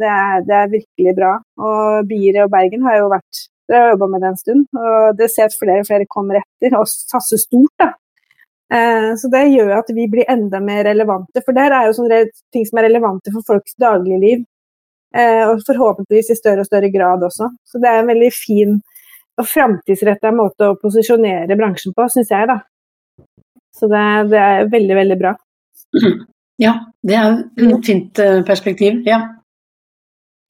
det, 0.00 0.10
er, 0.10 0.44
det, 0.46 0.56
er, 0.58 0.74
virkelig 0.74 1.16
bra. 1.18 1.32
Og 1.62 2.10
Bire 2.10 2.46
og 2.46 2.52
Bergen 2.54 2.86
har 2.86 2.98
jo 2.98 3.10
vært 3.12 3.46
dere 3.70 3.84
har 3.84 3.92
jobba 3.92 4.06
med 4.10 4.24
det 4.24 4.30
en 4.32 4.38
stund, 4.40 4.62
og 4.74 5.18
det 5.18 5.28
ser 5.30 5.46
at 5.46 5.54
flere 5.54 5.84
og 5.84 5.86
flere 5.86 6.06
kommer 6.10 6.40
etter 6.40 6.74
og 6.74 6.88
satser 6.90 7.38
stort. 7.38 7.70
da. 7.78 7.92
Eh, 8.74 9.10
så 9.18 9.30
det 9.32 9.48
gjør 9.50 9.72
at 9.80 9.90
vi 9.94 10.06
blir 10.10 10.30
enda 10.30 10.60
mer 10.62 10.84
relevante, 10.86 11.42
for 11.42 11.56
det 11.56 11.66
her 11.66 11.74
er 11.74 11.88
jo 11.88 11.96
sånne 11.98 12.22
ting 12.54 12.66
som 12.68 12.78
er 12.78 12.86
relevante 12.86 13.32
for 13.34 13.46
folks 13.46 13.74
dagligliv. 13.82 14.44
Eh, 15.16 15.42
og 15.48 15.64
forhåpentligvis 15.66 16.30
i 16.30 16.38
større 16.38 16.62
og 16.62 16.68
større 16.68 16.90
grad 16.94 17.24
også. 17.26 17.50
Så 17.66 17.82
det 17.82 17.90
er 17.90 18.02
en 18.02 18.10
veldig 18.12 18.30
fin 18.34 18.76
og 19.40 19.48
framtidsretta 19.48 20.30
måte 20.36 20.68
å 20.68 20.76
posisjonere 20.78 21.56
bransjen 21.58 21.96
på, 21.96 22.06
syns 22.12 22.30
jeg, 22.30 22.46
da. 22.50 22.60
Så 23.74 23.88
det, 23.90 24.04
det, 24.30 24.40
er 24.40 24.70
veldig, 24.72 24.98
veldig 25.02 25.22
bra. 25.24 25.38
Ja, 26.60 26.74
det 27.00 27.14
er 27.16 27.38
et 27.40 27.86
fint 27.88 28.18
eh, 28.20 28.42
perspektiv. 28.44 28.98
Ja. 29.08 29.22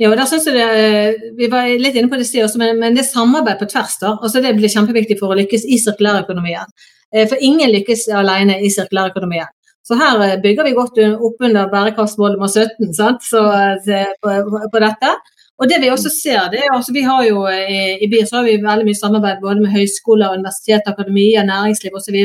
Ja, 0.01 0.09
og 0.09 0.17
der 0.19 0.27
synes 0.27 0.49
jeg 0.49 0.57
det, 0.57 1.29
Vi 1.39 1.47
var 1.53 1.69
litt 1.71 1.95
inne 1.95 2.11
på 2.11 2.19
det 2.19 2.25
stedet 2.27 2.49
også, 2.49 2.59
men, 2.59 2.81
men 2.83 2.97
det 2.97 3.05
er 3.05 3.07
samarbeid 3.13 3.61
på 3.61 3.69
tvers. 3.71 3.95
da, 4.01 4.17
altså 4.17 4.43
Det 4.43 4.57
blir 4.57 4.73
kjempeviktig 4.73 5.21
for 5.21 5.31
å 5.31 5.37
lykkes 5.39 5.69
i 5.71 5.79
sirkulærøkonomien. 5.79 6.73
For 7.11 7.41
ingen 7.43 7.73
lykkes 7.75 8.05
alene 8.15 8.61
i 8.63 8.71
sirkulærøkonomien. 8.71 9.51
Så 9.91 9.97
her 9.99 10.21
eh, 10.23 10.39
bygger 10.43 10.69
vi 10.69 10.77
godt 10.77 10.99
opp 11.19 11.45
under 11.47 11.69
bærekraftsmål 11.73 12.37
nummer 12.37 12.51
17 12.51 12.95
sant? 12.95 13.25
Så, 13.27 13.43
eh, 13.51 14.13
på, 14.23 14.35
på, 14.73 14.83
dette. 14.85 15.15
Og 15.61 15.69
det 15.69 15.81
Vi 15.83 15.91
også 15.93 16.11
ser, 16.13 16.49
det 16.53 16.61
er 16.63 16.73
altså 16.73 16.93
vi 16.93 17.03
har 17.05 17.25
jo 17.27 17.45
i, 17.49 17.99
i 18.05 18.09
BIR 18.09 18.29
så 18.29 18.39
har 18.39 18.47
vi 18.47 18.61
veldig 18.63 18.87
mye 18.87 19.01
samarbeid 19.01 19.43
både 19.43 19.61
med 19.61 19.75
høyskoler, 19.75 20.37
universitet, 20.39 20.87
akademia, 20.87 21.43
næringsliv 21.45 21.99
osv. 21.99 22.17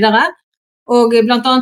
Og 0.96 1.12
bl.a. 1.12 1.56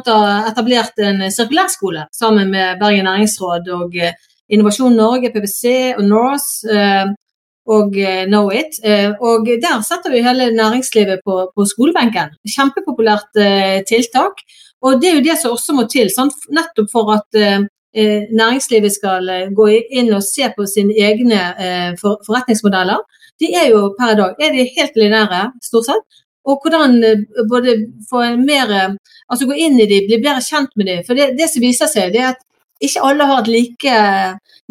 etablert 0.51 0.99
en 0.99 1.23
sirkulærskole 1.31 2.05
sammen 2.11 2.51
med 2.51 2.77
Bergen 2.81 3.07
næringsråd 3.09 3.71
og 3.79 3.97
eh, 3.97 4.13
Innovasjon 4.49 4.93
Norge, 4.99 5.31
PwC 5.31 5.95
og 5.97 6.03
Norse 6.03 7.15
og 7.65 7.95
Know 8.27 8.49
It. 8.51 8.79
Og 9.23 9.47
der 9.47 9.83
setter 9.87 10.11
vi 10.11 10.23
hele 10.25 10.49
næringslivet 10.51 11.21
på, 11.23 11.35
på 11.55 11.65
skolebenken. 11.69 12.33
Kjempepopulært 12.55 13.39
tiltak. 13.87 14.43
Og 14.83 15.01
Det 15.01 15.09
er 15.09 15.15
jo 15.15 15.27
det 15.27 15.37
som 15.39 15.55
også 15.55 15.75
må 15.77 15.85
til, 15.91 16.09
sant? 16.11 16.35
nettopp 16.51 16.89
for 16.91 17.11
at 17.15 17.39
eh, 17.39 17.63
eh 17.95 18.23
næringslivet 18.39 18.91
skal 18.91 19.29
eh, 19.29 19.51
gå 19.59 19.67
inn 19.99 20.11
og 20.17 20.23
se 20.25 20.49
på 20.57 20.65
sine 20.67 20.95
egne 21.07 21.39
eh, 21.65 21.91
forretningsmodeller. 22.27 22.99
De 23.39 23.53
er 23.61 23.69
jo 23.71 23.93
per 23.99 24.11
i 24.13 24.19
dag 24.19 24.43
er 24.43 24.51
de 24.51 24.67
helt 24.77 24.99
lineære, 24.99 25.43
stort 25.69 25.87
sett. 25.87 26.03
Og 26.45 26.59
hvordan 26.59 26.99
eh, 27.03 27.23
både 27.51 27.77
få 28.09 28.25
mer 28.49 28.97
Altså 29.31 29.47
gå 29.47 29.55
inn 29.55 29.79
i 29.79 29.87
de, 29.87 30.03
bli 30.05 30.19
bedre 30.21 30.43
kjent 30.43 30.73
med 30.75 30.85
de. 30.85 30.97
For 31.07 31.17
det, 31.17 31.31
det 31.39 31.47
som 31.49 31.63
viser 31.63 31.87
seg, 31.89 32.11
det 32.13 32.19
er 32.21 32.33
at 32.35 32.41
ikke 32.83 33.03
alle 33.07 33.27
har 33.29 33.43
et 33.43 33.49
like, 33.51 33.97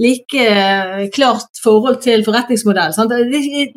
like 0.05 0.46
klart 1.14 1.62
forhold 1.64 2.01
til 2.05 2.25
forretningsmodell. 2.27 2.94
Sant? 2.96 3.14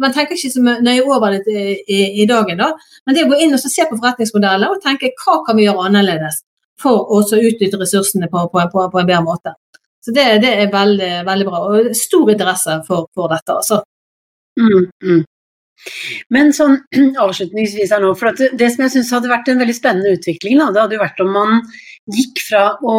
Man 0.01 0.15
tenker 0.15 0.35
ikke 0.35 0.51
så 0.51 0.63
nøye 0.63 1.05
over 1.05 1.37
det 1.37 1.55
i, 1.55 2.01
i, 2.21 2.25
dagen, 2.29 2.59
da. 2.59 2.73
men 3.05 3.15
det 3.15 3.25
å 3.25 3.31
gå 3.31 3.39
inn 3.45 3.55
og 3.55 3.61
se 3.63 3.87
på 3.87 3.99
forretningsmodellene 3.99 4.71
og 4.73 4.83
tenke 4.83 5.13
hva 5.23 5.41
kan 5.47 5.57
vi 5.59 5.67
gjøre 5.67 5.87
annerledes 5.89 6.41
for 6.81 7.07
å 7.15 7.21
utnytte 7.23 7.79
ressursene 7.79 8.27
på, 8.31 8.47
på, 8.51 8.65
på, 8.71 8.89
på, 8.91 8.99
en 9.01 9.07
bedre 9.07 9.23
måte. 9.23 9.55
Så 10.03 10.13
Det, 10.13 10.25
det 10.43 10.51
er 10.61 10.73
veldig, 10.73 11.13
veldig, 11.25 11.45
bra, 11.47 11.61
og 11.65 11.95
stor 11.97 12.29
interesse 12.31 12.81
for, 12.87 13.07
for 13.15 13.31
dette. 13.31 13.55
altså. 13.55 13.81
Mm, 14.59 14.83
mm. 15.03 15.23
Men 16.33 16.53
sånn 16.55 16.79
avslutningsvis 17.25 17.93
her 17.93 18.03
nå, 18.03 18.13
for 18.17 18.35
det, 18.37 18.53
det 18.59 18.71
som 18.73 18.85
jeg 18.85 18.95
syns 18.95 19.11
hadde 19.15 19.31
vært 19.31 19.51
en 19.51 19.61
veldig 19.61 19.75
spennende 19.77 20.15
utvikling, 20.17 20.59
da, 20.61 20.71
det 20.73 20.83
hadde 20.83 20.97
jo 20.97 21.03
vært 21.03 21.21
om 21.25 21.31
man 21.35 21.61
gikk 22.13 22.41
fra 22.45 22.65
å, 22.85 22.97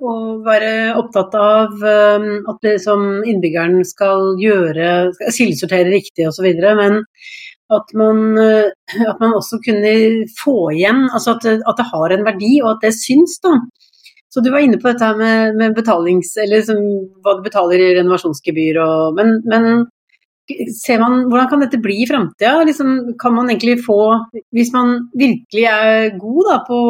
å 0.00 0.12
være 0.44 0.70
opptatt 0.96 1.34
av 1.38 1.82
um, 1.82 2.28
at 2.52 2.68
som 2.80 3.04
innbyggeren 3.28 3.82
skal 3.84 4.32
gjøre, 4.40 5.12
skal 5.16 5.36
kildesortere 5.40 5.92
riktig 5.92 6.28
osv., 6.30 6.48
men 6.80 7.02
at 7.74 7.90
man, 7.98 8.20
uh, 8.38 8.68
at 9.10 9.20
man, 9.20 9.34
også 9.36 9.60
kunne 9.64 9.92
få 10.38 10.70
igjen, 10.76 11.04
altså 11.10 11.36
at, 11.36 11.48
at, 11.58 11.80
det 11.80 11.90
har 11.90 12.14
en 12.14 12.28
verdi 12.28 12.54
og 12.62 12.76
at 12.76 12.86
det 12.86 12.94
syns. 12.96 13.36
da. 13.44 13.58
Så 14.32 14.42
du 14.44 14.50
var 14.52 14.64
inne 14.64 14.78
på 14.80 14.88
dette 14.90 15.10
med, 15.18 15.56
med 15.56 15.76
betalings, 15.76 16.34
eller 16.40 16.60
liksom, 16.60 16.80
hva 17.24 17.36
du 17.36 17.44
betaler 17.44 17.82
i 17.82 17.92
renovasjonsgebyr, 17.98 18.80
og, 18.84 19.20
men, 19.20 19.38
men 19.48 19.86
man, 21.00 21.26
hvordan 21.30 21.48
kan 21.50 21.62
dette 21.64 21.80
bli 21.82 22.02
i 22.02 22.08
framtida? 22.08 22.62
Liksom, 22.68 23.18
kan 23.20 23.34
man 23.34 23.50
egentlig 23.50 23.80
få, 23.84 24.00
hvis 24.54 24.72
man 24.74 25.08
virkelig 25.18 25.66
er 25.70 26.16
god 26.20 26.50
da, 26.50 26.56
på 26.68 26.80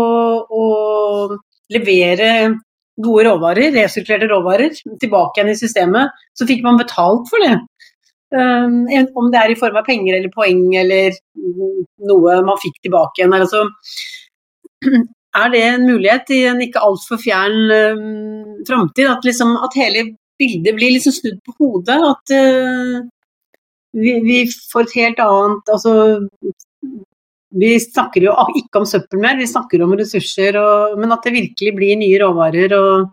å 0.61 0.65
levere 1.73 2.31
gode 2.97 3.27
råvarer, 3.27 3.75
resirkulerte 3.75 4.29
råvarer, 4.31 4.77
tilbake 5.01 5.41
igjen 5.41 5.53
i 5.53 5.59
systemet, 5.59 6.23
så 6.37 6.49
fikk 6.49 6.63
man 6.65 6.81
betalt 6.81 7.29
for 7.31 7.45
det. 7.45 7.57
Um, 8.35 8.87
om 9.15 9.29
det 9.31 9.39
er 9.39 9.53
i 9.53 9.59
form 9.59 9.77
av 9.79 9.87
penger 9.87 10.17
eller 10.17 10.33
poeng 10.35 10.65
eller 10.75 11.15
noe 12.11 12.41
man 12.47 12.59
fikk 12.63 12.81
tilbake 12.83 13.23
igjen. 13.23 13.37
Altså, 13.37 13.63
er 15.43 15.53
det 15.53 15.63
en 15.67 15.87
mulighet 15.87 16.33
i 16.35 16.41
en 16.51 16.63
ikke 16.65 16.83
altfor 16.83 17.21
fjern 17.23 17.59
um, 17.71 18.57
framtid? 18.69 19.11
At, 19.13 19.29
liksom, 19.29 19.55
at, 19.63 19.77
hele 19.79 20.09
bildet 20.41 20.77
blir 20.77 20.97
liksom 20.97 21.15
snudd 21.15 21.39
på 21.47 21.55
hodet? 21.61 22.01
At 22.11 22.35
uh, 22.35 23.05
vi, 23.97 24.15
vi, 24.25 24.39
får 24.73 24.87
et 24.87 24.97
helt 25.01 25.21
annet 25.25 25.71
altså, 25.73 25.93
Vi 27.57 27.71
snakker 27.81 28.27
jo 28.27 28.35
ikke 28.61 28.83
om 28.83 28.89
søppel 28.89 29.23
mer, 29.23 29.39
vi 29.41 29.49
snakker 29.49 29.85
om 29.85 29.95
ressurser, 29.97 30.59
og, 30.61 30.99
men 31.01 31.15
at 31.15 31.25
det 31.25 31.37
virkelig 31.37 31.77
blir 31.79 32.01
nye 32.01 32.19
råvarer. 32.23 32.77
og 32.77 33.13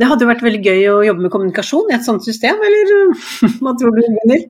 det 0.00 0.08
hadde 0.08 0.24
jo 0.24 0.30
vært 0.30 0.44
veldig 0.44 0.60
gøy 0.64 0.84
å 0.88 1.00
jobbe 1.06 1.26
med 1.26 1.32
kommunikasjon 1.32 1.90
i 1.92 1.96
et 1.98 2.04
sånt 2.06 2.24
system, 2.24 2.60
eller 2.64 2.92
hva 3.62 3.74
tror 3.78 3.96
du, 3.96 4.04
Gunnhild? 4.04 4.46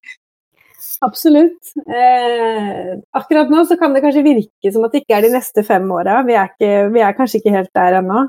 Absolutt. 1.03 1.73
Eh, 1.83 2.93
akkurat 3.19 3.51
nå 3.51 3.65
så 3.67 3.75
kan 3.79 3.95
det 3.95 4.05
kanskje 4.05 4.23
virke 4.23 4.71
som 4.71 4.85
at 4.87 4.95
det 4.95 5.03
ikke 5.03 5.17
er 5.19 5.27
de 5.27 5.33
neste 5.35 5.65
fem 5.67 5.89
åra. 5.91 6.21
Vi, 6.27 6.37
vi, 6.63 7.03
er 7.03 7.17
kanskje 7.19 7.41
ikke 7.41 7.55
helt 7.57 7.73
der 7.75 7.99
ennå. 7.99 8.29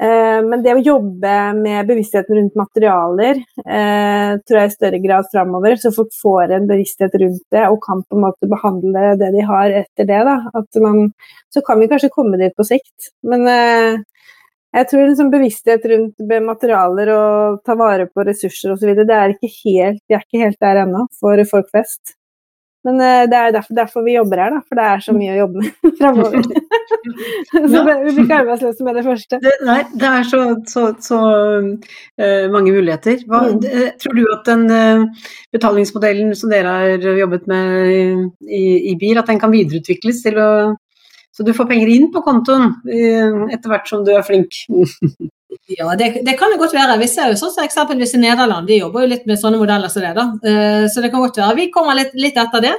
Eh, 0.00 0.38
men 0.46 0.62
det 0.64 0.72
å 0.74 0.82
jobbe 0.82 1.32
med 1.58 1.86
bevisstheten 1.86 2.38
rundt 2.38 2.56
materialer 2.58 3.42
eh, 3.42 4.30
tror 4.40 4.58
jeg 4.58 4.70
i 4.70 4.74
større 4.74 5.00
grad 5.02 5.28
framover, 5.30 5.76
så 5.78 5.92
folk 5.94 6.14
får 6.16 6.54
en 6.56 6.68
bevissthet 6.70 7.14
rundt 7.22 7.44
det 7.54 7.66
og 7.68 7.82
kan 7.84 8.00
på 8.02 8.16
en 8.16 8.24
måte 8.24 8.48
behandle 8.50 9.12
det 9.20 9.28
de 9.36 9.44
har 9.46 9.76
etter 9.82 10.08
det. 10.08 10.22
Man, 10.82 11.12
så 11.52 11.62
kan 11.66 11.82
vi 11.82 11.90
kanskje 11.92 12.10
komme 12.14 12.40
dit 12.40 12.56
på 12.56 12.66
sikt. 12.66 13.12
Men 13.28 13.46
eh, 13.50 14.00
jeg 14.72 14.88
tror 14.88 15.04
liksom 15.04 15.30
bevissthet 15.32 15.84
rundt 15.92 16.26
materialer 16.48 17.12
og 17.12 17.60
ta 17.66 17.76
vare 17.76 18.08
på 18.08 18.24
ressurser 18.24 18.72
osv., 18.72 18.94
det 19.04 19.18
er 19.18 19.36
ikke 19.36 19.52
helt, 19.60 20.02
vi 20.08 20.16
er 20.16 20.24
ikke 20.24 20.44
helt 20.46 20.60
der 20.64 20.84
ennå 20.86 21.06
for 21.20 21.44
folk 21.50 21.68
flest. 21.68 22.16
Men 22.86 22.98
uh, 22.98 23.24
det 23.30 23.38
er 23.38 23.52
derfor, 23.54 23.76
derfor, 23.76 24.04
vi 24.06 24.16
jobber 24.16 24.42
her, 24.42 24.54
da, 24.56 24.60
for 24.66 24.78
det 24.78 24.86
er 24.90 25.02
så 25.04 25.14
mye 25.16 25.34
å 25.34 25.40
jobbe 25.40 25.62
med 25.62 25.96
framover. 26.00 26.46
så 27.52 27.82
det, 27.86 27.96
vi 28.02 28.14
blir 28.14 28.22
ikke 28.24 28.38
arbeidsløse 28.42 28.86
med 28.86 28.98
det 28.98 29.04
første. 29.06 29.40
Det, 29.44 29.54
nei, 29.68 29.78
det 29.94 30.08
er 30.10 30.28
så, 30.28 30.42
så, 30.70 30.84
så 31.02 31.20
uh, 31.32 32.46
mange 32.54 32.74
muligheter. 32.74 33.22
Hva, 33.28 33.44
mm. 33.48 33.60
det, 33.64 33.88
tror 34.02 34.18
du 34.18 34.24
at 34.34 34.48
den 34.50 34.66
uh, 34.70 35.28
betalingsmodellen 35.54 36.32
som 36.38 36.52
dere 36.52 36.78
har 36.78 37.20
jobbet 37.22 37.46
med 37.50 37.92
i, 37.92 38.00
i, 38.48 38.64
i 38.92 38.96
BIR, 38.98 39.22
at 39.22 39.30
den 39.30 39.42
kan 39.42 39.54
videreutvikles 39.54 40.24
til 40.26 40.42
å 40.42 40.50
så 41.32 41.46
du 41.48 41.54
får 41.56 41.64
penger 41.64 41.88
inn 41.88 42.10
på 42.12 42.20
kontoen 42.26 42.74
etter 42.92 43.70
hvert 43.72 43.86
som 43.88 44.02
du 44.04 44.10
er 44.12 44.26
flink. 44.26 44.52
ja, 45.66 45.94
det, 45.96 46.22
det, 46.26 46.32
kan 46.32 46.50
det 46.50 46.58
godt 46.58 46.74
være. 46.74 46.98
Vi 46.98 47.08
ser 47.08 47.30
jo 47.30 47.38
sånn 47.38 47.52
som 47.54 47.64
eksempelvis 47.64 48.16
i 48.16 48.20
Nederland, 48.22 48.66
de 48.66 48.80
jobber 48.80 49.04
jo 49.04 49.12
litt 49.12 49.26
med 49.30 49.38
sånne 49.38 49.60
modeller 49.60 49.92
som 49.92 50.02
det. 50.02 50.12
da. 50.18 50.26
Eh, 50.42 50.86
så 50.90 51.04
det 51.04 51.12
kan 51.12 51.22
godt 51.22 51.38
være. 51.38 51.58
Vi 51.60 51.70
kommer 51.74 51.98
litt, 51.98 52.14
litt 52.18 52.38
etter 52.40 52.64
det. 52.64 52.74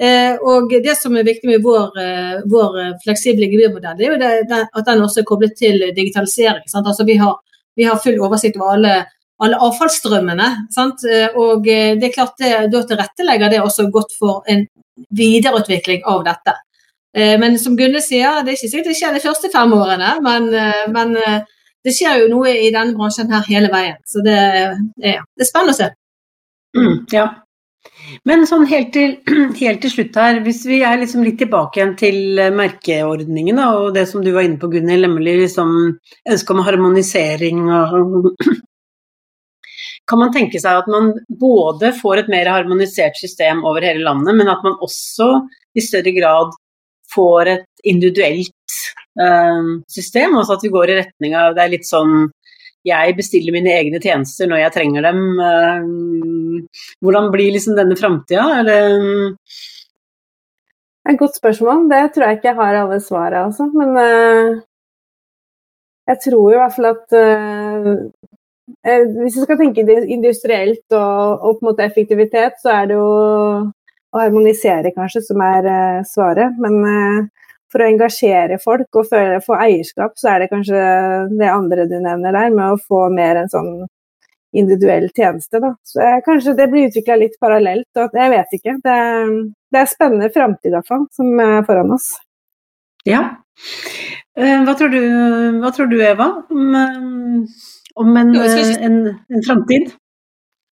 Eh, 0.00 0.36
og 0.38 0.70
det 0.70 0.94
som 0.96 1.16
er 1.18 1.26
viktig 1.26 1.50
med 1.50 1.64
vår, 1.64 1.98
eh, 2.00 2.36
vår 2.52 2.78
fleksible 3.02 3.50
gebyrmodell, 3.50 3.98
det 3.98 4.06
er 4.06 4.14
jo 4.14 4.20
det, 4.22 4.60
at 4.62 4.86
den 4.86 5.04
også 5.04 5.24
er 5.24 5.28
koblet 5.28 5.58
til 5.58 5.82
digitalisering. 5.96 6.64
Altså 6.70 7.04
vi 7.08 7.18
har, 7.20 7.36
vi 7.76 7.88
har 7.90 8.00
full 8.00 8.22
oversikt 8.22 8.60
over 8.60 8.78
alle, 8.78 8.94
alle 9.42 9.60
avfallsstrømmene. 9.66 10.48
Sant? 10.72 11.04
Og 11.34 11.66
det 11.66 12.06
er 12.06 12.14
klart 12.14 12.38
det, 12.38 12.54
da 12.72 12.86
tilrettelegger 12.86 13.50
det 13.50 13.62
også 13.64 13.90
godt 13.90 14.14
for 14.18 14.44
en 14.46 14.68
videreutvikling 15.16 16.06
av 16.08 16.24
dette. 16.24 16.54
Men 17.40 17.56
som 17.58 17.74
Gunne 17.76 17.98
sier, 18.04 18.44
det 18.44 18.52
er 18.52 18.58
ikke 18.58 18.68
sikkert 18.70 18.92
det 18.92 18.98
skjer 19.00 19.16
de 19.16 19.22
første 19.24 19.48
fem 19.50 19.72
årene, 19.74 20.12
men, 20.22 20.46
men, 20.94 21.16
det 21.86 21.94
skjer 21.96 22.22
jo 22.22 22.32
noe 22.32 22.52
i 22.52 22.72
denne 22.74 22.96
bransjen 22.96 23.30
her 23.32 23.46
hele 23.48 23.70
veien. 23.72 24.00
Så 24.08 24.24
det, 24.24 24.40
det 25.00 25.14
er 25.16 25.48
spennende 25.48 25.76
å 25.76 25.78
se. 25.78 25.88
Mm, 26.76 26.96
ja. 27.14 27.28
Men 28.28 28.44
sånn 28.48 28.66
helt 28.68 28.90
til, 28.94 29.14
helt 29.62 29.80
til, 29.82 29.92
slutt 29.92 30.18
her, 30.20 30.40
hvis 30.44 30.64
vi 30.68 30.82
er 30.86 31.00
liksom 31.00 31.24
litt 31.24 31.38
tilbake 31.40 31.80
igjen 31.80 31.94
til 32.00 32.40
merkeordningen 32.56 33.60
og 33.64 33.94
det 33.96 34.06
som 34.10 34.24
du 34.24 34.32
var 34.34 34.46
inne 34.46 34.60
på, 34.60 34.70
Gunnhild, 34.72 35.06
nemlig 35.06 35.38
liksom 35.44 35.72
ønsket 36.28 36.52
om 36.56 36.66
harmonisering 36.66 37.64
og 37.68 38.34
Kan 40.10 40.18
man 40.18 40.32
tenke 40.34 40.58
seg 40.58 40.74
at 40.80 40.88
man 40.90 41.12
både 41.38 41.92
får 41.94 42.22
et 42.24 42.30
mer 42.32 42.48
harmonisert 42.50 43.14
system 43.20 43.60
over 43.68 43.84
hele 43.86 44.02
landet, 44.02 44.34
men 44.34 44.48
at 44.50 44.64
man 44.64 44.74
også 44.82 45.28
i 45.78 45.84
større 45.84 46.10
grad 46.16 46.56
får 47.14 47.50
et 47.52 47.84
individuelt 47.86 48.50
system, 49.90 50.36
altså 50.38 50.54
at 50.54 50.62
vi 50.62 50.70
går 50.70 50.90
i 50.92 50.94
retning 51.00 51.32
av 51.34 51.56
Det 51.56 51.62
er 51.64 51.72
litt 51.72 51.88
sånn 51.88 52.28
jeg 52.86 53.16
bestiller 53.16 53.52
mine 53.52 53.72
egne 53.74 53.98
tjenester 54.00 54.48
når 54.48 54.62
jeg 54.62 54.74
trenger 54.76 55.04
dem. 55.04 55.18
Uh, 55.36 56.86
hvordan 57.04 57.28
blir 57.34 57.52
liksom 57.52 57.76
denne 57.76 57.98
framtida, 57.98 58.46
eller 58.62 58.94
et 61.08 61.18
godt 61.18 61.36
spørsmål. 61.36 61.86
Det 61.90 62.02
tror 62.14 62.26
jeg 62.26 62.38
ikke 62.38 62.50
jeg 62.50 62.60
har 62.60 62.80
alle 62.82 63.00
svaret 63.04 63.44
altså. 63.44 63.68
Men 63.74 63.96
uh, 63.96 64.60
jeg 66.10 66.22
tror 66.24 66.54
i 66.54 66.60
hvert 66.60 66.76
fall 66.76 66.90
at 66.94 67.16
uh, 67.16 67.92
Hvis 68.80 69.36
vi 69.36 69.44
skal 69.44 69.58
tenke 69.58 69.84
industrielt 70.06 70.86
og, 70.94 71.42
og, 71.42 71.58
på 71.58 71.64
en 71.64 71.68
måte 71.68 71.84
effektivitet, 71.84 72.56
så 72.62 72.72
er 72.78 72.88
det 72.88 72.96
jo 72.96 73.10
å 74.10 74.18
harmonisere, 74.18 74.90
kanskje, 74.94 75.22
som 75.26 75.42
er 75.44 75.66
uh, 75.66 76.06
svaret. 76.06 76.56
Men 76.62 76.78
uh, 76.86 77.39
for 77.70 77.82
å 77.82 77.88
engasjere 77.88 78.58
folk 78.62 78.98
og 78.98 79.08
få 79.46 79.56
eierskap, 79.56 80.16
så 80.18 80.32
er 80.32 80.42
det 80.42 80.50
kanskje 80.52 80.82
det 81.38 81.50
andre 81.50 81.86
du 81.90 81.96
nevner 82.02 82.34
der, 82.34 82.52
med 82.54 82.74
å 82.74 82.80
få 82.82 83.06
mer 83.14 83.42
en 83.42 83.52
sånn 83.52 83.72
individuell 84.56 85.06
tjeneste. 85.14 85.60
Da. 85.62 85.74
Så 85.86 86.02
jeg, 86.02 86.24
kanskje 86.26 86.56
det 86.58 86.66
blir 86.72 86.88
utvikla 86.88 87.18
litt 87.20 87.38
parallelt, 87.42 87.88
og 88.02 88.18
jeg 88.18 88.34
vet 88.34 88.58
ikke. 88.58 88.76
Det, 88.82 88.98
det 89.70 89.82
er 89.82 89.92
spennende 89.92 90.32
framtid 90.34 90.74
iallfall, 90.74 91.06
som 91.14 91.30
er 91.44 91.62
foran 91.68 91.94
oss. 91.94 92.12
Ja. 93.08 93.22
Hva 94.34 94.74
tror, 94.76 94.92
du, 94.92 95.00
hva 95.62 95.70
tror 95.74 95.88
du, 95.90 95.98
Eva, 96.04 96.30
om, 96.50 96.76
om 98.00 98.20
en, 98.22 98.36
en, 98.36 99.02
en 99.14 99.46
framtid? 99.46 99.92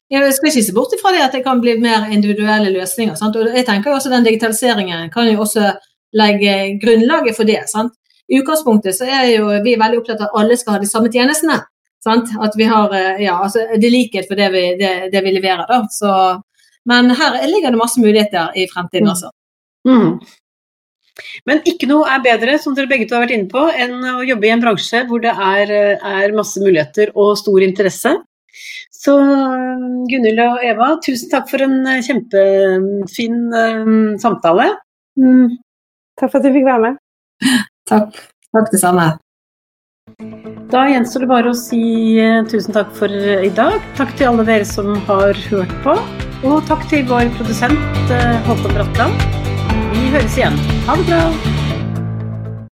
Jeg 0.09 0.33
skal 0.33 0.49
ikke 0.49 0.65
se 0.65 0.73
bort 0.73 0.95
ifra 0.97 1.13
det 1.13 1.21
at 1.21 1.35
det 1.37 1.43
kan 1.45 1.61
bli 1.61 1.75
mer 1.81 2.07
individuelle 2.15 2.71
løsninger. 2.73 3.17
Sant? 3.19 3.37
Og 3.37 3.53
jeg 3.53 3.67
tenker 3.69 3.93
også 3.93 4.09
Den 4.13 4.25
digitaliseringen 4.25 5.11
kan 5.13 5.29
jo 5.29 5.43
også 5.45 5.75
legge 6.17 6.55
grunnlaget 6.83 7.37
for 7.37 7.49
det. 7.49 7.63
Sant? 7.71 7.95
I 8.29 8.41
utgangspunktet 8.43 8.97
så 8.97 9.09
er 9.09 9.27
jo 9.33 9.49
vi 9.65 9.77
veldig 9.81 10.03
opptatt 10.03 10.23
av 10.25 10.29
at 10.29 10.41
alle 10.43 10.59
skal 10.61 10.77
ha 10.77 10.83
de 10.83 10.91
samme 10.91 11.13
tjenestene. 11.13 11.61
Sant? 12.05 12.31
At 12.41 12.57
vi 12.59 12.69
har 12.69 12.93
eh, 12.95 13.25
ja, 13.25 13.39
altså 13.43 13.65
det 13.75 13.89
er 13.89 13.95
likhet 13.95 14.29
for 14.29 14.39
det 14.39 14.51
vi, 14.55 14.65
det, 14.81 14.93
det 15.13 15.25
vi 15.25 15.35
leverer. 15.37 15.65
Da. 15.69 15.81
Så, 15.93 16.13
men 16.89 17.11
her 17.17 17.41
ligger 17.49 17.75
det 17.75 17.81
masse 17.81 18.03
muligheter 18.03 18.53
i 18.57 18.69
fremtiden 18.71 19.11
også. 19.15 19.33
Mm. 19.89 20.21
Men 21.49 21.65
ikke 21.67 21.89
noe 21.91 22.07
er 22.13 22.23
bedre, 22.23 22.59
som 22.63 22.77
dere 22.77 22.91
begge 22.91 23.09
to 23.09 23.17
har 23.17 23.25
vært 23.25 23.35
inne 23.35 23.51
på, 23.51 23.65
enn 23.75 23.97
å 24.07 24.21
jobbe 24.27 24.47
i 24.47 24.53
en 24.55 24.63
bransje 24.63 25.03
hvor 25.09 25.23
det 25.25 25.33
er, 25.35 25.73
er 25.99 26.37
masse 26.37 26.63
muligheter 26.63 27.11
og 27.19 27.35
stor 27.41 27.65
interesse. 27.65 28.13
Så 28.99 29.15
Gunhild 30.11 30.41
og 30.43 30.63
Eva, 30.67 30.93
tusen 31.05 31.31
takk 31.31 31.49
for 31.51 31.63
en 31.63 31.81
eh, 31.87 32.03
kjempefin 32.07 33.39
um, 33.55 34.15
samtale. 34.21 34.73
Takk 36.19 36.33
for 36.33 36.41
at 36.41 36.47
du 36.47 36.55
fikk 36.55 36.67
være 36.67 36.85
med. 36.85 37.01
Takk. 37.89 38.21
Takk 38.57 38.71
det 38.73 38.81
samme. 38.83 39.09
Da 40.73 40.85
gjenstår 40.89 41.25
det 41.25 41.29
bare 41.31 41.53
å 41.53 41.57
si 41.57 41.83
uh, 42.21 42.43
tusen 42.49 42.77
takk 42.77 42.91
for 42.97 43.13
i 43.13 43.51
dag. 43.57 43.79
Takk 43.97 44.17
til 44.19 44.33
alle 44.33 44.47
dere 44.49 44.67
som 44.69 44.95
har 45.09 45.39
hørt 45.49 45.77
på. 45.85 45.95
Og 46.49 46.59
takk 46.69 46.85
til 46.91 47.07
vår 47.09 47.31
produsent 47.39 48.13
uh, 48.13 48.35
Håkon 48.49 48.77
Bratland. 48.77 49.31
Vi 49.95 50.11
høres 50.15 50.37
igjen. 50.41 50.61
Ha 50.89 50.99
det 51.01 51.09
bra. 51.09 51.58